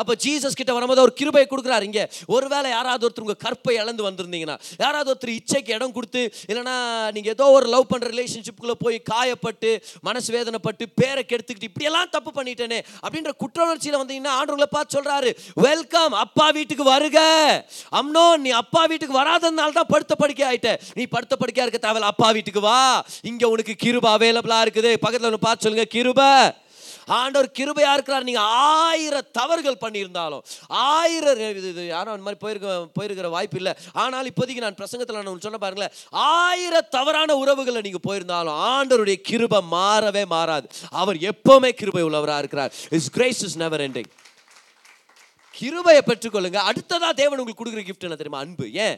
[0.00, 2.00] அப்ப ஜீசஸ் கிட்ட வரும்போது ஒரு கிருபை கொடுக்குறாரு இங்க.
[2.34, 6.76] ஒருவேளை யாராவது ஒருத்தர் உங்க கற்பை இழந்து வந்திருந்தீங்கன்னா யாராவது ஒருத்தர் இச்சைக்கு இடம் கொடுத்து இல்லைனா
[7.16, 9.70] நீங்க ஏதோ ஒரு லவ் பண்ற ரிலேஷன்ஷிப்புக்குள்ள போய் காயப்பட்டு
[10.08, 15.32] மனசு வேதனைப்பட்டு பேரை கெடுத்துக்கிட்டு இப்படியெல்லாம் தப்பு பண்ணிட்டேனே அப்படின்ற குற்ற உணர்ச்சியில வந்தீங்கன்னா ஆண்டவங்களை பார்த்து சொல்றாரு
[15.68, 17.18] வெல்கம் அப்பா வீட்டுக்கு வருக.
[18.00, 22.30] அம்னோ நீ அப்பா வீட்டுக்கு வராததுனால தான் படுத்த படுக்கை ஆயிட்ட நீ படுத்த படுக்கையா இருக்க தேவையில்ல அப்பா
[22.38, 22.73] வீட்டுக்கு வா.
[23.30, 24.92] இங்க உனக்கு கிருபா அவைலபிளா இருக்குது.
[25.06, 26.20] பக்கத்துல ஒன்று பார்த்து சொல்லுங்க கிருப.
[27.16, 28.26] ஆண்டவர் கிருபையா இருக்கிறார்.
[28.28, 28.42] நீங்க
[28.84, 32.68] ஆயிரம் தவறுகள் பண்ணியிருந்தாலும் ஆயிரம் இது யாரும் அந்த மாதிரி போயிருக்க
[32.98, 33.72] போயிருக்கிற வாய்ப்பு இல்லை.
[34.04, 35.94] ஆனால் இப்போதைக்கு நான் பிரசங்கத்தில் நான் சொன்ன பாருங்களேன்.
[36.38, 40.68] ஆயிரம் தவறான உறவுகளை நீங்க போயிருந்தாலும் ஆண்டவருடைய கிருபை மாறவே மாறாது.
[41.02, 42.72] அவர் எப்பவுமே கிருபை உள்ளவராக இருக்கிறார்.
[42.98, 44.10] Is grace is never ending
[45.58, 46.58] கிருபையை பெற்றுக்கொள்ளுங்க.
[46.70, 48.38] அடுத்ததா தேவன் உங்களுக்கு கொடுக்குற கிஃப்ட் என்ன தெரியுமா?
[48.38, 48.66] அன்பு.
[48.86, 48.96] ஏன்?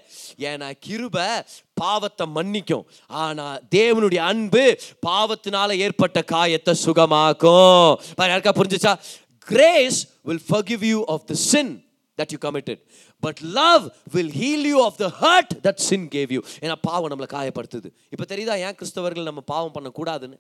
[0.49, 1.29] ஏன்னா கிருபை
[1.75, 2.85] பாவத்தை மன்னிக்கும்.
[3.07, 4.65] ஆனா தேவனுடைய அன்பு
[5.07, 7.91] பாவத்தினால ஏற்பட்ட காயத்தை சுகமாக்கும்.
[8.19, 8.95] யாருக்கா புரிஞ்சுச்சா?
[9.39, 11.75] Grace will forgive you of the sin
[12.23, 12.81] that you committed
[13.21, 17.29] but love will heal you of the hurt that sin gave you ஏன்னா பாவம் நம்மளை
[17.33, 17.89] காயப்படுத்துது.
[18.15, 18.57] இப்போ தெரியுதா?
[18.67, 20.39] ஏன் கிறிஸ்தவர்கள் நம்ம பாவம் பண்ணக்கூடாதுன்னு?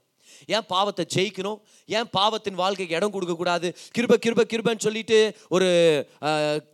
[0.54, 1.58] ஏன் பாவத்தை ஜெயிக்கணும்?
[1.96, 3.70] ஏன் பாவத்தின் வாழ்க்கைக்கு இடம் கொடுக்கக்கூடாது?
[3.98, 5.18] கிருப கிருப கிருபன்னு சொல்லிட்டு
[5.56, 5.68] ஒரு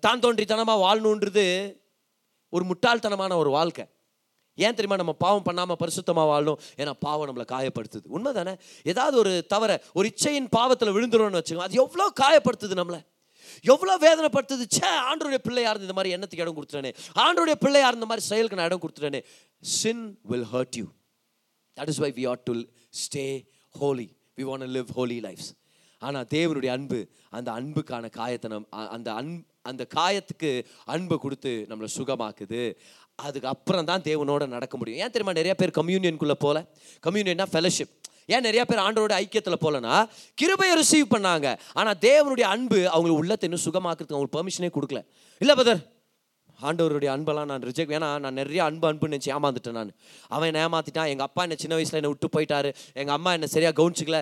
[0.06, 1.46] தான் தோன்றித்தனமாக வாழணுன்றது
[2.56, 3.86] ஒரு முட்டாள்தனமான ஒரு வாழ்க்கை.
[4.64, 4.96] ஏன் தெரியுமா?
[5.00, 6.58] நம்ம பாவம் பண்ணாமல் பரிசுத்தமாக வாழணும்.
[6.80, 8.06] ஏன்னா பாவம் நம்மளை காயப்படுத்துது.
[8.16, 8.52] உண்மை தானே
[8.92, 11.68] ஏதாவது ஒரு தவற ஒரு இச்சையின் பாவத்தில் விழுந்துரும்னு வச்சுக்கோங்க.
[11.68, 13.00] அது எவ்வளோ காயப்படுத்துது நம்மளை?
[13.72, 14.64] எவ்வளோ வேதனைப்படுத்துது?
[14.74, 16.92] ச்சே ஆண்டருடைய பிள்ளையாக இருந்து இந்த மாதிரி எண்ணத்துக்கு இடம் கொடுத்துட்டேனே.
[17.24, 19.20] ஆண்டோடைய பிள்ளையாக இருந்த மாதிரி செயலுக்கு நான் இடம் கொடுத்துட்டேனே.
[19.78, 20.86] Sin will hurt you
[21.76, 22.54] that is why we ought to
[23.00, 23.44] stay
[23.78, 25.50] holy we want live holy lives
[25.98, 32.74] ஆனால் தேவனுடைய அன்பு அந்த அன்புக்கான காயத்தை நம் அந்த அன் அந்த காயத்துக்கு அன்பை கொடுத்து நம்மளை சுகமாக்குது.
[33.14, 35.00] அதுக்கப்புறம் தான் தேவனோட நடக்க முடியும்.
[35.00, 35.32] ஏன் தெரியுமா?
[35.32, 36.72] நிறைய பேர் கம்யூனியனுக்குள்ளே போல.
[37.06, 37.92] கம்யூனியன்னா ஃபெலோஷிப்
[38.26, 41.58] ஏன் நிறைய பேர் ஆண்டோட ஐக்கியத்தில் போலனா கிருபையை ரிசீவ் பண்ணாங்க.
[41.72, 45.04] ஆனால் தேவனுடைய அன்பு அவங்க உள்ளத்தை இன்னும் சுகமாக்குறதுக்கு அவங்களுக்கு பெர்மிஷனே கொடுக்கல.
[45.38, 45.91] இல்லை பதர்
[46.62, 49.92] ஆண்டவருடைய அன்பெல்லாம் நான் ரிஜெக்ட் ஏன்னா நான் நிறைய அன்பு அன்புன்னு நினச்சி ஏமாந்துட்டேன் நான்.
[50.28, 51.10] அவன் ஏமாற்றிட்டான் ஏமாத்திட்டான்.
[51.12, 52.70] எங்கள் அப்பா என்னை சின்ன வயசில் என்னை விட்டு போயிட்டாரு.
[52.92, 54.18] எங்கள் அம்மா என்னை சரியாக கவனிச்சிக்கல.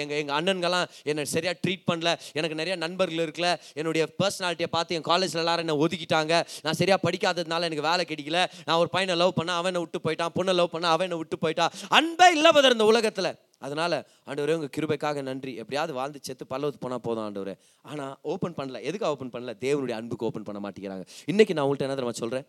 [0.00, 2.12] எங்கள் எங்கள் அண்ணன்கெல்லாம் என்னை சரியாக ட்ரீட் பண்ணல.
[2.32, 3.48] எனக்கு நிறைய நண்பர்கள் இருக்கல.
[3.74, 6.44] என்னுடைய பர்சனாலிட்டியை பார்த்து என் காலேஜில் எல்லாரும் என்னை ஒதுக்கிட்டாங்க.
[6.62, 8.46] நான் சரியாக படிக்காததுனால எனக்கு வேலை கிடைக்கல.
[8.64, 10.34] நான் ஒரு பையனை லவ் பண்ணேன் அவனை விட்டு போயிட்டான்.
[10.40, 11.74] பொண்ணை லவ் பண்ண அவனை விட்டு போயிட்டான்.
[11.88, 13.32] அன்பே இல்லை பதர் இந்த உலகத்தில்.
[13.66, 13.96] அதனால்
[14.28, 15.52] ஆண்டவரே உங்கள் கிருபைக்காக நன்றி.
[15.62, 17.54] எப்படியாவது வாழ்ந்து செத்து பல்லவத்து போனால் போதும் ஆண்டவரே.
[17.92, 18.82] ஆனால் ஓப்பன் பண்ணல.
[18.88, 19.54] எதுக்கு ஓப்பன் பண்ணல?
[19.66, 21.06] தேவனுடைய அன்புக்கு ஓப்பன் பண்ண மாட்டேங்கிறாங்க.
[21.32, 22.46] இன்றைக்கி நான் உங்கள்கிட்ட என்ன தெரியுமா சொல்கிறேன்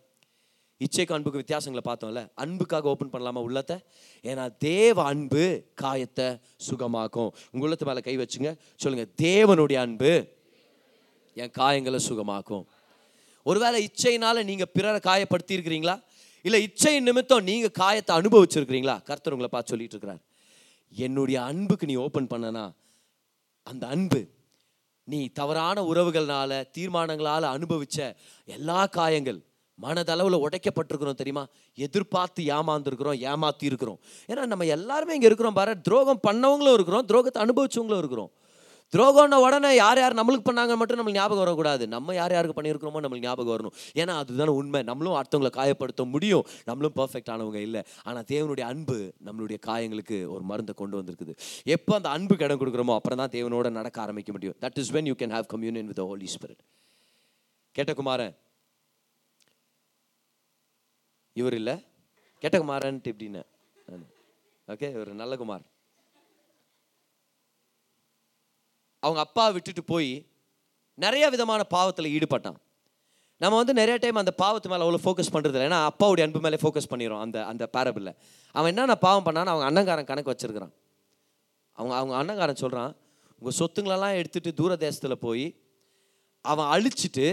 [0.86, 2.22] இச்சைக்கு அன்புக்கு வித்தியாசங்களை பார்த்தோம்ல.
[2.44, 3.76] அன்புக்காக ஓப்பன் பண்ணலாமா உள்ளத்தை?
[4.30, 5.44] ஏன்னா தேவ அன்பு
[5.82, 6.28] காயத்தை
[6.68, 7.30] சுகமாக்கும்.
[7.52, 8.50] உங்களத்து உள்ளத்து மேலே கை வச்சுங்க.
[8.76, 10.12] சொல்லுங்கள் தேவனுடைய அன்பு
[11.42, 12.66] என் காயங்களை சுகமாக்கும்.
[13.44, 15.96] ஒருவேளை இச்சையினால் நீங்கள் பிறரை காயப்படுத்தியிருக்கிறீங்களா?
[16.46, 18.96] இல்லை இச்சை நிமித்தம் நீங்கள் காயத்தை அனுபவிச்சிருக்கிறீங்களா?
[19.10, 20.22] கர்த்தர் உங்களை பார்த்து சொல்லிட்டு இருக்கிறார்.
[20.96, 22.72] என்னுடைய அன்புக்கு நீ ஓப்பன் பண்ணனா
[23.64, 24.28] அந்த அன்பு
[25.04, 28.16] நீ தவறான உறவுகள்னால தீர்மானங்களால் அனுபவிச்ச
[28.46, 29.42] எல்லா காயங்கள்
[29.80, 31.48] மனதளவில் உடைக்கப்பட்டிருக்கிறோம் தெரியுமா?
[31.74, 37.98] எதிர்பார்த்து ஏமாந்துருக்கிறோம் ஏமாத்தி இருக்கிறோம் ஏன்னா நம்ம எல்லாருமே இங்கே இருக்கிறோம் பாரு துரோகம் பண்ணவங்களும் இருக்கிறோம் துரோகத்தை அனுபவிச்சவங்களும்
[37.98, 38.32] இருக்கிறோம்.
[38.94, 41.84] துரோகம்ன உடனே யார் யார் நம்மளுக்கு பண்ணாங்க மட்டும் நம்மளுக்கு ஞாபகம் வரக்கூடாது.
[41.96, 43.76] நம்ம யார் யாருக்கு பண்ணியிருக்கிறோமோ நம்மளுக்கு ஞாபகம் வரணும்.
[44.02, 44.82] ஏன்னா அதுதானே உண்மை.
[44.90, 46.46] நம்மளும் அடுத்தவங்களை காயப்படுத்த முடியும்.
[46.70, 47.82] நம்மளும் பர்ஃபெக்ட் ஆனவங்க இல்லை.
[48.08, 51.36] ஆனால் தேவனுடைய அன்பு நம்மளுடைய காயங்களுக்கு ஒரு மருந்தை கொண்டு வந்திருக்குது.
[51.76, 54.58] எப்போ அந்த அன்பு இடம் கொடுக்குறோமோ அப்புறம் தான் தேவனோட நடக்க ஆரம்பிக்க முடியும்.
[54.66, 56.64] That is when you can have communion with Holy Spirit
[57.78, 58.36] கேட்ட குமாரன்
[61.42, 61.74] இவர் இல்லை?
[62.44, 63.42] கெட்ட குமாரன்ட்டு எப்படின்னு
[64.74, 65.64] ஓகே இவர் நல்ல குமார்.
[69.06, 70.12] அவங்க அப்பா விட்டுட்டு போய்
[70.98, 72.60] நிறைய விதமான பாவத்தில் ஈடுபட்டான்.
[73.42, 76.58] நம்ம வந்து நிறைய டைம் அந்த பாவத்து மேலே அவ்வளோ ஃபோக்கஸ் பண்ணுறது இல்லை ஏன்னா அப்பாவுடைய அன்பு மேலே
[76.62, 78.14] ஃபோக்கஸ் பண்ணிடும் அந்த அந்த பேரபிளில்
[78.56, 80.74] அவன் என்னென்ன பாவம் பண்ணான்னு அவங்க அண்ணங்காரன் கணக்கு வச்சிருக்கிறான்.
[81.78, 82.94] அவங்க அவங்க அண்ணங்காரன் சொல்கிறான்
[83.40, 85.46] உங்கள் சொத்துங்களெல்லாம் எடுத்துகிட்டு தூர தேசத்தில் போய்
[86.52, 87.26] அவன் அழிச்சிட்டு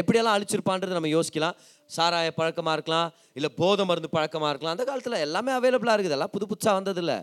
[0.00, 1.56] எப்படியெல்லாம் அழிச்சிருப்பான்றது நம்ம யோசிக்கலாம்.
[1.96, 3.08] சாராய பழக்கமாக இருக்கலாம்
[3.38, 4.74] இல்லை போதை மருந்து பழக்கமாக இருக்கலாம்.
[4.76, 6.16] அந்த காலத்தில் எல்லாமே அவைலபிளாக இருக்குது.
[6.18, 7.14] எல்லாம் புது புதுசாக வந்ததில்ல.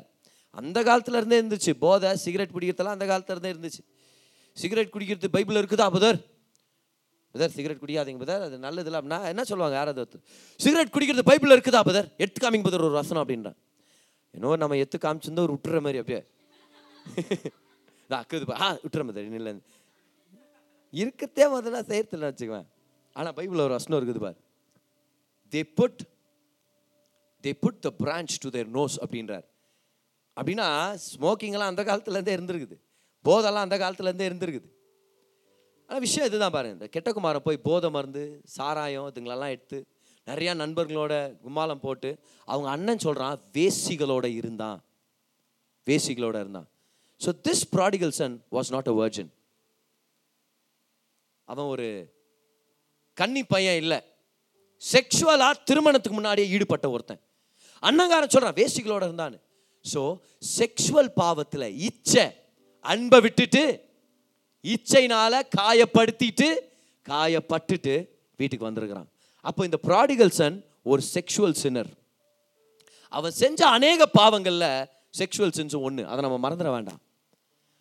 [0.59, 1.71] அந்த காலத்துலேருந்தே இருந்துச்சு.
[1.83, 3.81] போதை சிகரெட் பிடிக்கிறதெல்லாம் அந்த காலத்துலேருந்தே இருந்துச்சு.
[4.57, 6.19] சிகரெட் குடிக்கிறது பைபிள் இருக்குதா பதர்
[7.35, 10.23] பதர் சிகரெட் குடிக்காதீங்க பதர் அது நல்லது இல்லை அப்படின்னா என்ன சொல்லுவாங்க யாராவது ஒருத்தர்?
[10.59, 13.57] சிகரெட் குடிக்கிறது பைபிள் இருக்குதா பதர் எட்டு காமிங்க பதர் ஒரு வசனம் அப்படின்றான்
[14.33, 16.21] என்னோ நம்ம எத்து காமிச்சிருந்தா ஒரு விட்டுற மாதிரி அப்படியே.
[18.19, 19.53] அக்குது ஆ விட்டுற மாதிரி இல்லை
[20.93, 22.67] இருக்கத்தே முதல்ல செய்யறதில்ல வச்சுக்குவேன்.
[23.15, 24.37] ஆனால் பைபிளில் ஒரு வசனம் இருக்குது பார்.
[25.53, 26.01] They put
[27.43, 29.45] they put the branch to their nose அப்படின்றார்.
[30.37, 30.67] அப்படின்னா
[31.07, 32.77] ஸ்மோக்கிங்லாம் அந்த காலத்துலேருந்தே இருந்திருக்குது.
[33.25, 34.69] போதெல்லாம் அந்த காலத்துலேருந்தே இருந்திருக்குது.
[35.89, 38.23] ஆனால் விஷயம் இதுதான் பாருங்கள் இந்த கெட்டகுமாரை போய் போதை மருந்து
[38.55, 39.77] சாராயம் இதுங்களெல்லாம் எடுத்து
[40.27, 41.13] நிறையா நண்பர்களோட
[41.45, 42.09] கும்மாலம் போட்டு
[42.47, 44.79] அவங்க அண்ணன் சொல்கிறான் வேசிகளோட இருந்தான்.
[45.87, 46.67] வேசிகளோட இருந்தான்.
[47.21, 49.31] So this prodigal son was not a virgin
[51.47, 51.87] அவன் ஒரு
[53.17, 53.99] கன்னி பையன் இல்லை.
[54.81, 57.21] செக்ஷுவலாக திருமணத்துக்கு முன்னாடியே ஈடுபட்ட ஒருத்தன்.
[57.83, 59.39] அண்ணங்காரன் சொல்கிறான் வேசிகளோட இருந்தான்னு.
[59.85, 60.01] ஸோ
[60.57, 62.25] செக்ஷுவல் பாவத்தில் இச்சை
[62.83, 63.63] அன்பை விட்டுட்டு
[64.63, 66.47] இச்சைனால காயப்படுத்திட்டு
[67.09, 69.09] காயப்பட்டுட்டு வீட்டுக்கு வந்திருக்கிறான்.
[69.41, 71.87] அப்போ இந்த ப்ராடிகல் சன் ஒரு செக்ஷுவல் சின்னர்
[73.09, 74.69] அவன் செஞ்ச அநேக பாவங்களில்
[75.17, 77.01] செக்ஷுவல் சின்ஸும் ஒன்று அதை நம்ம மறந்துட வேண்டாம்.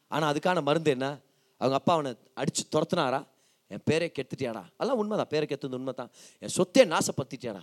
[0.08, 1.18] ஆனால் அதுக்கான மருந்து என்ன?
[1.56, 3.20] அவங்க அப்பா அவனை அடித்து துரத்துனாரா?
[3.66, 4.62] என் பேரை கெடுத்துட்டியாடா?
[4.76, 5.28] அதெல்லாம் உண்மைதான்.
[5.28, 6.10] பேரை கெத்துது உண்மைதான்.
[6.38, 7.62] என் சொத்தே நாசப்படுத்திட்டியாடா?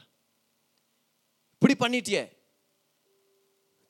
[1.59, 2.37] இப்படி பண்ணிட்டியே.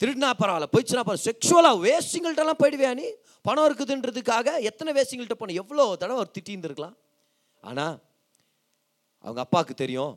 [0.01, 3.07] திருடினா பரவாயில்ல போயிடுச்சுனா பரவாயில்ல செக்ஷுவலாக வேஸ்டிங்கள்ட்டெல்லாம் போயிடுவேன் நீ?
[3.45, 5.55] பணம் இருக்குதுன்றதுக்காக எத்தனை வேஸ்டிங்கள்ட்ட போன?
[5.61, 6.95] எவ்வளோ தடவை அவர் திட்டிருந்துருக்கலாம்.
[7.63, 7.95] ஆனால்
[9.23, 10.13] அவங்க அப்பாவுக்கு தெரியும்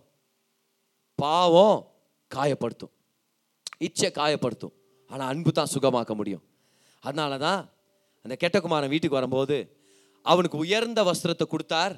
[1.18, 1.78] பாவம்
[2.30, 2.92] காயப்படுத்தும்.
[3.86, 4.74] இச்சை காயப்படுத்தும்.
[5.10, 6.44] ஆனால் அன்பு தான் சுகமாக்க முடியும்.
[7.02, 7.60] அதனால தான்
[8.24, 9.56] அந்த கெட்டகுமாரன் வீட்டுக்கு வரும்போது
[10.26, 11.94] அவனுக்கு உயர்ந்த வஸ்திரத்தை கொடுத்தார்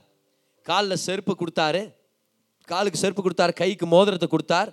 [0.67, 1.83] காலில் செருப்பு கொடுத்தாரு
[2.69, 4.71] காலுக்கு செருப்பு கொடுத்தார் கைக்கு மோதிரத்தை கொடுத்தார்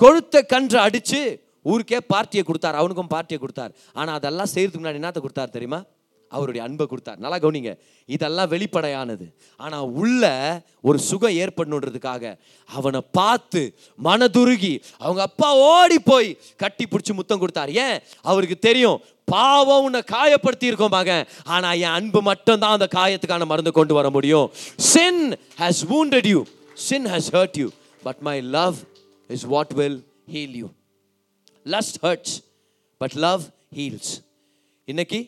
[0.00, 1.22] கொழுத்த கன்று அடித்து
[1.72, 3.74] ஊருக்கே பார்ட்டியை கொடுத்தார் அவனுக்கும் பார்ட்டியை கொடுத்தார்.
[4.00, 5.80] ஆனால் அதெல்லாம் செய்யறதுக்கு முன்னாடி என்னத்தை கொடுத்தார் தெரியுமா?
[6.30, 7.18] அவருடைய அன்பை கொடுத்தார்.
[7.24, 7.72] நல்லா கவனிங்க.
[8.14, 9.26] இதெல்லாம் வெளிப்படையானது.
[9.64, 10.22] ஆனால் உள்ள
[10.88, 12.32] ஒரு சுகம் ஏற்படணுன்றதுக்காக
[12.68, 13.62] அவனை பார்த்து
[14.06, 14.72] மனதுருகி
[15.04, 16.28] அவங்க அப்பா ஓடி போய்
[16.62, 17.72] கட்டி பிடிச்சி முத்தம் கொடுத்தார்.
[17.86, 17.96] ஏன்?
[18.30, 18.98] அவருக்கு தெரியும்
[19.34, 21.24] பாவம் உன்னை காயப்படுத்தி இருக்கோம் மகன்.
[21.54, 24.48] ஆனால் என் அன்பு மட்டும்தான் அந்த காயத்துக்கான மருந்து கொண்டு வர முடியும்.
[24.92, 25.22] Sin
[25.62, 26.40] has wounded you
[26.88, 27.68] sin has hurt you
[28.02, 28.78] but my love
[29.30, 30.00] is what will
[30.34, 30.68] heal you
[31.66, 32.36] lust hurts
[33.00, 33.44] but love
[33.78, 34.12] heals
[34.88, 35.20] இன்னைக்கு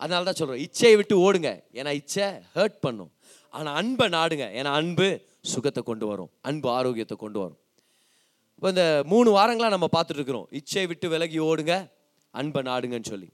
[0.00, 1.50] அதனால தான் சொல்கிறோம் இச்சையை விட்டு ஓடுங்க.
[1.78, 3.10] ஏன்னா இச்சை ஹர்ட் பண்ணும்.
[3.54, 4.44] ஆனால் அன்பை நாடுங்க.
[4.58, 5.08] ஏன்னா அன்பு
[5.52, 6.30] சுகத்தை கொண்டு வரும்.
[6.48, 7.58] அன்பு ஆரோக்கியத்தை கொண்டு வரும்.
[8.56, 11.74] இப்போ இந்த மூணு வாரங்களாக நம்ம பார்த்துட்ருக்குறோம் இச்சையை விட்டு விலகி ஓடுங்க
[12.40, 13.28] அன்பை நாடுங்கன்னு சொல்லி.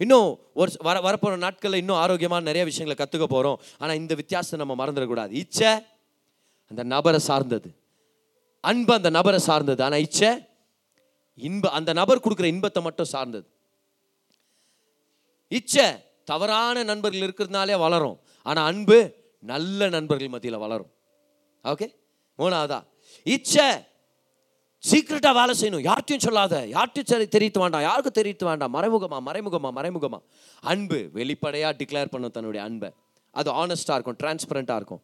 [0.00, 0.28] இன்னும்
[0.60, 5.32] ஒரு வர வரப்போகிற நாட்களில் இன்னும் ஆரோக்கியமான நிறைய விஷயங்களை கற்றுக்க போகிறோம் ஆனால் இந்த வித்தியாசத்தை நம்ம மறந்துடக்கூடாது.
[5.42, 5.72] இச்சை
[6.70, 7.70] அந்த நபரை சார்ந்தது.
[8.64, 9.80] அன்பு அந்த நபரை சார்ந்தது.
[9.86, 10.32] ஆனால் இச்சை
[11.34, 13.46] இன்ப அந்த நபர் கொடுக்குற இன்பத்தை மட்டும் சார்ந்தது.
[15.48, 15.86] இச்சை
[16.24, 18.20] தவறான நண்பர்கள் இருக்கிறதுனாலே வளரும்.
[18.42, 20.92] ஆனால் அன்பு நல்ல நண்பர்கள் மத்தியில் வளரும்.
[21.64, 21.94] ஓகே
[22.38, 22.84] மூணாவதா
[23.22, 23.66] இச்சை
[24.90, 25.84] சீக்கிரட்டாக வேலை செய்யணும்.
[25.90, 26.66] யார்ட்டையும் சொல்லாத.
[26.66, 27.82] யார்ட்டையும் சரி தெரிவித்து வேண்டாம்.
[27.82, 28.74] யாருக்கும் தெரிவித்து வேண்டாம்.
[28.74, 30.22] மறைமுகமா மறைமுகமா மறைமுகமா.
[30.60, 32.90] அன்பு வெளிப்படையாக டிக்ளேர் பண்ணும் தன்னுடைய அன்பை.
[33.30, 35.02] அது ஆனஸ்டாக இருக்கும் டிரான்ஸ்பரண்ட்டாக இருக்கும்.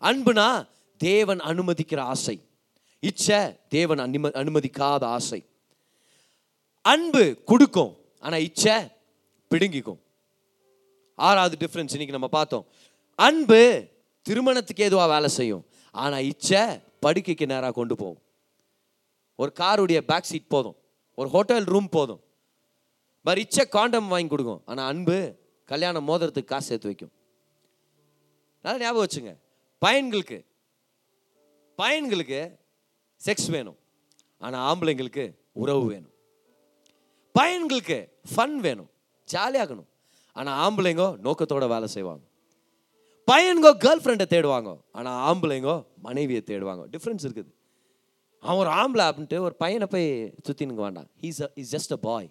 [0.00, 2.48] அன்புனா தேவன் அனுமதிக்கிற ஆசை.
[3.00, 5.44] இச்சை தேவன் அனும அனுமதிக்காத ஆசை.
[6.84, 7.92] அன்பு கொடுக்கும்
[8.24, 8.76] ஆனால் இச்சை
[9.50, 10.00] பிடுங்கிக்கும்.
[11.18, 12.64] ஆறாவது டிஃப்ரென்ஸ் இன்னைக்கு நம்ம பார்த்தோம்.
[13.26, 13.60] அன்பு
[14.26, 15.64] திருமணத்துக்கு ஏதுவாக வேலை செய்யும்
[15.94, 16.62] ஆனால் இச்சை
[17.04, 18.22] படுக்கைக்கு நேராக கொண்டு போகும்.
[19.40, 20.76] ஒரு காருடைய பேக் சீட் போதும்
[21.18, 22.22] ஒரு ஹோட்டல் ரூம் போதும்.
[23.26, 25.18] பட் இச்சை காண்டம் வாங்கி கொடுக்கும் ஆனால் அன்பு
[25.72, 27.12] கல்யாணம் மோதிரத்துக்கு காசு சேர்த்து வைக்கும்.
[28.64, 29.32] நல்லா ஞாபகம் வச்சுங்க.
[29.84, 30.38] பையன்களுக்கு
[31.80, 32.40] பையன்களுக்கு
[33.20, 33.78] செக்ஸ் வேணும்
[34.40, 35.24] ஆனால் ஆம்பளைங்களுக்கு
[35.62, 36.09] உறவு வேணும்.
[37.38, 37.98] பையன்களுக்கு
[38.32, 38.90] ஃபன் வேணும்.
[39.28, 39.88] ஜாலியாகணும்
[40.38, 42.24] ஆனால் ஆம்பளைங்கோ நோக்கத்தோட வேலை செய்வாங்க.
[43.30, 45.74] பையன்கோ கேர்ள் ஃப்ரெண்டை தேடுவாங்க ஆனால் ஆம்பளைங்கோ
[46.06, 46.82] மனைவியை தேடுவாங்க.
[46.94, 47.50] டிஃப்ரென்ஸ் இருக்குது.
[48.42, 50.06] அவன் ஒரு ஆம்பளை அப்படின்ட்டு ஒரு பையனை போய்
[50.46, 51.08] சுற்றினுங்க வேண்டாம்.
[51.22, 52.28] He's is just a boy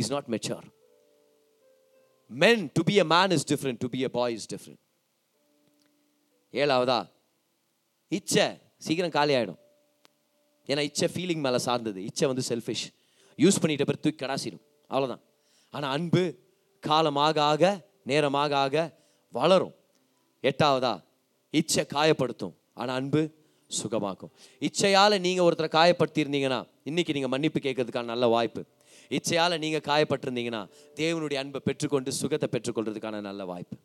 [0.00, 0.66] is not mature
[2.30, 4.82] men to be a man is different to be a boy is different
[6.54, 7.00] ஏழாவதா?
[8.18, 8.46] இச்சை
[8.86, 9.60] சீக்கிரம் காலி ஆகிடும்
[10.70, 12.00] ஏன்னா இச்சை ஃபீலிங் மேலே சார்ந்தது.
[12.08, 12.86] இச்சை வந்து செல்ஃபிஷ்
[13.42, 14.62] யூஸ் பண்ணிட்ட பிறகு தூக்கி கடாசிடும்.
[14.90, 15.22] அவ்வளோதான்
[15.74, 16.22] ஆனால் அன்பு
[16.80, 17.64] காலமாக ஆக
[18.10, 18.76] நேரமாக ஆக
[19.34, 19.74] வளரும்.
[20.48, 20.94] எட்டாவதா?
[21.50, 22.54] இச்சை காயப்படுத்தும்.
[22.80, 23.22] ஆனால் அன்பு
[23.70, 24.32] சுகமாக்கும்.
[24.66, 28.62] இச்சையால் நீங்கள் ஒருத்தரை காயப்படுத்தியிருந்தீங்கன்னா இன்றைக்கி நீங்கள் மன்னிப்பு கேட்கறதுக்கான நல்ல வாய்ப்பு.
[29.16, 30.62] இச்சையால் நீங்கள் காயப்பட்டிருந்தீங்கன்னா
[31.00, 33.76] தேவனுடைய அன்பை பெற்றுக்கொண்டு சுகத்தை பெற்றுக்கொள்றதுக்கான நல்ல வாய்ப்பு.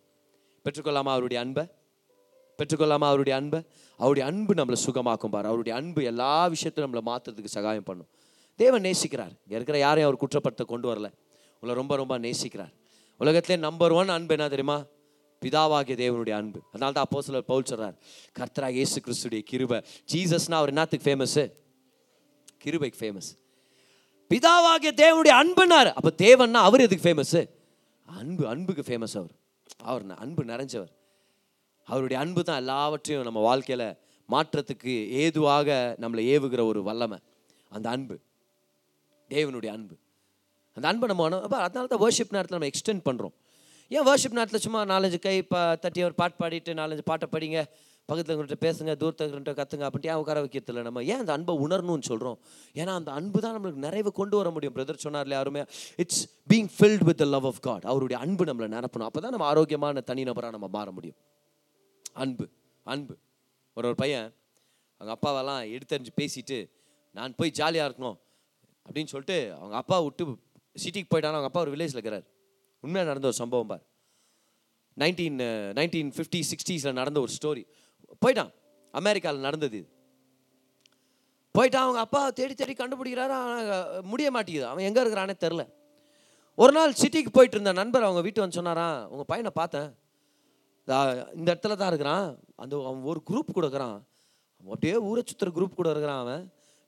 [0.65, 1.63] பெற்றுக்கொள்ளாமா அவருடைய அன்பை?
[2.59, 3.59] பெற்றுக்கொள்ளாமா அவருடைய அன்பை?
[3.99, 5.47] அவருடைய அன்பு நம்மளை சுகமாக்கும் பாரு.
[5.51, 8.09] அவருடைய அன்பு எல்லா விஷயத்தையும் நம்மளை மாற்றுறதுக்கு சகாயம் பண்ணும்.
[8.61, 9.33] தேவன் நேசிக்கிறார்.
[9.43, 11.07] இங்கே இருக்கிற யாரையும் அவர் குற்றப்படுத்த கொண்டு வரல.
[11.53, 12.73] உங்களை ரொம்ப ரொம்ப நேசிக்கிறார்.
[13.21, 14.77] உலகத்திலே நம்பர் ஒன் அன்பு என்ன தெரியுமா?
[15.41, 16.59] பிதாவாகிய தேவனுடைய அன்பு.
[16.71, 17.95] அதனால தான் அப்போ சிலர் பவுல் சொல்கிறார்
[18.39, 19.79] கர்த்தரா இயேசு கிறிஸ்துடைய கிருபை.
[20.11, 21.43] ஜீசஸ்னா அவர் என்னத்துக்கு ஃபேமஸ்ஸு
[22.63, 23.29] கிருபைக்கு ஃபேமஸ்
[24.31, 27.41] பிதாவாகிய தேவனுடைய அன்புனார் அப்போ தேவன்னா அவர் எதுக்கு ஃபேமஸ்ஸு
[28.05, 29.33] அன்பு அன்புக்கு ஃபேமஸ் அவர்.
[29.91, 30.91] அவர் அன்பு நிறைஞ்சவர்.
[31.87, 33.87] அவருடைய அன்பு தான் எல்லாவற்றையும் நம்ம வாழ்க்கையில்
[34.33, 34.93] மாற்றத்துக்கு
[35.23, 37.19] ஏதுவாக நம்மளை ஏவுகிற ஒரு வல்லமை.
[37.71, 38.15] அந்த அன்பு.
[39.29, 39.95] தேவனுடைய அன்பு.
[40.73, 43.33] அந்த அன்பை நம்ம உண- அதனால தான் வேர்ஷிப் நேரத்தில் நம்ம எக்ஸ்டெண்ட் பண்ணுறோம்
[43.89, 47.63] ஏன் வேர்ஷிப் நேரத்தில் சும்மா நாலஞ்சு கை பா தட்டி ஒரு பாட்டு பாடிட்டு நாலஞ்சு பாட்டை படிங்க
[48.05, 51.03] பக்கத்தில் இருக்கிற பேசுங்க தூரத்தில் கற்றுங்க கத்துங்க அப்படின்ட்டு ஏன் உட்கார வைக்கிறதுல நம்ம?
[51.03, 52.39] ஏன் அந்த அன்பை உணரணும்னு சொல்கிறோம்
[52.73, 54.75] ஏன்னா அந்த அன்பு தான் நம்மளுக்கு நிறைவு கொண்டு வர முடியும்.
[54.75, 55.63] பிரதர் சொன்னார்ல யாருமே
[55.95, 59.45] it's being filled with the love of God அவருடைய அன்பு நம்மளை நினப்பணும் அப்போ தான் நம்ம
[59.45, 61.15] ஆரோக்கியமான தனிநபராக நம்ம மாற முடியும்.
[62.13, 62.49] அன்பு
[62.83, 63.17] அன்பு.
[63.73, 64.33] ஒரு ஒரு பையன்
[64.97, 66.69] அவங்க அப்பாவெல்லாம் எடுத்தறிஞ்சு பேசிட்டு
[67.11, 68.17] நான் போய் ஜாலியாக இருக்கணும்.
[68.85, 70.25] அப்படின்னு சொல்லிட்டு அவங்க அப்பா விட்டு
[70.83, 72.25] சிட்டிக்கு போயிட்டாலும் அவங்க அப்பா ஒரு வில்லேஜில் இருக்கிறார்.
[72.83, 73.83] உண்மையாக நடந்த ஒரு சம்பவம் பார்.
[75.01, 75.39] நைன்டீன்
[75.79, 77.63] நைன்டீன் ஃபிஃப்டி சிக்ஸ்டீஸில் நடந்த ஒரு ஸ்டோரி
[78.25, 78.51] போயிட்டான்.
[78.91, 79.89] அமெரிக்காவில் நடந்தது இது.
[81.57, 84.01] போயிட்டான் அவங்க அப்பா தேடி தேடி கண்டுபிடிக்கிறாரு?
[84.11, 84.67] முடிய மாட்டேங்குது.
[84.71, 85.63] அவன் எங்கே இருக்கிறானே தெரில
[86.55, 89.89] ஒரு நாள் சிட்டிக்கு போயிட்டு இருந்த நண்பர் அவங்க வீட்டு வந்து சொன்னாரான் உங்கள் பையனை பார்த்தேன்.
[91.35, 92.27] இந்த இடத்துல தான் இருக்கிறான்.
[92.55, 93.97] அந்த அவன் ஒரு குரூப் கூட இருக்கிறான்.
[94.59, 96.43] அவன் அப்படியே ஊரை சுற்றுற குரூப் கூட இருக்கிறான் அவன்.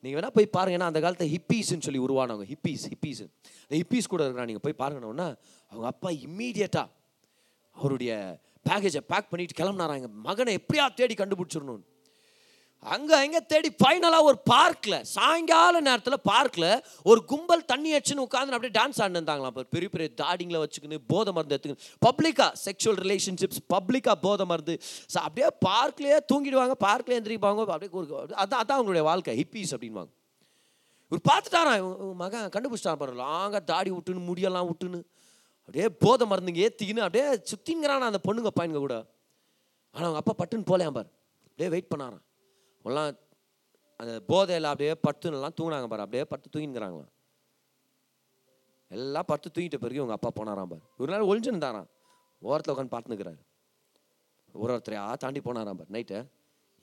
[0.08, 0.78] நீங்கள் வேணால் போய் பாருங்க.
[0.80, 2.48] ஏன்னா அந்த காலத்தில் ஹிப்பீஸ்ன்னு சொல்லி உருவானவங்க.
[2.54, 5.28] ஹிப்பீஸ் ஹிப்பீஸ் இந்த ஹிப்பீஸ் கூட இருக்கிறான் நீங்கள் போய் பாருங்கன்னா
[5.72, 6.88] அவங்க அப்பா இம்மீடியட்டாக
[7.78, 8.12] அவருடைய
[8.70, 11.84] பேக்கேஜை பேக் பண்ணிட்டு கிளம்புனாராங்க மகனை எப்படியா தேடி கண்டுபிடிச்சிடணும்
[12.84, 16.68] அங்கே அங்கே தேடி ஃபைனலாக ஒரு பார்க்கில் சாயங்கால நேரத்தில் பார்க்கில்
[17.12, 19.68] ஒரு கும்பல் தண்ணி அடிச்சுன்னு உட்காந்து அப்படியே டான்ஸ் ஆடினு இருந்தாங்களாம் பாரு.
[19.76, 24.76] பெரிய பெரிய தாடிங்களை வச்சுக்கின்னு போதை மருந்து எடுத்துக்கணும் பப்ளிக்கா செக்ஷுவல் ரிலேஷன்ஷிப்ஸ் பப்ளிக்கா போதை மருந்து.
[25.14, 30.12] ஸோ அப்படியே பார்க்லேயே தூங்கிடுவாங்க பார்க்லேயே எந்திரிப்பாங்க அப்படியே ஒரு அதான் அதான் அவங்களுடைய வாழ்க்கை ஹிப்பீஸ் அப்படின்வாங்க
[31.12, 35.02] இவர் பார்த்துட்டாரான் மகன் கண்டுபிடிச்சிட்டான் பாரு லாங்காக தாடி விட்டுன்னு முடியெல்லாம் விட்டுன்னு.
[35.68, 38.98] அப்படியே போதை மருந்துங்க ஏற்றிக்கின்னு அப்படியே சுத்திங்கிறான் அந்த பொண்ணுங்க பையனுங்க கூட.
[39.96, 41.10] ஆனால் அவங்க அப்பா பட்டுன்னு போலையாம் பாரு.
[41.48, 42.24] அப்படியே வெயிட் பண்ணாரான்
[42.88, 43.10] எல்லாம்
[44.00, 46.04] அந்த போதையில் அப்படியே படுத்துன்னெல்லாம் தூங்கினாங்க பாரு.
[46.04, 47.14] அப்படியே படுத்து தூங்கிங்கிறாங்களாம்
[48.92, 50.84] எல்லாம் படுத்து தூங்கிட்ட பிறகு உங்கள் அப்பா போனாராம் பாரு.
[50.98, 51.88] ஒரு நாள் ஒளிஞ்சுருந்தாராம்.
[52.42, 53.40] ஓரத்தில் உட்காந்து பார்த்துனுக்குறாரு
[54.56, 55.92] ஒரு ஒருத்தரையா தாண்டி போனாராம் பாரு.
[55.92, 56.20] நைட்டு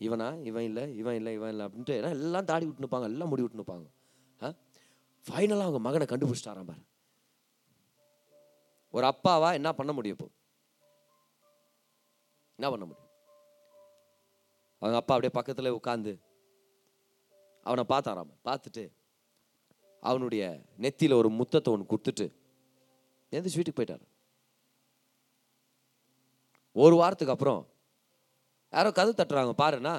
[0.01, 0.27] இவனா?
[0.43, 3.87] இவன் இல்லை இவன் இல்லை இவன் இல்லை அப்படின்ட்டு ஏன்னா எல்லாம் தாடி விட்டுனுப்பாங்க எல்லாம் முடி விட்டுனுப்பாங்க
[4.41, 4.49] ஆ?
[5.27, 6.83] ஃபைனலாக அவங்க மகனை கண்டுபிடிச்சிட்டாராம் பாரு.
[8.95, 10.29] ஒரு அப்பாவா என்ன பண்ண முடியும் இப்போ?
[12.59, 13.04] என்ன பண்ண முடியும்?
[14.85, 16.13] அவங்க அப்பா அப்படியே பக்கத்தில் உட்காந்து
[17.67, 18.93] அவனை பார்த்தாராம் பார்த்துட்டு
[20.01, 22.27] அவனுடைய நெத்தியில் ஒரு முத்தத்தை ஒன்று கொடுத்துட்டு
[23.33, 24.03] எந்திரிச்சு வீட்டுக்கு போயிட்டார்.
[26.73, 27.69] ஒரு வாரத்துக்கு அப்புறம்
[28.73, 29.95] யாரோ கதவு தட்டுறாங்க பாருன்னா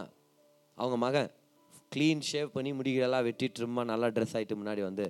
[0.75, 1.31] அவங்க மகன்
[1.95, 5.05] க்ளீன் ஷேவ் பண்ணி முடிகளெல்லாம் வெட்டிட்டு ரொம்ப நல்லா ட்ரெஸ் ஆகிட்டு முன்னாடி வந்து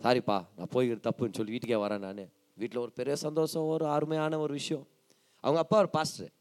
[0.00, 2.24] சாரிப்பா நான் போய்கிற தப்புன்னு சொல்லி வீட்டுக்கே வரேன் நான்.
[2.54, 4.86] வீட்டில் ஒரு பெரிய சந்தோஷம் ஒரு அருமையான ஒரு விஷயம்.
[5.40, 6.32] அவங்க அப்பா ஒரு பாஸ்டர்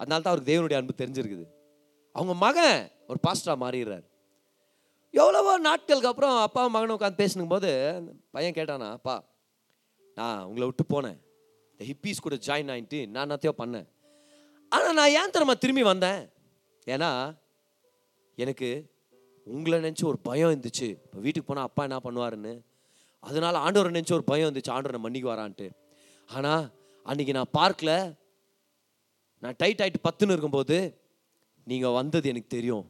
[0.00, 1.44] அதனால தான் அவருக்கு தேவனுடைய அன்பு தெரிஞ்சிருக்குது.
[2.14, 2.78] அவங்க மகன்
[3.10, 4.06] ஒரு பாஸ்டராக மாறிடுறாரு.
[5.14, 7.70] எவ்வளவோ நாட்களுக்கு அப்புறம் அப்பா மகனும் உட்காந்து பேசணும் போது
[8.34, 9.16] பையன் கேட்டானா அப்பா
[10.18, 11.18] நான் உங்களை விட்டு போனேன்.
[11.72, 13.86] இந்த ஹிப்பீஸ் கூட ஜாயின் ஆகிட்டு நான் என்னத்தையோ பண்ணேன்.
[14.72, 16.20] ஆனால் நான் ஏன் தெரியுமா திரும்பி வந்தேன்?
[16.94, 17.10] ஏன்னா
[18.44, 18.68] எனக்கு
[19.46, 20.88] உங்களை நினச்சி ஒரு பயம் இருந்துச்சு.
[21.06, 22.52] இப்போ வீட்டுக்கு போனால் அப்பா என்ன பண்ணுவாருன்னு.
[23.28, 24.72] அதனால ஆண்டவரை நினச்சி ஒரு பயம் இருந்துச்சு.
[24.76, 25.66] ஆண்டவரை மன்னிக்கு வரான்ட்டு.
[26.28, 26.64] ஆனால்
[27.06, 27.96] அன்னைக்கு நான் பார்க்கில்.
[29.44, 30.76] நான் டைட் ஆகிட்டு பத்துன்னு இருக்கும்போது
[31.70, 32.84] நீங்கள் வந்தது எனக்கு தெரியும்.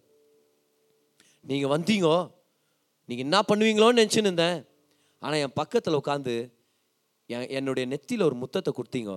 [1.50, 2.16] நீங்கள் வந்தீங்கோ
[3.08, 4.58] நீங்கள் என்ன பண்ணுவீங்களோன்னு நினச்சின்னு இருந்தேன்.
[5.22, 6.34] ஆனால் என் பக்கத்தில் உட்காந்து
[7.30, 9.12] என் என்னுடைய நெத்தியில் ஒரு முத்தத்தை கொடுத்தீங்க.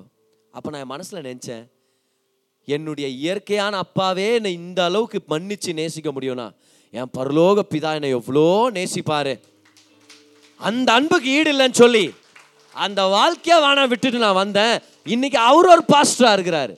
[0.54, 1.64] அப்போ நான் என் மனசில் நினச்சேன்
[2.76, 6.48] என்னுடைய இயற்கையான அப்பாவே என்னை இந்த அளவுக்கு மன்னிச்சு நேசிக்க முடியும்னா
[6.94, 8.48] என் பரலோக பிதா என்னை எவ்வளோ
[8.80, 9.34] நேசிப்பார்.
[10.60, 12.06] அந்த அன்புக்கு ஈடு இல்லைன்னு சொல்லி
[12.74, 14.76] அந்த வாழ்க்கையை வேணாம் விட்டுட்டு நான் வந்தேன்.
[15.16, 16.76] இன்னைக்கு அவர் ஒரு பாஸ்டராக இருக்கிறாரு.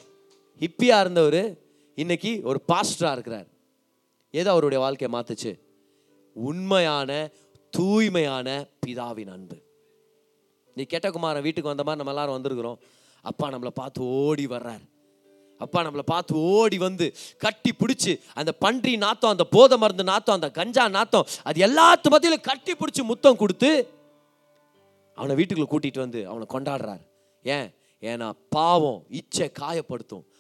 [0.60, 1.57] ஹிப்பியாக இருந்தவர்
[1.95, 3.47] இன்னைக்கு ஒரு பாஸ்டராக இருக்கிறார்.
[4.32, 5.60] ஏதோ அவருடைய வாழ்க்கையை மாற்றுச்சு
[6.34, 7.30] உண்மையான
[7.70, 9.57] தூய்மையான பிதாவின் அன்பு.
[10.76, 12.80] நீ கெட்டகுமாரன் வீட்டுக்கு வந்த மாதிரி நம்ம எல்லாரும் வந்திருக்கிறோம்.
[13.22, 14.84] அப்பா நம்மளை பார்த்து ஓடி வர்றார்.
[15.57, 20.51] அப்பா நம்மளை பார்த்து ஓடி வந்து கட்டி பிடிச்சி அந்த பன்றி நாத்தம் அந்த போதை மருந்து நாத்தம் அந்த
[20.51, 23.93] கஞ்சா நாத்தம் அது எல்லாத்து மத்தியிலும் கட்டி பிடிச்சி முத்தம் கொடுத்து
[25.16, 27.01] அவனை வீட்டுக்குள்ளே கூட்டிகிட்டு வந்து அவனை கொண்டாடுறார்.
[27.43, 27.74] ஏன்?
[28.01, 30.26] ஏன்னா பாவம் இச்சை காயப்படுத்தும்.